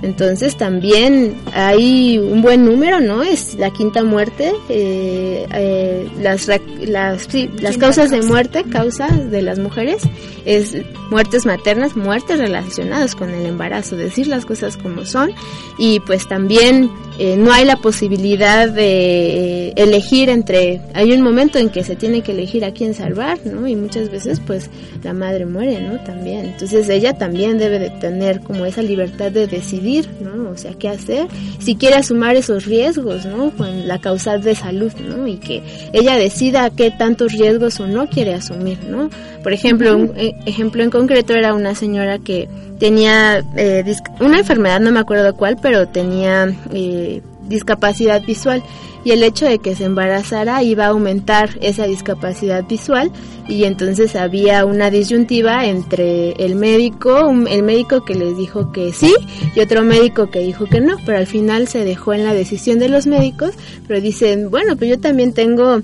Entonces 0.03 0.57
también 0.57 1.37
hay 1.55 2.18
un 2.18 2.43
buen 2.43 2.64
número, 2.64 3.01
¿no? 3.01 3.23
Es 3.23 3.55
la 3.55 3.70
quinta 3.70 4.03
muerte, 4.03 4.53
eh, 4.68 5.47
eh, 5.55 6.09
las, 6.20 6.49
las, 6.49 7.29
las 7.61 7.77
causas 7.77 8.11
de 8.11 8.20
muerte, 8.23 8.64
causa 8.64 9.07
de 9.07 9.43
las 9.43 9.61
mujeres, 9.61 10.03
es 10.45 10.77
muertes 11.11 11.47
maternas, 11.47 11.95
muertes 11.95 12.41
relacionadas 12.41 13.14
con 13.14 13.31
el 13.31 13.47
embarazo, 13.47 13.97
decir 13.97 14.27
las 14.27 14.45
cosas 14.45 14.77
como 14.77 15.05
son 15.05 15.31
y 15.79 16.01
pues 16.01 16.27
también 16.27 16.91
eh, 17.18 17.37
no 17.37 17.53
hay 17.53 17.64
la 17.64 17.77
posibilidad 17.77 18.68
de 18.68 19.68
elegir 19.77 20.31
entre, 20.31 20.81
hay 20.95 21.12
un 21.12 21.23
momento 21.23 21.59
en 21.59 21.68
que 21.68 21.85
se 21.85 21.95
tiene 21.95 22.23
que 22.23 22.33
elegir 22.33 22.64
a 22.64 22.73
quién 22.73 22.95
salvar, 22.95 23.39
¿no? 23.45 23.68
Y 23.68 23.77
muchas 23.77 24.11
veces 24.11 24.41
pues 24.45 24.68
la 25.05 25.11
madre 25.12 25.46
muere, 25.46 25.80
¿no? 25.80 25.98
También. 26.04 26.46
Entonces 26.46 26.88
ella 26.88 27.12
también 27.14 27.58
debe 27.58 27.78
de 27.78 27.90
tener 27.90 28.40
como 28.40 28.64
esa 28.66 28.82
libertad 28.82 29.30
de 29.30 29.46
decidir, 29.46 30.08
¿no? 30.20 30.50
O 30.50 30.56
sea, 30.56 30.72
qué 30.74 30.88
hacer, 30.88 31.26
si 31.58 31.76
quiere 31.76 31.96
asumir 31.96 32.36
esos 32.36 32.66
riesgos, 32.66 33.24
¿no? 33.26 33.50
Con 33.50 33.88
la 33.88 34.00
causal 34.00 34.42
de 34.42 34.54
salud, 34.54 34.92
¿no? 35.06 35.26
Y 35.26 35.36
que 35.36 35.62
ella 35.92 36.16
decida 36.16 36.70
qué 36.70 36.90
tantos 36.90 37.32
riesgos 37.32 37.80
o 37.80 37.86
no 37.86 38.08
quiere 38.08 38.34
asumir, 38.34 38.78
¿no? 38.88 39.10
Por 39.42 39.52
ejemplo, 39.52 39.96
un 39.96 40.12
eh, 40.16 40.34
ejemplo 40.46 40.82
en 40.82 40.90
concreto 40.90 41.34
era 41.34 41.54
una 41.54 41.74
señora 41.74 42.18
que 42.18 42.48
tenía 42.78 43.44
eh, 43.56 43.84
una 44.20 44.38
enfermedad, 44.38 44.80
no 44.80 44.92
me 44.92 45.00
acuerdo 45.00 45.34
cuál, 45.34 45.56
pero 45.60 45.88
tenía 45.88 46.52
eh, 46.72 47.22
discapacidad 47.48 48.22
visual 48.22 48.62
y 49.05 49.11
el 49.11 49.22
hecho 49.22 49.46
de 49.46 49.59
que 49.59 49.74
se 49.74 49.84
embarazara 49.84 50.62
iba 50.62 50.84
a 50.84 50.88
aumentar 50.88 51.59
esa 51.61 51.86
discapacidad 51.86 52.64
visual 52.66 53.11
y 53.48 53.64
entonces 53.64 54.14
había 54.16 54.64
una 54.64 54.90
disyuntiva 54.90 55.66
entre 55.66 56.32
el 56.32 56.55
médico, 56.55 57.30
el 57.48 57.62
médico 57.62 58.05
que 58.05 58.14
les 58.14 58.36
dijo 58.36 58.72
que 58.72 58.92
sí 58.92 59.14
y 59.55 59.61
otro 59.61 59.82
médico 59.82 60.30
que 60.30 60.40
dijo 60.40 60.66
que 60.66 60.80
no, 60.80 60.96
pero 61.05 61.18
al 61.18 61.26
final 61.26 61.68
se 61.68 61.84
dejó 61.84 62.14
en 62.14 62.24
la 62.24 62.34
decisión 62.34 62.78
de 62.78 62.88
los 62.88 63.07
médicos, 63.07 63.55
pero 63.88 64.00
dicen, 64.00 64.50
bueno, 64.50 64.76
pues 64.76 64.90
yo 64.90 65.00
también 65.00 65.32
tengo 65.32 65.82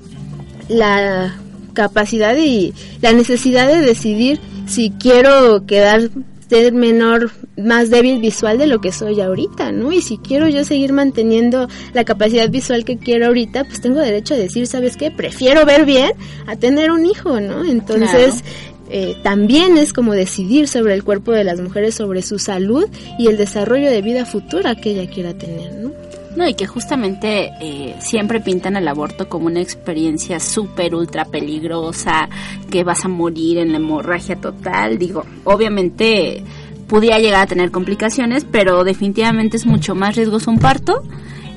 la 0.69 1.37
capacidad 1.73 2.37
y 2.37 2.75
la 3.01 3.13
necesidad 3.13 3.69
de 3.69 3.81
decidir 3.81 4.41
si 4.67 4.91
quiero 4.91 5.65
quedar 5.67 6.11
ser 6.49 6.73
menor, 6.73 7.31
más 7.57 7.91
débil 7.91 8.21
visual 8.21 8.59
de 8.59 8.67
lo 8.67 8.81
que 8.81 8.93
soy 8.93 9.21
ahorita, 9.21 9.73
¿no? 9.73 9.93
Y 9.93 10.01
si 10.01 10.19
quiero 10.19 10.49
yo 10.49 10.65
seguir 10.65 10.93
manteniendo 10.93 11.69
la 11.93 12.05
capacidad 12.05 12.49
visual 12.49 12.85
que 12.85 12.97
quiero 12.97 13.27
ahorita, 13.27 13.65
pues 13.65 13.81
tengo 13.81 14.01
derecho 14.01 14.35
a 14.35 14.39
decir, 14.39 14.67
¿sabes 14.67 14.97
qué? 14.97 15.11
Prefiero 15.11 15.67
ver 15.67 15.85
bien 15.85 16.13
a 16.47 16.57
tener 16.57 16.91
un 16.91 17.05
hijo, 17.05 17.41
¿no? 17.41 17.65
Entonces, 17.65 18.43
eh, 18.91 19.17
también 19.23 19.77
es 19.77 19.93
como 19.93 20.15
decidir 20.15 20.69
sobre 20.69 20.95
el 20.95 21.05
cuerpo 21.05 21.33
de 21.33 21.45
las 21.45 21.61
mujeres, 21.61 21.95
sobre 21.95 22.23
su 22.23 22.39
salud 22.39 22.89
y 23.19 23.27
el 23.27 23.37
desarrollo 23.37 23.91
de 23.91 24.01
vida 24.01 24.25
futura 24.25 24.75
que 24.75 24.93
ella 24.93 25.11
quiera 25.11 25.35
tener, 25.35 25.75
¿no? 25.75 25.93
No, 26.39 26.47
y 26.47 26.55
que 26.55 26.69
justamente 26.69 27.51
eh, 27.61 27.97
siempre 27.99 28.41
pintan 28.41 28.77
el 28.77 28.87
aborto 28.87 29.29
como 29.29 29.47
una 29.47 29.61
experiencia 29.61 30.39
súper, 30.39 30.95
ultra 30.95 31.25
peligrosa, 31.25 32.29
que 32.71 32.85
vas 32.85 33.05
a 33.05 33.09
morir 33.09 33.59
en 33.59 33.73
la 33.73 33.79
hemorragia 33.79 34.37
total. 34.37 34.99
Digo, 34.99 35.25
obviamente 35.43 36.45
pudiera 36.87 37.19
llegar 37.19 37.43
a 37.43 37.47
tener 37.49 37.73
complicaciones, 37.73 38.47
pero 38.49 38.85
definitivamente 38.85 39.57
es 39.57 39.67
mucho 39.67 39.97
más 39.97 40.15
riesgoso 40.15 40.53
un 40.53 40.61
parto 40.61 41.03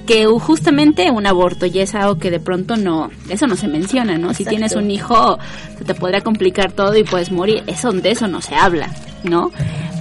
que 0.08 0.26
justamente 0.26 1.12
un 1.12 1.28
aborto 1.28 1.68
y 1.68 1.78
es 1.78 1.94
algo 1.94 2.18
que 2.18 2.32
de 2.32 2.40
pronto 2.40 2.76
no, 2.76 3.12
eso 3.30 3.46
no 3.46 3.56
se 3.56 3.68
menciona, 3.68 4.18
¿no? 4.18 4.34
Si 4.34 4.46
tienes 4.46 4.76
un 4.76 4.90
hijo, 4.90 5.38
se 5.78 5.86
te 5.86 5.94
podría 5.94 6.22
complicar 6.22 6.72
todo 6.72 6.98
y 6.98 7.04
puedes 7.04 7.32
morir, 7.32 7.62
eso 7.68 7.92
de 7.92 8.10
eso 8.10 8.28
no 8.28 8.42
se 8.42 8.56
habla, 8.56 8.90
¿no? 9.24 9.52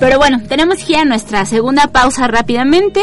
Pero 0.00 0.16
bueno, 0.16 0.40
tenemos 0.48 0.88
ya 0.88 1.04
nuestra 1.04 1.44
segunda 1.44 1.88
pausa 1.88 2.28
rápidamente 2.28 3.02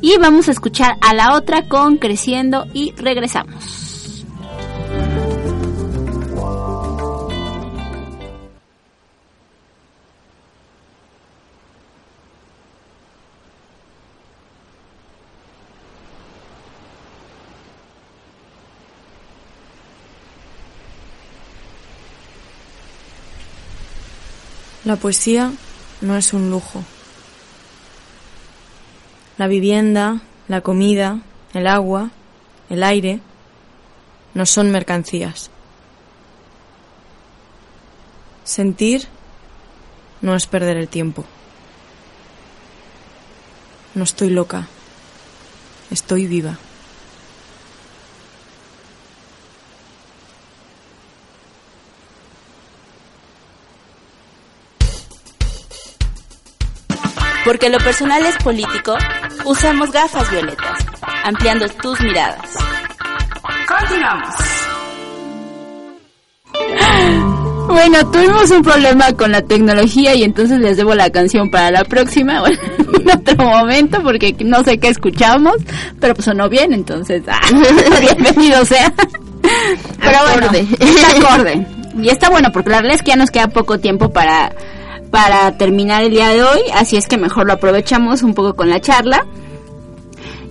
y 0.00 0.16
vamos 0.18 0.48
a 0.48 0.52
escuchar 0.52 0.96
a 1.00 1.14
la 1.14 1.34
otra 1.34 1.68
con 1.68 1.96
Creciendo 1.96 2.66
y 2.72 2.92
regresamos. 2.92 3.86
La 24.86 24.94
poesía 24.94 25.50
no 26.00 26.16
es 26.16 26.32
un 26.32 26.48
lujo. 26.48 26.84
La 29.38 29.46
vivienda, 29.46 30.20
la 30.48 30.60
comida, 30.62 31.20
el 31.52 31.66
agua, 31.66 32.10
el 32.70 32.82
aire, 32.82 33.20
no 34.34 34.46
son 34.46 34.70
mercancías. 34.70 35.50
Sentir 38.44 39.08
no 40.20 40.34
es 40.34 40.46
perder 40.46 40.76
el 40.76 40.88
tiempo. 40.88 41.24
No 43.94 44.04
estoy 44.04 44.30
loca, 44.30 44.68
estoy 45.90 46.26
viva. 46.26 46.58
Porque 57.46 57.70
lo 57.70 57.78
personal 57.78 58.26
es 58.26 58.36
político, 58.42 58.96
usamos 59.44 59.92
gafas 59.92 60.28
violetas, 60.32 60.84
ampliando 61.22 61.68
tus 61.68 62.00
miradas. 62.00 62.50
Continuamos. 63.68 64.34
Bueno, 67.66 67.98
tuvimos 68.12 68.48
un 68.52 68.62
problema 68.62 69.12
con 69.14 69.32
la 69.32 69.42
tecnología 69.42 70.14
y 70.14 70.22
entonces 70.22 70.60
les 70.60 70.76
debo 70.76 70.94
la 70.94 71.10
canción 71.10 71.50
para 71.50 71.72
la 71.72 71.84
próxima, 71.84 72.38
bueno, 72.40 72.56
en 72.78 73.10
otro 73.10 73.44
momento, 73.44 74.00
porque 74.04 74.36
no 74.44 74.62
sé 74.62 74.78
qué 74.78 74.88
escuchamos, 74.88 75.56
pero 76.00 76.14
pues 76.14 76.26
sonó 76.26 76.48
bien, 76.48 76.72
entonces, 76.72 77.24
ah, 77.26 77.40
bienvenido 78.00 78.64
sea. 78.64 78.92
Pero 80.00 80.18
bueno, 80.32 80.46
acorde. 81.26 81.66
Y 82.00 82.08
está 82.08 82.30
bueno, 82.30 82.50
porque 82.52 82.70
la 82.70 82.76
verdad 82.76 82.94
es 82.94 83.02
que 83.02 83.10
ya 83.10 83.16
nos 83.16 83.32
queda 83.32 83.48
poco 83.48 83.80
tiempo 83.80 84.10
para 84.10 84.52
para 85.10 85.56
terminar 85.56 86.04
el 86.04 86.10
día 86.10 86.28
de 86.28 86.42
hoy, 86.42 86.60
así 86.74 86.96
es 86.96 87.06
que 87.06 87.16
mejor 87.16 87.46
lo 87.46 87.54
aprovechamos 87.54 88.22
un 88.22 88.34
poco 88.34 88.54
con 88.54 88.68
la 88.68 88.80
charla. 88.80 89.26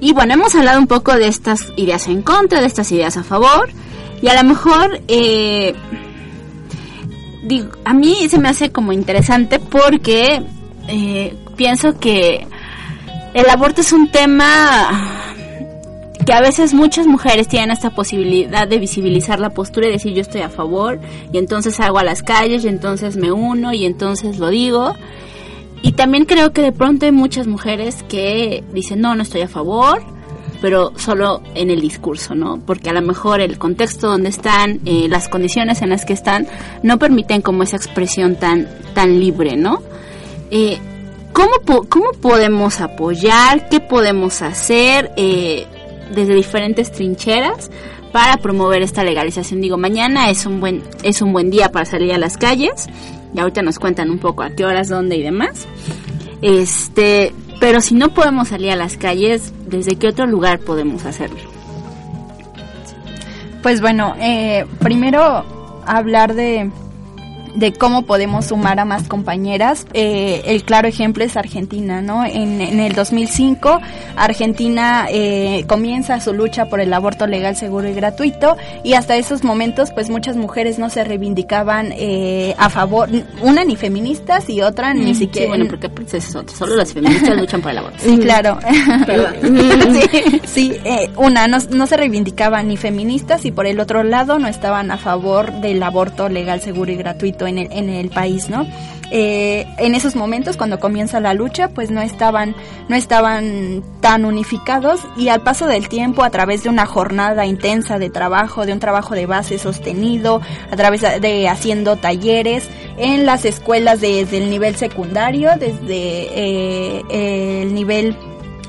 Y 0.01 0.13
bueno, 0.13 0.33
hemos 0.33 0.55
hablado 0.55 0.79
un 0.79 0.87
poco 0.87 1.15
de 1.15 1.27
estas 1.27 1.71
ideas 1.75 2.07
en 2.07 2.21
contra, 2.21 2.61
de 2.61 2.67
estas 2.67 2.91
ideas 2.91 3.17
a 3.17 3.23
favor, 3.23 3.69
y 4.21 4.27
a 4.27 4.41
lo 4.41 4.47
mejor 4.47 5.01
eh, 5.07 5.73
digo, 7.45 7.69
a 7.85 7.93
mí 7.93 8.27
se 8.29 8.39
me 8.39 8.49
hace 8.49 8.71
como 8.71 8.91
interesante 8.91 9.59
porque 9.59 10.41
eh, 10.87 11.35
pienso 11.55 11.97
que 11.99 12.47
el 13.33 13.49
aborto 13.49 13.81
es 13.81 13.93
un 13.93 14.09
tema 14.11 15.34
que 16.25 16.33
a 16.33 16.41
veces 16.41 16.73
muchas 16.73 17.05
mujeres 17.05 17.47
tienen 17.47 17.71
esta 17.71 17.91
posibilidad 17.91 18.67
de 18.67 18.79
visibilizar 18.79 19.39
la 19.39 19.51
postura 19.51 19.87
y 19.87 19.91
decir 19.91 20.13
yo 20.13 20.21
estoy 20.21 20.41
a 20.41 20.49
favor 20.49 20.99
y 21.31 21.37
entonces 21.37 21.79
hago 21.79 21.99
a 21.99 22.03
las 22.03 22.23
calles 22.23 22.65
y 22.65 22.67
entonces 22.67 23.15
me 23.15 23.31
uno 23.31 23.73
y 23.73 23.85
entonces 23.85 24.39
lo 24.39 24.49
digo. 24.49 24.95
Y 25.83 25.91
también 25.91 26.25
creo 26.25 26.51
que 26.51 26.63
de 26.63 26.71
pronto 26.71 27.05
hay 27.05 27.11
muchas 27.11 27.45
mujeres 27.45 28.03
que 28.09 28.63
dicen 28.73 29.01
no, 29.01 29.13
no 29.13 29.21
estoy 29.21 29.41
a 29.41 29.47
favor, 29.47 30.01
pero 30.61 30.93
solo 30.97 31.43
en 31.53 31.69
el 31.69 31.79
discurso, 31.79 32.33
¿no? 32.33 32.59
Porque 32.65 32.89
a 32.89 32.93
lo 32.93 33.03
mejor 33.03 33.39
el 33.39 33.59
contexto 33.59 34.07
donde 34.07 34.29
están, 34.29 34.79
eh, 34.85 35.05
las 35.07 35.27
condiciones 35.27 35.83
en 35.83 35.89
las 35.89 36.05
que 36.05 36.13
están, 36.13 36.47
no 36.81 36.97
permiten 36.97 37.43
como 37.43 37.61
esa 37.61 37.77
expresión 37.77 38.35
tan, 38.35 38.67
tan 38.95 39.19
libre, 39.19 39.57
¿no? 39.57 39.83
Eh, 40.49 40.79
¿cómo, 41.33 41.85
¿Cómo 41.87 42.11
podemos 42.19 42.81
apoyar? 42.81 43.69
¿Qué 43.69 43.79
podemos 43.79 44.41
hacer? 44.41 45.11
Eh, 45.17 45.67
desde 46.13 46.35
diferentes 46.35 46.91
trincheras 46.91 47.69
para 48.11 48.37
promover 48.37 48.81
esta 48.81 49.03
legalización. 49.03 49.61
Digo, 49.61 49.77
mañana 49.77 50.29
es 50.29 50.45
un 50.45 50.59
buen 50.59 50.83
es 51.03 51.21
un 51.21 51.33
buen 51.33 51.49
día 51.49 51.71
para 51.71 51.85
salir 51.85 52.13
a 52.13 52.17
las 52.17 52.37
calles 52.37 52.87
y 53.33 53.39
ahorita 53.39 53.61
nos 53.61 53.79
cuentan 53.79 54.09
un 54.09 54.19
poco 54.19 54.43
a 54.43 54.51
qué 54.51 54.65
horas, 54.65 54.87
dónde 54.87 55.17
y 55.17 55.23
demás. 55.23 55.67
Este, 56.41 57.33
pero 57.59 57.81
si 57.81 57.95
no 57.95 58.13
podemos 58.13 58.49
salir 58.49 58.71
a 58.71 58.75
las 58.75 58.97
calles, 58.97 59.53
¿desde 59.67 59.95
qué 59.95 60.07
otro 60.07 60.25
lugar 60.27 60.59
podemos 60.59 61.05
hacerlo? 61.05 61.39
Pues 63.61 63.81
bueno, 63.81 64.15
eh, 64.19 64.65
primero 64.79 65.43
hablar 65.85 66.35
de 66.35 66.69
de 67.55 67.73
cómo 67.73 68.03
podemos 68.03 68.45
sumar 68.45 68.79
a 68.79 68.85
más 68.85 69.07
compañeras. 69.07 69.87
Eh, 69.93 70.43
el 70.45 70.63
claro 70.63 70.87
ejemplo 70.87 71.23
es 71.23 71.37
Argentina, 71.37 72.01
¿no? 72.01 72.25
En, 72.25 72.61
el 72.61 72.93
2005, 72.93 73.79
Argentina 74.15 75.07
eh, 75.09 75.65
comienza 75.67 76.19
su 76.19 76.33
lucha 76.33 76.65
por 76.65 76.79
el 76.79 76.93
aborto 76.93 77.27
legal, 77.27 77.55
seguro 77.55 77.87
y 77.87 77.93
gratuito, 77.93 78.57
y 78.83 78.93
hasta 78.93 79.15
esos 79.15 79.43
momentos, 79.43 79.91
pues 79.91 80.09
muchas 80.09 80.35
mujeres 80.35 80.77
no 80.77 80.89
se 80.89 81.03
reivindicaban 81.03 81.93
eh, 81.93 82.53
a 82.57 82.69
favor, 82.69 83.09
una 83.41 83.63
ni 83.63 83.75
feministas 83.75 84.49
y 84.49 84.61
otra 84.61 84.93
ni 84.93 85.11
mm, 85.11 85.15
siquiera. 85.15 85.45
Sí, 85.45 85.49
bueno, 85.49 85.65
porque 85.69 85.89
pues, 85.89 86.13
es 86.13 86.35
otro, 86.35 86.55
solo 86.55 86.75
las 86.75 86.93
feministas 86.93 87.37
luchan 87.37 87.61
por 87.61 87.71
el 87.71 87.77
aborto. 87.77 87.99
Sí, 87.99 88.17
claro. 88.17 88.59
sí, 90.45 90.73
una, 91.15 91.47
no, 91.47 91.57
no 91.69 91.87
se 91.87 91.97
reivindicaban 91.97 92.67
ni 92.67 92.77
feministas 92.77 93.45
y 93.45 93.51
por 93.51 93.65
el 93.65 93.79
otro 93.79 94.03
lado 94.03 94.39
no 94.39 94.47
estaban 94.47 94.91
a 94.91 94.97
favor 94.97 95.53
del 95.61 95.81
aborto 95.81 96.29
legal, 96.29 96.61
seguro 96.61 96.91
y 96.91 96.95
gratuito 96.95 97.44
en 97.47 97.57
el, 97.57 97.71
en 97.71 97.89
el 97.89 98.09
país, 98.09 98.49
¿no? 98.49 98.65
Eh, 99.11 99.67
en 99.77 99.93
esos 99.93 100.15
momentos 100.15 100.57
cuando 100.57 100.79
comienza 100.79 101.19
la 101.19 101.35
lucha 101.35 101.69
pues 101.69 101.91
no 101.91 102.01
estaban 102.01 102.55
no 102.89 102.95
estaban 102.95 103.83
tan 104.01 104.25
unificados 104.25 105.01
y 105.15 105.27
al 105.29 105.41
paso 105.41 105.67
del 105.67 105.89
tiempo 105.89 106.23
a 106.23 106.31
través 106.31 106.63
de 106.63 106.69
una 106.69 106.87
jornada 106.87 107.45
intensa 107.45 107.99
de 107.99 108.09
trabajo 108.09 108.65
de 108.65 108.73
un 108.73 108.79
trabajo 108.79 109.13
de 109.13 109.27
base 109.27 109.59
sostenido 109.59 110.41
a 110.71 110.75
través 110.75 111.01
de 111.01 111.47
haciendo 111.47 111.97
talleres 111.97 112.67
en 112.97 113.27
las 113.27 113.45
escuelas 113.45 114.01
desde 114.01 114.37
el 114.37 114.49
nivel 114.49 114.75
secundario 114.75 115.51
desde 115.59 115.91
eh, 115.91 117.61
el 117.61 117.75
nivel 117.75 118.17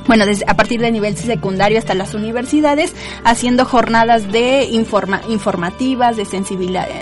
bueno, 0.06 0.26
desde, 0.26 0.44
a 0.46 0.54
partir 0.54 0.80
del 0.80 0.92
nivel 0.92 1.16
secundario 1.16 1.78
hasta 1.78 1.94
las 1.94 2.14
universidades, 2.14 2.94
haciendo 3.24 3.64
jornadas 3.64 4.30
de 4.30 4.64
informa, 4.64 5.22
informativas, 5.28 6.16
de 6.16 6.24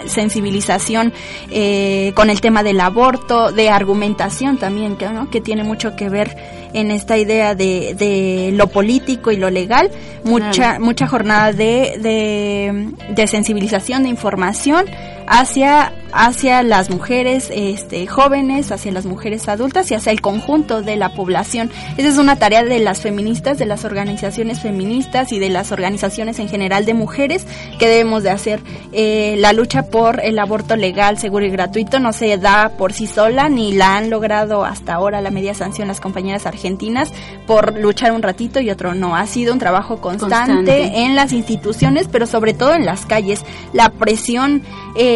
sensibilización 0.06 1.12
eh, 1.50 2.12
con 2.14 2.30
el 2.30 2.40
tema 2.40 2.62
del 2.62 2.80
aborto, 2.80 3.52
de 3.52 3.70
argumentación 3.70 4.58
también, 4.58 4.96
que, 4.96 5.08
¿no? 5.08 5.30
que 5.30 5.40
tiene 5.40 5.64
mucho 5.64 5.96
que 5.96 6.08
ver 6.08 6.36
en 6.72 6.90
esta 6.90 7.16
idea 7.16 7.54
de, 7.54 7.94
de 7.94 8.50
lo 8.52 8.66
político 8.66 9.30
y 9.30 9.36
lo 9.36 9.48
legal, 9.48 9.90
mucha, 10.24 10.78
mucha 10.80 11.06
jornada 11.06 11.52
de, 11.52 11.98
de, 12.00 12.92
de 13.14 13.26
sensibilización, 13.26 14.02
de 14.02 14.08
información 14.08 14.86
hacia 15.26 15.92
hacia 16.14 16.62
las 16.62 16.90
mujeres 16.90 17.50
este, 17.52 18.06
jóvenes, 18.06 18.70
hacia 18.70 18.92
las 18.92 19.04
mujeres 19.04 19.48
adultas 19.48 19.90
y 19.90 19.94
hacia 19.94 20.12
el 20.12 20.20
conjunto 20.20 20.80
de 20.80 20.96
la 20.96 21.12
población. 21.12 21.70
Esa 21.96 22.08
es 22.08 22.18
una 22.18 22.36
tarea 22.36 22.62
de 22.62 22.78
las 22.78 23.00
feministas, 23.00 23.58
de 23.58 23.66
las 23.66 23.84
organizaciones 23.84 24.60
feministas 24.60 25.32
y 25.32 25.40
de 25.40 25.50
las 25.50 25.72
organizaciones 25.72 26.38
en 26.38 26.48
general 26.48 26.86
de 26.86 26.94
mujeres 26.94 27.46
que 27.80 27.88
debemos 27.88 28.22
de 28.22 28.30
hacer. 28.30 28.60
Eh, 28.92 29.34
la 29.38 29.52
lucha 29.52 29.90
por 29.90 30.20
el 30.24 30.38
aborto 30.38 30.76
legal, 30.76 31.18
seguro 31.18 31.44
y 31.44 31.50
gratuito 31.50 31.98
no 31.98 32.12
se 32.12 32.38
da 32.38 32.70
por 32.78 32.92
sí 32.92 33.08
sola 33.08 33.48
ni 33.48 33.72
la 33.72 33.96
han 33.96 34.08
logrado 34.08 34.64
hasta 34.64 34.94
ahora 34.94 35.20
la 35.20 35.30
media 35.30 35.54
sanción 35.54 35.88
las 35.88 36.00
compañeras 36.00 36.46
argentinas 36.46 37.12
por 37.46 37.76
luchar 37.76 38.12
un 38.12 38.22
ratito 38.22 38.60
y 38.60 38.70
otro 38.70 38.94
no. 38.94 39.16
Ha 39.16 39.26
sido 39.26 39.52
un 39.52 39.58
trabajo 39.58 40.00
constante, 40.00 41.00
en 41.00 41.16
las 41.16 41.32
instituciones, 41.32 42.08
pero 42.10 42.26
sobre 42.26 42.54
todo 42.54 42.74
en 42.74 42.86
las 42.86 43.04
calles. 43.04 43.44
La 43.72 43.88
presión 43.90 44.62
eh, 44.96 45.13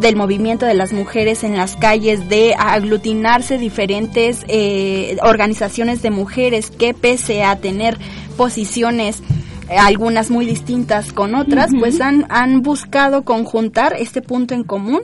del 0.00 0.16
movimiento 0.16 0.66
de 0.66 0.74
las 0.74 0.92
mujeres 0.92 1.44
en 1.44 1.56
las 1.56 1.76
calles, 1.76 2.28
de 2.28 2.54
aglutinarse 2.58 3.58
diferentes 3.58 4.44
eh, 4.48 5.16
organizaciones 5.22 6.02
de 6.02 6.10
mujeres 6.10 6.70
que 6.70 6.94
pese 6.94 7.44
a 7.44 7.56
tener 7.56 7.98
posiciones 8.36 9.22
eh, 9.68 9.76
algunas 9.76 10.30
muy 10.30 10.46
distintas 10.46 11.12
con 11.12 11.34
otras, 11.34 11.70
pues 11.78 12.00
han, 12.00 12.26
han 12.28 12.62
buscado 12.62 13.22
conjuntar 13.24 13.94
este 13.98 14.22
punto 14.22 14.54
en 14.54 14.64
común 14.64 15.00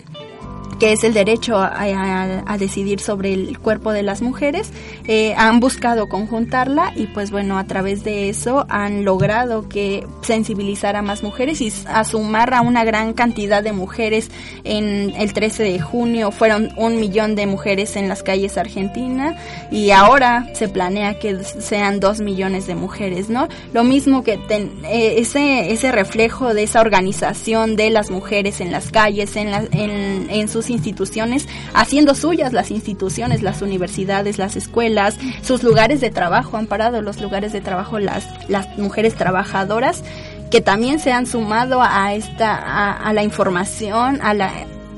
que 0.78 0.92
es 0.92 1.04
el 1.04 1.14
derecho 1.14 1.58
a, 1.58 2.56
decidir 2.58 3.00
sobre 3.00 3.32
el 3.32 3.58
cuerpo 3.58 3.92
de 3.92 4.02
las 4.02 4.22
mujeres, 4.22 4.72
eh, 5.06 5.34
han 5.36 5.60
buscado 5.60 6.08
conjuntarla 6.08 6.92
y 6.96 7.06
pues 7.06 7.30
bueno, 7.30 7.58
a 7.58 7.64
través 7.64 8.04
de 8.04 8.28
eso 8.28 8.66
han 8.68 9.04
logrado 9.04 9.68
que 9.68 10.06
sensibilizar 10.22 10.96
a 10.96 11.02
más 11.02 11.22
mujeres 11.22 11.60
y 11.60 11.72
a 11.86 12.04
sumar 12.04 12.54
a 12.54 12.62
una 12.62 12.84
gran 12.84 13.12
cantidad 13.12 13.62
de 13.62 13.72
mujeres 13.72 14.30
en 14.64 15.14
el 15.16 15.32
13 15.32 15.62
de 15.62 15.80
junio, 15.80 16.30
fueron 16.30 16.70
un 16.76 16.98
millón 16.98 17.36
de 17.36 17.46
mujeres 17.46 17.96
en 17.96 18.08
las 18.08 18.22
calles 18.22 18.58
argentinas 18.58 19.36
y 19.70 19.90
ahora 19.90 20.48
se 20.54 20.68
planea 20.68 21.18
que 21.18 21.42
sean 21.44 22.00
dos 22.00 22.20
millones 22.20 22.66
de 22.66 22.74
mujeres, 22.74 23.28
¿no? 23.28 23.48
Lo 23.72 23.84
mismo 23.84 24.24
que 24.24 24.40
eh, 24.50 25.14
ese, 25.18 25.72
ese 25.72 25.92
reflejo 25.92 26.54
de 26.54 26.64
esa 26.64 26.80
organización 26.80 27.76
de 27.76 27.90
las 27.90 28.10
mujeres 28.10 28.60
en 28.60 28.72
las 28.72 28.90
calles, 28.90 29.36
en, 29.36 29.48
en, 29.72 30.28
en 30.30 30.48
sus 30.48 30.67
instituciones, 30.70 31.48
haciendo 31.74 32.14
suyas 32.14 32.52
las 32.52 32.70
instituciones, 32.70 33.42
las 33.42 33.62
universidades, 33.62 34.38
las 34.38 34.56
escuelas, 34.56 35.16
sus 35.42 35.62
lugares 35.62 36.00
de 36.00 36.10
trabajo, 36.10 36.56
han 36.56 36.66
parado 36.66 37.02
los 37.02 37.20
lugares 37.20 37.52
de 37.52 37.60
trabajo 37.60 37.98
las, 37.98 38.26
las 38.48 38.78
mujeres 38.78 39.14
trabajadoras 39.14 40.02
que 40.50 40.60
también 40.60 40.98
se 40.98 41.12
han 41.12 41.26
sumado 41.26 41.82
a 41.82 42.14
esta 42.14 42.92
a, 42.94 43.12
la 43.12 43.22
información, 43.22 44.20
a 44.22 44.34
la 44.34 44.52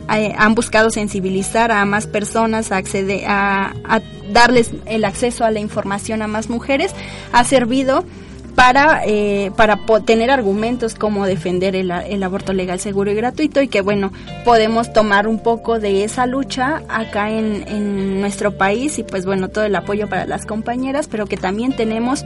han 0.08 0.54
buscado 0.56 0.90
sensibilizar 0.90 1.70
a 1.70 1.84
más 1.84 2.08
personas, 2.08 2.72
a 2.72 2.78
acceder 2.78 3.26
a, 3.26 3.74
a 3.84 4.00
darles 4.32 4.72
el 4.86 5.04
acceso 5.04 5.44
a 5.44 5.52
la 5.52 5.60
información 5.60 6.20
a 6.22 6.26
más 6.26 6.48
mujeres, 6.48 6.92
ha 7.32 7.44
servido 7.44 8.04
para, 8.55 9.03
eh, 9.07 9.51
para 9.57 9.78
tener 10.05 10.30
argumentos 10.30 10.94
como 10.94 11.26
defender 11.26 11.76
el, 11.76 11.90
el, 11.90 12.22
aborto 12.22 12.53
legal, 12.53 12.80
seguro 12.80 13.11
y 13.11 13.14
gratuito 13.14 13.62
y 13.62 13.68
que 13.68 13.80
bueno, 13.80 14.12
podemos 14.44 14.92
tomar 14.92 15.26
un 15.26 15.42
poco 15.42 15.78
de 15.78 16.05
esa 16.05 16.26
lucha 16.26 16.82
acá 16.88 17.30
en, 17.30 17.66
en 17.68 18.20
nuestro 18.20 18.57
país 18.57 18.98
y 18.98 19.03
pues 19.03 19.26
bueno, 19.26 19.48
todo 19.48 19.64
el 19.64 19.74
apoyo 19.74 20.09
para 20.09 20.26
las 20.26 20.46
compañeras, 20.46 21.09
pero 21.09 21.26
que 21.26 21.36
también 21.36 21.74
tenemos 21.74 22.24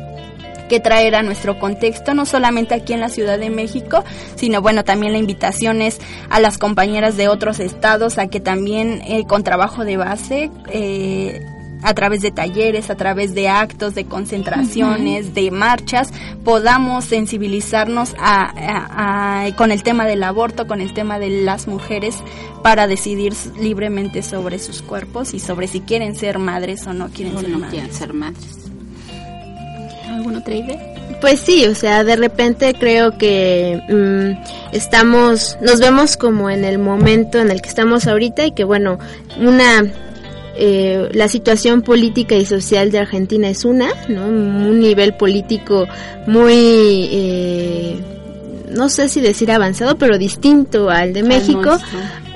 que 0.69 0.81
traer 0.81 1.15
a 1.15 1.23
nuestro 1.23 1.59
contexto, 1.59 2.15
no 2.15 2.27
solamente 2.27 2.75
aquí 2.75 2.93
en 2.93 3.01
la 3.01 3.09
Ciudad 3.09 3.39
de 3.39 3.51
México, 3.51 4.05
sino 4.37 4.63
bueno, 4.63 4.85
también 4.85 5.13
la 5.13 5.19
invitación 5.19 5.83
es 5.83 6.01
a 6.31 6.41
las 6.41 6.59
compañeras 6.59 7.17
de 7.17 7.29
otros 7.29 7.61
estados 7.61 8.19
a 8.19 8.29
que 8.29 8.41
también 8.41 9.03
eh, 9.07 9.27
con 9.27 9.45
trabajo 9.45 9.85
de 9.85 9.97
base 9.97 10.51
eh, 10.71 11.45
a 11.85 11.95
través 11.95 12.23
de 12.23 12.31
talleres, 12.31 12.89
a 12.89 12.97
través 12.97 13.35
de 13.35 13.49
actos, 13.49 13.95
de 13.95 14.07
concentraciones, 14.07 15.35
de 15.35 15.51
marchas, 15.51 16.09
podamos 16.43 17.05
sensibilizarnos 17.05 18.15
a, 18.19 19.51
con 19.57 19.71
el 19.71 19.83
tema 19.83 20.07
del 20.07 20.23
aborto, 20.23 20.67
con 20.67 20.81
el 20.81 20.95
tema 20.95 21.19
de 21.19 21.43
las 21.43 21.69
mujeres, 21.69 22.17
para 22.63 22.87
decidir 22.87 23.35
libremente 23.61 24.23
sobre 24.23 24.59
sus 24.59 24.81
cuerpos 24.81 25.35
y 25.35 25.39
sobre 25.39 25.69
si 25.69 25.81
quieren 25.81 26.17
ser 26.17 26.39
madres 26.39 26.87
o 26.87 26.95
no 26.95 27.11
quieren, 27.11 27.39
ser, 27.39 27.49
madres. 27.51 27.71
quieren 27.71 27.93
ser 27.93 28.13
madres. 28.15 28.59
¿Alguna 30.09 30.39
otra 30.39 30.55
idea? 30.55 30.95
Pues 31.21 31.41
sí, 31.41 31.67
o 31.67 31.75
sea, 31.75 32.03
de 32.03 32.17
repente 32.17 32.75
creo 32.79 33.19
que 33.19 33.83
mm, 33.91 34.75
estamos, 34.75 35.59
nos 35.61 35.81
vemos 35.81 36.17
como 36.17 36.49
en 36.49 36.65
el 36.65 36.79
momento 36.79 37.39
en 37.41 37.51
el 37.51 37.61
que 37.61 37.69
estamos 37.69 38.07
ahorita 38.07 38.47
y 38.47 38.53
que 38.53 38.65
bueno, 38.65 38.99
una 39.39 39.85
eh, 40.57 41.09
la 41.13 41.29
situación 41.29 41.83
política 41.83 42.37
y 42.37 42.47
social 42.47 42.91
de 42.91 42.99
Argentina 42.99 43.49
es 43.49 43.65
una, 43.65 43.89
¿no? 44.09 44.27
Un 44.27 44.81
nivel 44.81 45.15
político 45.15 45.87
muy, 46.27 47.09
eh, 47.13 47.97
no 48.71 48.89
sé 48.89 49.09
si 49.09 49.21
decir 49.21 49.51
avanzado, 49.51 49.97
pero 49.97 50.19
distinto 50.19 50.91
al 50.91 51.13
de 51.13 51.23
México. 51.23 51.79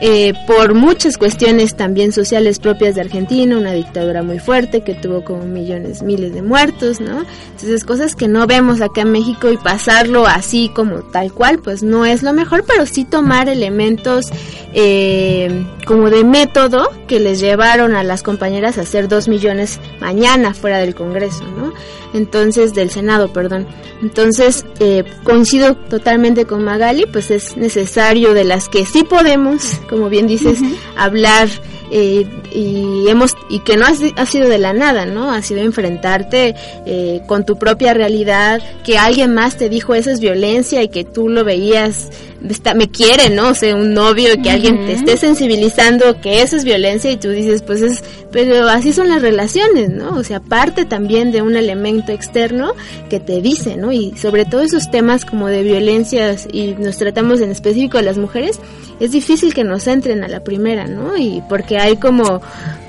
Eh, 0.00 0.32
por 0.46 0.74
muchas 0.74 1.18
cuestiones 1.18 1.74
también 1.74 2.12
sociales 2.12 2.60
propias 2.60 2.94
de 2.94 3.00
Argentina, 3.00 3.58
una 3.58 3.72
dictadura 3.72 4.22
muy 4.22 4.38
fuerte 4.38 4.82
que 4.82 4.94
tuvo 4.94 5.24
como 5.24 5.42
millones, 5.44 6.02
miles 6.02 6.32
de 6.32 6.42
muertos, 6.42 7.00
¿no? 7.00 7.24
Entonces 7.50 7.84
cosas 7.84 8.14
que 8.14 8.28
no 8.28 8.46
vemos 8.46 8.80
acá 8.80 9.00
en 9.00 9.10
México 9.10 9.50
y 9.50 9.56
pasarlo 9.56 10.24
así 10.26 10.70
como 10.72 11.00
tal 11.00 11.32
cual, 11.32 11.58
pues 11.58 11.82
no 11.82 12.06
es 12.06 12.22
lo 12.22 12.32
mejor, 12.32 12.64
pero 12.64 12.86
sí 12.86 13.04
tomar 13.04 13.48
elementos 13.48 14.26
eh, 14.72 15.66
como 15.84 16.10
de 16.10 16.22
método 16.22 16.90
que 17.08 17.18
les 17.18 17.40
llevaron 17.40 17.96
a 17.96 18.04
las 18.04 18.22
compañeras 18.22 18.78
a 18.78 18.82
hacer 18.82 19.08
dos 19.08 19.26
millones 19.26 19.80
mañana 20.00 20.54
fuera 20.54 20.78
del 20.78 20.94
Congreso, 20.94 21.44
¿no? 21.56 21.72
Entonces, 22.14 22.74
del 22.74 22.90
Senado, 22.90 23.32
perdón. 23.32 23.66
Entonces, 24.02 24.64
eh, 24.80 25.04
coincido 25.24 25.74
totalmente 25.74 26.44
con 26.44 26.64
Magali, 26.64 27.06
pues 27.06 27.30
es 27.30 27.56
necesario 27.56 28.34
de 28.34 28.44
las 28.44 28.68
que 28.68 28.86
sí 28.86 29.04
podemos 29.04 29.80
como 29.88 30.08
bien 30.08 30.26
dices, 30.26 30.60
hablar 30.96 31.48
eh, 31.90 32.26
y 32.52 33.08
hemos 33.08 33.36
y 33.48 33.60
que 33.60 33.76
no 33.76 33.86
ha, 33.86 34.26
sido 34.26 34.48
de 34.48 34.58
la 34.58 34.72
nada, 34.72 35.06
¿no? 35.06 35.30
Ha 35.30 35.42
sido 35.42 35.60
enfrentarte 35.60 36.54
eh, 36.86 37.22
con 37.26 37.44
tu 37.44 37.58
propia 37.58 37.94
realidad, 37.94 38.60
que 38.84 38.98
alguien 38.98 39.34
más 39.34 39.56
te 39.56 39.68
dijo 39.68 39.94
eso 39.94 40.10
es 40.10 40.20
violencia 40.20 40.82
y 40.82 40.88
que 40.88 41.04
tú 41.04 41.28
lo 41.28 41.44
veías 41.44 42.10
está, 42.48 42.74
me 42.74 42.88
quiere, 42.88 43.30
¿no? 43.30 43.48
O 43.50 43.54
sea, 43.54 43.74
un 43.74 43.94
novio 43.94 44.40
que 44.42 44.50
alguien 44.50 44.86
te 44.86 44.92
esté 44.92 45.16
sensibilizando 45.16 46.20
que 46.20 46.42
eso 46.42 46.56
es 46.56 46.64
violencia 46.64 47.10
y 47.10 47.16
tú 47.16 47.30
dices, 47.30 47.62
pues 47.62 47.82
es, 47.82 48.04
pero 48.30 48.68
así 48.68 48.92
son 48.92 49.08
las 49.08 49.22
relaciones, 49.22 49.90
¿no? 49.90 50.16
O 50.16 50.22
sea, 50.22 50.40
parte 50.40 50.84
también 50.84 51.32
de 51.32 51.42
un 51.42 51.56
elemento 51.56 52.12
externo 52.12 52.74
que 53.10 53.18
te 53.20 53.40
dice, 53.40 53.76
¿no? 53.76 53.92
Y 53.92 54.16
sobre 54.16 54.44
todo 54.44 54.62
esos 54.62 54.90
temas 54.90 55.24
como 55.24 55.48
de 55.48 55.62
violencias 55.62 56.46
y 56.50 56.74
nos 56.78 56.96
tratamos 56.98 57.40
en 57.40 57.50
específico 57.50 57.98
a 57.98 58.02
las 58.02 58.18
mujeres, 58.18 58.60
es 59.00 59.12
difícil 59.12 59.54
que 59.54 59.64
nos 59.64 59.86
entren 59.86 60.22
a 60.24 60.28
la 60.28 60.40
primera, 60.40 60.86
¿no? 60.86 61.16
Y 61.16 61.42
porque 61.48 61.77
hay 61.78 61.96
como, 61.96 62.40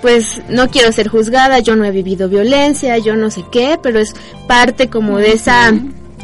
pues, 0.01 0.41
no 0.49 0.69
quiero 0.69 0.91
ser 0.91 1.07
juzgada, 1.07 1.59
yo 1.59 1.75
no 1.75 1.85
he 1.85 1.91
vivido 1.91 2.29
violencia, 2.29 2.97
yo 2.97 3.15
no 3.15 3.31
sé 3.31 3.43
qué, 3.51 3.79
pero 3.81 3.99
es 3.99 4.15
parte 4.47 4.89
como 4.89 5.17
de 5.17 5.33
esa 5.33 5.73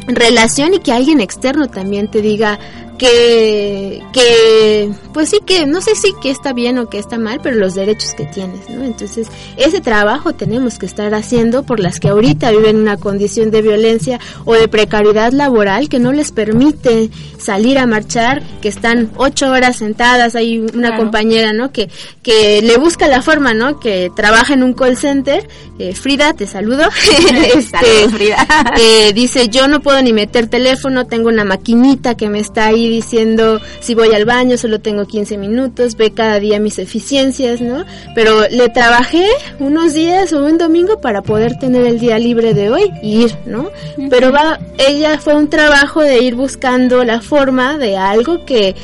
relación 0.06 0.74
y 0.74 0.78
que 0.78 0.92
alguien 0.92 1.20
externo 1.20 1.68
también 1.68 2.10
te 2.10 2.22
diga, 2.22 2.58
que, 2.98 4.02
que, 4.12 4.90
pues 5.12 5.28
sí 5.28 5.40
que, 5.44 5.66
no 5.66 5.80
sé 5.80 5.94
si 5.94 6.12
que 6.20 6.30
está 6.30 6.52
bien 6.52 6.78
o 6.78 6.88
que 6.88 6.98
está 6.98 7.18
mal, 7.18 7.40
pero 7.42 7.56
los 7.56 7.74
derechos 7.74 8.14
que 8.14 8.24
tienes, 8.24 8.68
¿no? 8.70 8.84
Entonces, 8.84 9.28
ese 9.56 9.80
trabajo 9.80 10.32
tenemos 10.34 10.78
que 10.78 10.86
estar 10.86 11.14
haciendo 11.14 11.62
por 11.62 11.80
las 11.80 12.00
que 12.00 12.08
ahorita 12.08 12.50
viven 12.50 12.76
una 12.76 12.96
condición 12.96 13.50
de 13.50 13.62
violencia 13.62 14.20
o 14.44 14.54
de 14.54 14.68
precariedad 14.68 15.32
laboral 15.32 15.88
que 15.88 15.98
no 15.98 16.12
les 16.12 16.32
permite 16.32 17.10
salir 17.38 17.78
a 17.78 17.86
marchar, 17.86 18.42
que 18.60 18.68
están 18.68 19.10
ocho 19.16 19.50
horas 19.50 19.76
sentadas, 19.76 20.34
hay 20.34 20.58
una 20.58 20.96
compañera, 20.96 21.52
¿no? 21.52 21.72
Que, 21.72 21.88
que 22.22 22.62
le 22.62 22.76
busca 22.78 23.08
la 23.08 23.22
forma, 23.22 23.54
¿no? 23.54 23.78
Que 23.78 24.10
trabaja 24.14 24.54
en 24.54 24.62
un 24.62 24.72
call 24.72 24.96
center, 24.96 25.48
eh, 25.78 25.94
Frida, 25.94 26.32
te 26.32 26.46
saludo, 26.46 26.84
este, 27.54 28.08
Frida. 28.08 28.46
Eh, 28.78 29.12
dice, 29.12 29.48
yo 29.48 29.68
no 29.68 29.80
puedo 29.80 30.00
ni 30.02 30.12
meter 30.12 30.48
teléfono, 30.48 31.06
tengo 31.06 31.28
una 31.28 31.44
maquinita 31.44 32.16
que 32.16 32.28
me 32.28 32.38
está 32.38 32.66
ahí 32.66 32.85
diciendo 32.88 33.60
si 33.80 33.94
voy 33.94 34.14
al 34.14 34.24
baño 34.24 34.56
solo 34.56 34.80
tengo 34.80 35.06
15 35.06 35.38
minutos, 35.38 35.96
ve 35.96 36.12
cada 36.12 36.38
día 36.40 36.60
mis 36.60 36.78
eficiencias, 36.78 37.60
¿no? 37.60 37.84
Pero 38.14 38.48
le 38.48 38.68
trabajé 38.68 39.26
unos 39.58 39.94
días 39.94 40.32
o 40.32 40.44
un 40.44 40.58
domingo 40.58 41.00
para 41.00 41.22
poder 41.22 41.58
tener 41.58 41.86
el 41.86 41.98
día 41.98 42.18
libre 42.18 42.54
de 42.54 42.70
hoy 42.70 42.90
y 43.02 43.24
ir, 43.24 43.36
¿no? 43.46 43.70
Pero 44.10 44.32
va, 44.32 44.58
ella 44.78 45.18
fue 45.18 45.34
un 45.34 45.48
trabajo 45.48 46.02
de 46.02 46.22
ir 46.22 46.34
buscando 46.34 47.04
la 47.04 47.20
forma 47.20 47.78
de 47.78 47.96
algo 47.96 48.44
que 48.44 48.74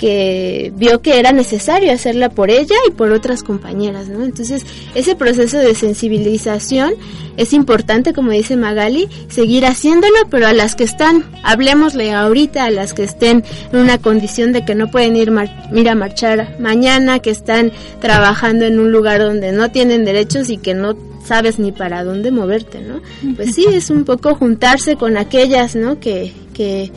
que 0.00 0.72
vio 0.76 1.02
que 1.02 1.18
era 1.18 1.30
necesario 1.30 1.92
hacerla 1.92 2.30
por 2.30 2.50
ella 2.50 2.74
y 2.88 2.90
por 2.90 3.12
otras 3.12 3.42
compañeras, 3.42 4.08
¿no? 4.08 4.24
Entonces, 4.24 4.64
ese 4.94 5.14
proceso 5.14 5.58
de 5.58 5.74
sensibilización 5.74 6.94
es 7.36 7.52
importante, 7.52 8.14
como 8.14 8.30
dice 8.30 8.56
Magali, 8.56 9.10
seguir 9.28 9.66
haciéndolo, 9.66 10.16
pero 10.30 10.46
a 10.46 10.54
las 10.54 10.74
que 10.74 10.84
están, 10.84 11.26
hablemosle 11.42 12.14
ahorita, 12.14 12.64
a 12.64 12.70
las 12.70 12.94
que 12.94 13.02
estén 13.02 13.44
en 13.74 13.78
una 13.78 13.98
condición 13.98 14.52
de 14.52 14.64
que 14.64 14.74
no 14.74 14.90
pueden 14.90 15.16
ir, 15.16 15.28
a 15.28 15.94
marchar 15.94 16.56
mañana, 16.58 17.18
que 17.18 17.30
están 17.30 17.70
trabajando 18.00 18.64
en 18.64 18.80
un 18.80 18.92
lugar 18.92 19.20
donde 19.20 19.52
no 19.52 19.70
tienen 19.70 20.06
derechos 20.06 20.48
y 20.48 20.56
que 20.56 20.72
no 20.72 20.96
sabes 21.26 21.58
ni 21.58 21.72
para 21.72 22.04
dónde 22.04 22.30
moverte, 22.30 22.80
¿no? 22.80 23.02
Pues 23.36 23.54
sí, 23.54 23.66
es 23.70 23.90
un 23.90 24.04
poco 24.04 24.34
juntarse 24.34 24.96
con 24.96 25.18
aquellas, 25.18 25.76
¿no? 25.76 26.00
Que, 26.00 26.32
que 26.54 26.90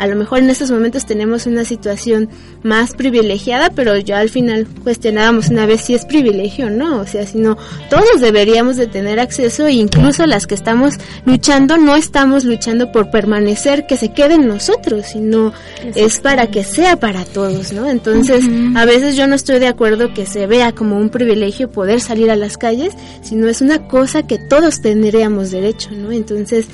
a 0.00 0.06
lo 0.06 0.16
mejor 0.16 0.38
en 0.38 0.48
estos 0.48 0.70
momentos 0.70 1.04
tenemos 1.04 1.44
una 1.44 1.66
situación 1.66 2.30
más 2.62 2.94
privilegiada, 2.94 3.68
pero 3.68 3.98
ya 3.98 4.18
al 4.18 4.30
final 4.30 4.66
cuestionábamos 4.82 5.50
una 5.50 5.66
vez 5.66 5.82
si 5.82 5.94
es 5.94 6.06
privilegio 6.06 6.68
o 6.68 6.70
no, 6.70 7.00
o 7.00 7.06
sea, 7.06 7.26
si 7.26 7.36
no, 7.36 7.58
todos 7.90 8.22
deberíamos 8.22 8.76
de 8.76 8.86
tener 8.86 9.20
acceso 9.20 9.66
e 9.66 9.72
incluso 9.72 10.24
las 10.24 10.46
que 10.46 10.54
estamos 10.54 10.94
luchando 11.26 11.76
no 11.76 11.96
estamos 11.96 12.46
luchando 12.46 12.90
por 12.92 13.10
permanecer 13.10 13.86
que 13.86 13.98
se 13.98 14.14
queden 14.14 14.48
nosotros, 14.48 15.04
sino 15.12 15.52
es 15.94 16.18
para 16.20 16.46
que 16.46 16.64
sea 16.64 16.96
para 16.96 17.26
todos, 17.26 17.74
¿no? 17.74 17.86
Entonces, 17.86 18.46
a 18.76 18.86
veces 18.86 19.16
yo 19.16 19.26
no 19.26 19.34
estoy 19.34 19.58
de 19.58 19.68
acuerdo 19.68 20.14
que 20.14 20.24
se 20.24 20.46
vea 20.46 20.72
como 20.72 20.96
un 20.96 21.10
privilegio 21.10 21.70
poder 21.70 22.00
salir 22.00 22.30
a 22.30 22.36
las 22.36 22.56
calles, 22.56 22.94
sino 23.20 23.48
es 23.48 23.60
una 23.60 23.86
cosa 23.86 24.26
que 24.26 24.38
todos 24.38 24.80
tendríamos 24.80 25.50
derecho, 25.50 25.90
¿no? 25.90 26.10
Entonces, 26.10 26.64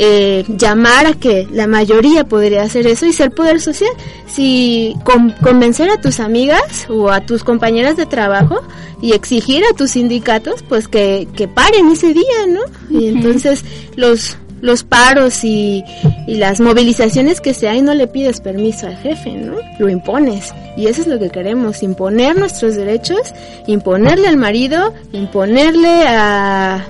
eh, 0.00 0.44
llamar 0.48 1.06
a 1.06 1.14
que 1.14 1.48
la 1.50 1.66
mayoría 1.66 2.24
podría 2.24 2.62
hacer 2.62 2.86
eso 2.86 3.04
y 3.04 3.12
ser 3.12 3.32
poder 3.32 3.60
social. 3.60 3.90
Si 4.28 4.94
convencer 5.42 5.90
a 5.90 6.00
tus 6.00 6.20
amigas 6.20 6.86
o 6.88 7.10
a 7.10 7.20
tus 7.26 7.42
compañeras 7.42 7.96
de 7.96 8.06
trabajo 8.06 8.60
y 9.02 9.12
exigir 9.12 9.64
a 9.64 9.76
tus 9.76 9.92
sindicatos, 9.92 10.62
pues 10.62 10.86
que, 10.86 11.26
que 11.34 11.48
paren 11.48 11.90
ese 11.90 12.14
día, 12.14 12.46
¿no? 12.48 12.60
Y 12.88 13.08
entonces 13.08 13.64
los 13.96 14.38
los 14.60 14.82
paros 14.82 15.44
y, 15.44 15.84
y, 16.26 16.34
las 16.34 16.60
movilizaciones 16.60 17.40
que 17.40 17.54
se 17.54 17.68
hay 17.68 17.80
no 17.80 17.94
le 17.94 18.08
pides 18.08 18.40
permiso 18.40 18.88
al 18.88 18.96
jefe, 18.96 19.30
¿no? 19.30 19.54
Lo 19.78 19.88
impones. 19.88 20.52
Y 20.76 20.86
eso 20.86 21.02
es 21.02 21.06
lo 21.06 21.20
que 21.20 21.30
queremos, 21.30 21.84
imponer 21.84 22.36
nuestros 22.36 22.74
derechos, 22.74 23.20
imponerle 23.68 24.26
al 24.26 24.36
marido, 24.36 24.92
imponerle 25.12 26.08
a, 26.08 26.84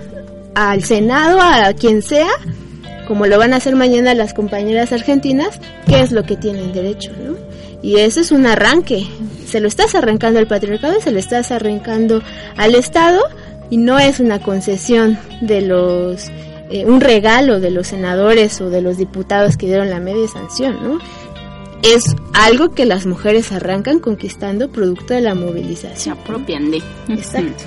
al 0.55 0.83
Senado, 0.83 1.43
a 1.43 1.75
quien 1.75 2.01
sea, 2.01 2.31
como 3.09 3.27
lo 3.27 3.39
van 3.39 3.55
a 3.55 3.57
hacer 3.57 3.75
mañana 3.75 4.15
las 4.15 4.35
compañeras 4.35 4.93
argentinas, 4.93 5.59
qué 5.87 6.01
es 6.03 6.13
lo 6.13 6.25
que 6.25 6.37
tienen 6.37 6.75
derecho, 6.75 7.11
¿no? 7.25 7.37
Y 7.81 7.97
eso 7.97 8.21
es 8.21 8.33
un 8.33 8.47
arranque. 8.47 9.07
Se 9.47 9.61
lo 9.61 9.69
estás 9.69 9.95
arrancando 9.95 10.39
al 10.39 10.47
patriarcado 10.47 10.99
y 10.99 11.01
se 11.01 11.11
lo 11.11 11.19
estás 11.19 11.51
arrancando 11.51 12.23
al 12.59 12.75
Estado 12.75 13.21
y 13.71 13.79
no 13.79 13.99
es 13.99 14.21
una 14.21 14.41
concesión 14.41 15.19
de 15.41 15.63
los 15.63 16.29
eh, 16.71 16.85
un 16.85 17.01
regalo 17.01 17.61
de 17.61 17.71
los 17.71 17.87
senadores 17.87 18.61
o 18.61 18.69
de 18.69 18.83
los 18.83 18.99
diputados 18.99 19.57
que 19.57 19.67
dieron 19.67 19.89
la 19.89 20.01
media 20.01 20.29
sanción, 20.29 20.77
¿no? 20.83 20.99
Es 21.83 22.15
algo 22.35 22.73
que 22.73 22.85
las 22.85 23.07
mujeres 23.07 23.53
arrancan 23.53 24.01
conquistando 24.01 24.71
producto 24.71 25.15
de 25.15 25.23
la 25.23 25.35
movilización. 25.35 25.97
Se 25.97 26.11
apropian 26.11 26.71
de. 26.71 26.83
Exacto. 27.09 27.65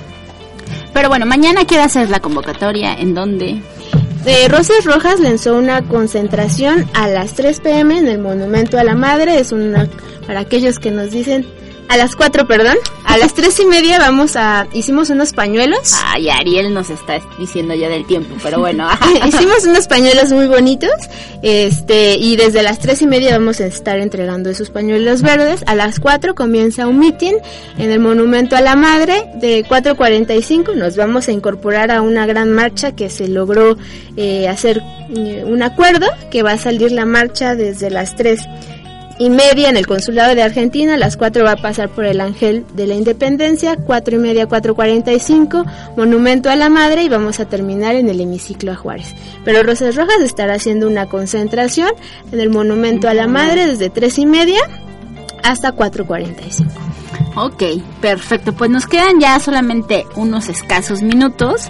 Pero 0.94 1.10
bueno, 1.10 1.26
mañana 1.26 1.66
quiere 1.66 1.84
hacer 1.84 2.12
la 2.12 2.20
convocatoria, 2.20 2.94
¿en 2.94 3.16
dónde? 3.16 3.62
Eh, 4.26 4.48
Rosas 4.50 4.86
Rojas 4.86 5.20
lanzó 5.20 5.58
una 5.58 5.82
concentración 5.82 6.88
a 6.94 7.08
las 7.08 7.34
3 7.34 7.60
pm 7.60 7.98
en 7.98 8.08
el 8.08 8.20
Monumento 8.20 8.78
a 8.78 8.84
la 8.84 8.96
Madre. 8.96 9.40
Es 9.40 9.52
una 9.52 9.88
para 10.28 10.42
aquellos 10.42 10.78
que 10.78 10.92
nos 10.92 11.10
dicen 11.12 11.46
a 11.92 11.98
las 11.98 12.16
4, 12.16 12.48
perdón. 12.48 12.78
A 13.04 13.18
las 13.18 13.34
tres 13.34 13.60
y 13.60 13.66
media 13.66 14.00
vamos 14.00 14.38
a... 14.38 14.66
Hicimos 14.72 15.10
unos 15.10 15.34
pañuelos. 15.34 15.94
Ay, 16.06 16.30
Ariel 16.30 16.74
nos 16.74 16.90
está 16.90 17.20
diciendo 17.38 17.76
ya 17.76 17.90
del 17.90 18.06
tiempo, 18.06 18.34
pero 18.42 18.60
bueno. 18.60 18.88
Hicimos 19.28 19.66
unos 19.66 19.88
pañuelos 19.90 20.32
muy 20.32 20.48
bonitos. 20.48 20.92
Este, 21.42 22.16
y 22.16 22.38
desde 22.38 22.64
las 22.64 22.80
tres 22.80 23.02
y 23.02 23.08
media 23.08 23.38
vamos 23.38 23.60
a 23.60 23.66
estar 23.66 24.00
entregando 24.00 24.50
esos 24.50 24.70
pañuelos 24.70 25.22
verdes. 25.22 25.66
A 25.68 25.76
las 25.76 26.00
4 26.00 26.34
comienza 26.34 26.88
un 26.88 26.98
meeting 26.98 27.34
en 27.78 27.92
el 27.92 28.00
Monumento 28.00 28.56
a 28.56 28.62
la 28.62 28.78
Madre. 28.78 29.26
De 29.42 29.66
4.45 29.66 30.74
nos 30.76 30.96
vamos 30.96 31.28
a 31.28 31.34
incorporar 31.34 31.92
a 31.92 32.02
una 32.02 32.26
gran 32.26 32.52
marcha 32.52 32.96
que 32.96 33.10
se 33.10 33.28
logró 33.28 33.76
eh, 34.16 34.48
hacer 34.48 34.82
eh, 35.14 35.44
un 35.46 35.62
acuerdo 35.62 36.08
que 36.30 36.42
va 36.42 36.54
a 36.54 36.58
salir 36.58 36.94
la 36.94 37.06
marcha 37.06 37.54
desde 37.56 37.90
las 37.90 38.16
3 38.16 38.40
y 39.22 39.30
media 39.30 39.70
en 39.70 39.78
el 39.78 39.86
consulado 39.86 40.34
de 40.34 40.42
Argentina, 40.42 40.96
a 40.96 40.98
las 40.98 41.16
4 41.16 41.44
va 41.44 41.52
a 41.52 41.56
pasar 41.56 41.90
por 41.90 42.06
el 42.06 42.20
Ángel 42.22 42.66
de 42.74 42.88
la 42.88 42.96
Independencia, 42.96 43.78
cuatro 43.78 44.16
y 44.16 44.20
media, 44.20 44.50
4.45, 44.50 45.64
Monumento 45.96 46.50
a 46.50 46.56
la 46.56 46.70
Madre 46.70 47.04
y 47.04 47.10
vamos 47.10 47.40
a 47.40 47.46
terminar 47.46 47.94
en 47.94 48.10
el 48.10 48.20
hemiciclo 48.20 48.72
a 48.72 48.76
Juárez. 48.76 49.14
Pero 49.46 49.62
Rosas 49.62 49.96
Rojas 49.96 50.22
estará 50.22 50.56
haciendo 50.56 50.88
una 50.88 51.06
concentración 51.06 51.92
en 52.32 52.40
el 52.40 52.50
Monumento 52.50 53.08
a 53.08 53.14
la 53.14 53.28
Madre 53.28 53.68
desde 53.68 53.92
tres 53.92 54.18
y 54.18 54.26
media 54.26 54.62
hasta 55.44 55.76
4.45. 55.76 57.01
Ok, 57.36 57.64
perfecto. 58.02 58.54
Pues 58.54 58.70
nos 58.70 58.86
quedan 58.86 59.20
ya 59.20 59.40
solamente 59.40 60.06
unos 60.16 60.50
escasos 60.50 61.02
minutos. 61.02 61.68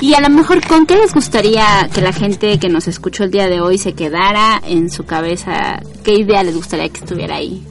Y 0.00 0.14
a 0.14 0.20
lo 0.20 0.30
mejor, 0.30 0.64
¿con 0.66 0.86
qué 0.86 0.96
les 0.96 1.12
gustaría 1.12 1.88
que 1.92 2.00
la 2.00 2.12
gente 2.12 2.58
que 2.58 2.68
nos 2.68 2.86
escuchó 2.86 3.24
el 3.24 3.30
día 3.30 3.48
de 3.48 3.60
hoy 3.60 3.78
se 3.78 3.94
quedara 3.94 4.60
en 4.64 4.90
su 4.90 5.04
cabeza? 5.04 5.80
¿Qué 6.04 6.14
idea 6.14 6.42
les 6.44 6.54
gustaría 6.54 6.88
que 6.88 7.00
estuviera 7.00 7.36
ahí 7.36 7.64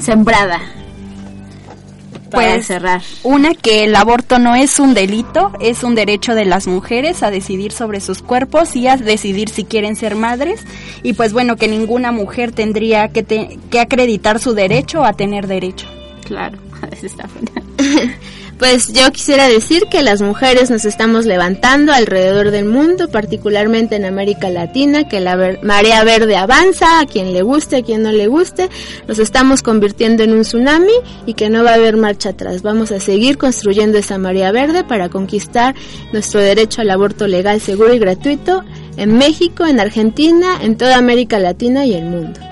sembrada? 0.00 0.60
Para 2.30 2.54
pues, 2.54 2.66
cerrar. 2.66 3.02
Una, 3.24 3.54
que 3.54 3.84
el 3.84 3.94
aborto 3.94 4.38
no 4.38 4.54
es 4.54 4.78
un 4.78 4.94
delito, 4.94 5.52
es 5.60 5.82
un 5.82 5.94
derecho 5.94 6.34
de 6.34 6.46
las 6.46 6.66
mujeres 6.66 7.22
a 7.22 7.30
decidir 7.30 7.72
sobre 7.72 8.00
sus 8.00 8.22
cuerpos 8.22 8.74
y 8.74 8.86
a 8.86 8.96
decidir 8.96 9.50
si 9.50 9.64
quieren 9.64 9.96
ser 9.96 10.14
madres. 10.14 10.64
Y 11.02 11.12
pues 11.12 11.32
bueno, 11.32 11.56
que 11.56 11.68
ninguna 11.68 12.10
mujer 12.10 12.52
tendría 12.52 13.08
que, 13.08 13.58
que 13.70 13.80
acreditar 13.80 14.38
su 14.38 14.54
derecho 14.54 15.04
a 15.04 15.12
tener 15.12 15.46
derecho. 15.46 15.88
Claro, 16.24 16.58
está 17.02 17.28
Pues 18.58 18.92
yo 18.92 19.10
quisiera 19.10 19.48
decir 19.48 19.86
que 19.90 20.04
las 20.04 20.22
mujeres 20.22 20.70
nos 20.70 20.84
estamos 20.84 21.26
levantando 21.26 21.92
alrededor 21.92 22.52
del 22.52 22.64
mundo, 22.64 23.08
particularmente 23.08 23.96
en 23.96 24.04
América 24.04 24.50
Latina, 24.50 25.08
que 25.08 25.18
la 25.18 25.58
marea 25.64 26.04
verde 26.04 26.36
avanza, 26.36 27.00
a 27.00 27.06
quien 27.06 27.32
le 27.32 27.42
guste, 27.42 27.78
a 27.78 27.82
quien 27.82 28.04
no 28.04 28.12
le 28.12 28.28
guste, 28.28 28.68
nos 29.08 29.18
estamos 29.18 29.62
convirtiendo 29.62 30.22
en 30.22 30.32
un 30.32 30.42
tsunami 30.42 30.92
y 31.26 31.34
que 31.34 31.50
no 31.50 31.64
va 31.64 31.70
a 31.72 31.74
haber 31.74 31.96
marcha 31.96 32.28
atrás. 32.28 32.62
Vamos 32.62 32.92
a 32.92 33.00
seguir 33.00 33.36
construyendo 33.36 33.98
esa 33.98 34.16
marea 34.16 34.52
verde 34.52 34.84
para 34.84 35.08
conquistar 35.08 35.74
nuestro 36.12 36.40
derecho 36.40 36.82
al 36.82 36.90
aborto 36.90 37.26
legal, 37.26 37.60
seguro 37.60 37.92
y 37.92 37.98
gratuito 37.98 38.62
en 38.96 39.18
México, 39.18 39.66
en 39.66 39.80
Argentina, 39.80 40.58
en 40.62 40.76
toda 40.76 40.98
América 40.98 41.40
Latina 41.40 41.84
y 41.84 41.94
el 41.94 42.04
mundo. 42.04 42.51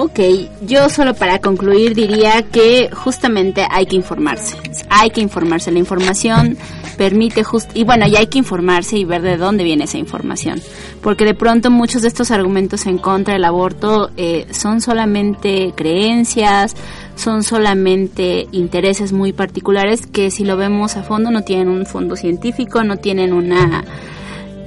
Ok, 0.00 0.20
yo 0.60 0.88
solo 0.90 1.12
para 1.14 1.40
concluir 1.40 1.92
diría 1.92 2.42
que 2.42 2.88
justamente 2.92 3.66
hay 3.68 3.86
que 3.86 3.96
informarse. 3.96 4.56
Hay 4.88 5.10
que 5.10 5.20
informarse. 5.20 5.72
La 5.72 5.80
información 5.80 6.56
permite 6.96 7.42
just 7.42 7.76
y 7.76 7.82
bueno, 7.82 8.06
ya 8.06 8.20
hay 8.20 8.28
que 8.28 8.38
informarse 8.38 8.96
y 8.96 9.04
ver 9.04 9.22
de 9.22 9.36
dónde 9.36 9.64
viene 9.64 9.84
esa 9.86 9.98
información. 9.98 10.62
Porque 11.02 11.24
de 11.24 11.34
pronto 11.34 11.72
muchos 11.72 12.02
de 12.02 12.08
estos 12.08 12.30
argumentos 12.30 12.86
en 12.86 12.98
contra 12.98 13.34
del 13.34 13.44
aborto 13.44 14.12
eh, 14.16 14.46
son 14.52 14.80
solamente 14.80 15.72
creencias, 15.74 16.76
son 17.16 17.42
solamente 17.42 18.46
intereses 18.52 19.12
muy 19.12 19.32
particulares 19.32 20.06
que 20.06 20.30
si 20.30 20.44
lo 20.44 20.56
vemos 20.56 20.96
a 20.96 21.02
fondo 21.02 21.32
no 21.32 21.42
tienen 21.42 21.68
un 21.70 21.86
fondo 21.86 22.14
científico, 22.14 22.84
no 22.84 22.98
tienen 22.98 23.32
una 23.32 23.82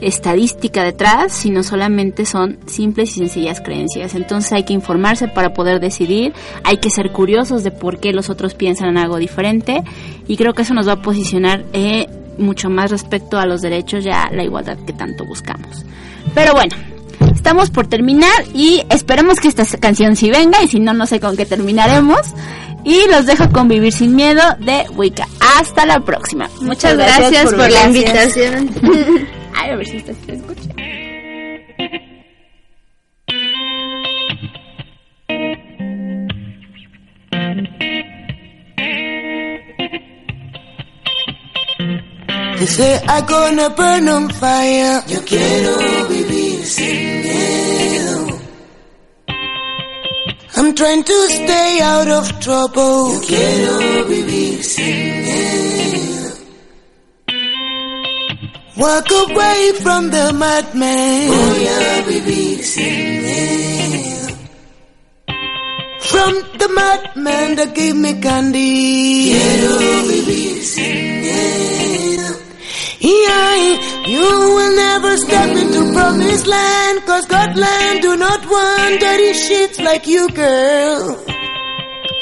estadística 0.01 0.83
detrás, 0.83 1.31
sino 1.31 1.63
solamente 1.63 2.25
son 2.25 2.57
simples 2.65 3.11
y 3.11 3.19
sencillas 3.19 3.61
creencias. 3.61 4.15
Entonces 4.15 4.51
hay 4.51 4.63
que 4.63 4.73
informarse 4.73 5.27
para 5.27 5.53
poder 5.53 5.79
decidir, 5.79 6.33
hay 6.63 6.77
que 6.77 6.89
ser 6.89 7.11
curiosos 7.11 7.63
de 7.63 7.71
por 7.71 7.99
qué 7.99 8.11
los 8.11 8.29
otros 8.29 8.53
piensan 8.53 8.89
en 8.89 8.97
algo 8.97 9.17
diferente 9.17 9.83
y 10.27 10.37
creo 10.37 10.53
que 10.53 10.63
eso 10.63 10.73
nos 10.73 10.87
va 10.87 10.93
a 10.93 11.01
posicionar 11.01 11.63
eh, 11.73 12.07
mucho 12.37 12.69
más 12.69 12.91
respecto 12.91 13.37
a 13.37 13.45
los 13.45 13.61
derechos 13.61 14.05
y 14.05 14.09
a 14.09 14.29
la 14.31 14.43
igualdad 14.43 14.77
que 14.85 14.93
tanto 14.93 15.25
buscamos. 15.25 15.85
Pero 16.33 16.53
bueno, 16.53 16.75
estamos 17.33 17.69
por 17.69 17.87
terminar 17.87 18.45
y 18.53 18.81
esperemos 18.89 19.39
que 19.39 19.47
esta 19.47 19.65
canción 19.77 20.15
sí 20.15 20.29
venga 20.29 20.63
y 20.63 20.67
si 20.67 20.79
no, 20.79 20.93
no 20.93 21.05
sé 21.05 21.19
con 21.19 21.37
qué 21.37 21.45
terminaremos. 21.45 22.21
Y 22.83 23.07
los 23.11 23.27
dejo 23.27 23.47
con 23.51 23.67
Vivir 23.67 23.93
sin 23.93 24.15
Miedo 24.15 24.41
de 24.59 24.85
Wicca. 24.95 25.27
Hasta 25.59 25.85
la 25.85 25.99
próxima. 25.99 26.49
Muchas, 26.61 26.97
gracias, 26.97 27.53
por, 27.53 27.69
la 27.69 27.85
invitación. 27.85 28.71
Ay, 29.61 29.69
a 29.69 29.75
ver 29.75 29.87
si 29.87 29.97
esta 29.97 30.11
se 30.13 30.33
escucha. 30.33 30.69
They 42.57 42.65
say 42.65 42.99
I'm 43.07 43.25
gonna 43.27 43.69
burn 43.69 44.09
on 44.09 44.29
fire. 44.29 45.03
Yo 45.07 45.19
quiero 45.25 46.07
vivir 46.09 46.65
sin 46.65 47.21
miedo. 47.21 48.39
I'm 50.57 50.73
trying 50.73 51.03
to 51.03 51.27
stay 51.29 51.79
out 51.83 52.07
of 52.07 52.39
trouble. 52.39 53.13
Yo 53.13 53.21
quiero 53.27 54.05
vivir 54.07 54.63
sin 54.63 55.21
miedo. 55.23 55.70
Walk 58.81 59.09
away 59.23 59.71
from 59.83 60.09
the 60.09 60.33
madman. 60.33 61.29
Oh, 61.29 61.35
Voy 61.37 61.63
a 61.69 62.01
vivir 62.07 62.63
sin 62.63 62.97
miedo. 63.23 64.27
From 66.11 66.33
the 66.61 66.69
madman 66.79 67.55
that 67.57 67.75
gave 67.75 67.95
me 67.95 68.13
candy. 68.19 69.31
Quiero 69.33 69.77
vivir 70.09 70.63
sin 70.73 70.97
miedo. 71.21 72.29
Yeah, 72.99 73.53
you 74.15 74.27
will 74.55 74.75
never 74.75 75.15
step 75.17 75.49
into 75.61 75.81
promised 75.93 76.47
land. 76.47 76.97
Cause 77.05 77.25
Godland 77.27 78.01
do 78.01 78.17
not 78.17 78.41
want 78.49 78.99
dirty 78.99 79.31
shits 79.45 79.77
like 79.83 80.07
you, 80.07 80.27
girl. 80.29 81.23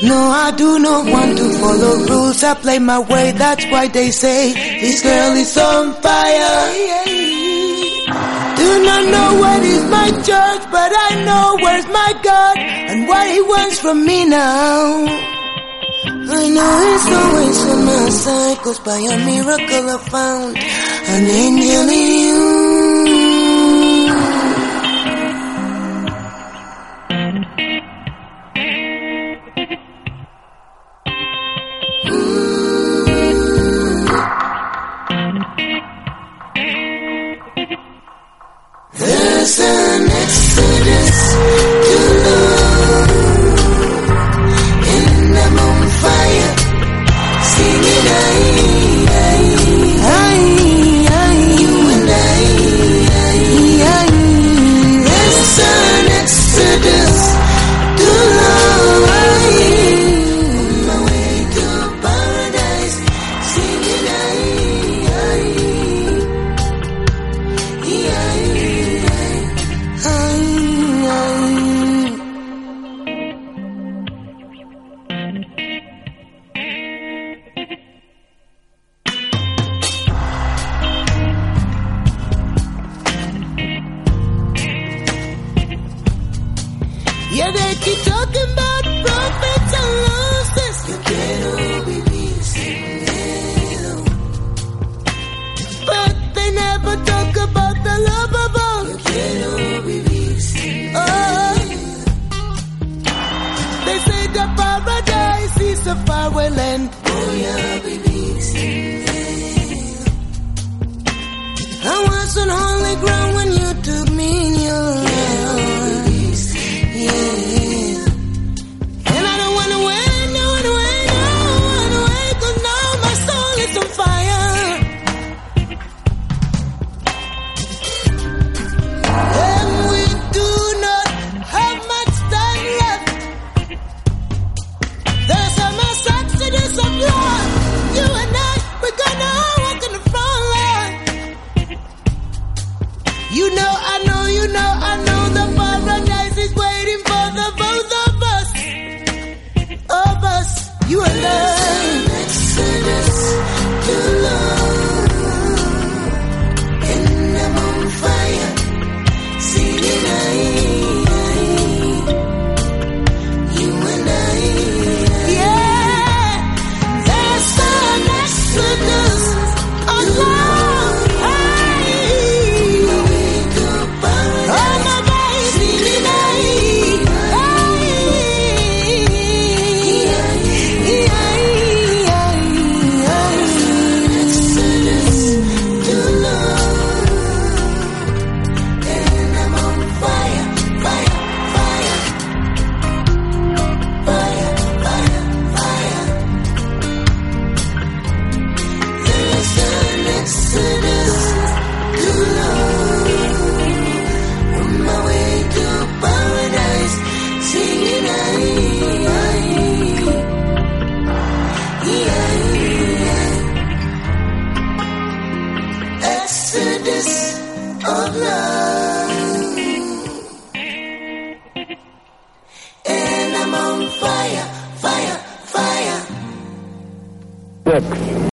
No, 0.01 0.15
I 0.15 0.51
do 0.55 0.79
not 0.79 1.11
want 1.11 1.37
to 1.37 1.47
follow 1.59 1.95
rules. 2.07 2.41
I 2.43 2.53
play 2.53 2.79
my 2.79 2.99
way. 2.99 3.31
That's 3.33 3.65
why 3.65 3.87
they 3.89 4.11
say 4.11 4.53
this 4.79 5.03
girl 5.03 5.33
is 5.35 5.57
on 5.57 5.93
fire. 6.01 6.63
Do 8.59 8.69
not 8.89 9.03
know 9.13 9.29
what 9.43 9.61
is 9.63 9.83
my 9.91 10.09
church, 10.11 10.63
but 10.71 10.91
I 11.07 11.09
know 11.25 11.57
where's 11.63 11.87
my 11.87 12.11
God 12.23 12.57
and 12.59 13.07
what 13.09 13.27
He 13.27 13.41
wants 13.41 13.79
from 13.79 14.05
me 14.05 14.25
now. 14.25 15.03
I 16.31 16.47
know 16.55 16.73
it's 16.95 17.09
always 17.19 17.59
on 17.71 17.85
my 17.85 18.09
side, 18.09 18.57
cause 18.63 18.79
by 18.79 18.97
a 18.97 19.17
miracle 19.25 19.89
I 19.89 19.97
found 20.09 20.57
an 20.57 21.23
angel 21.27 21.89
in 21.89 22.19
you. 22.23 22.68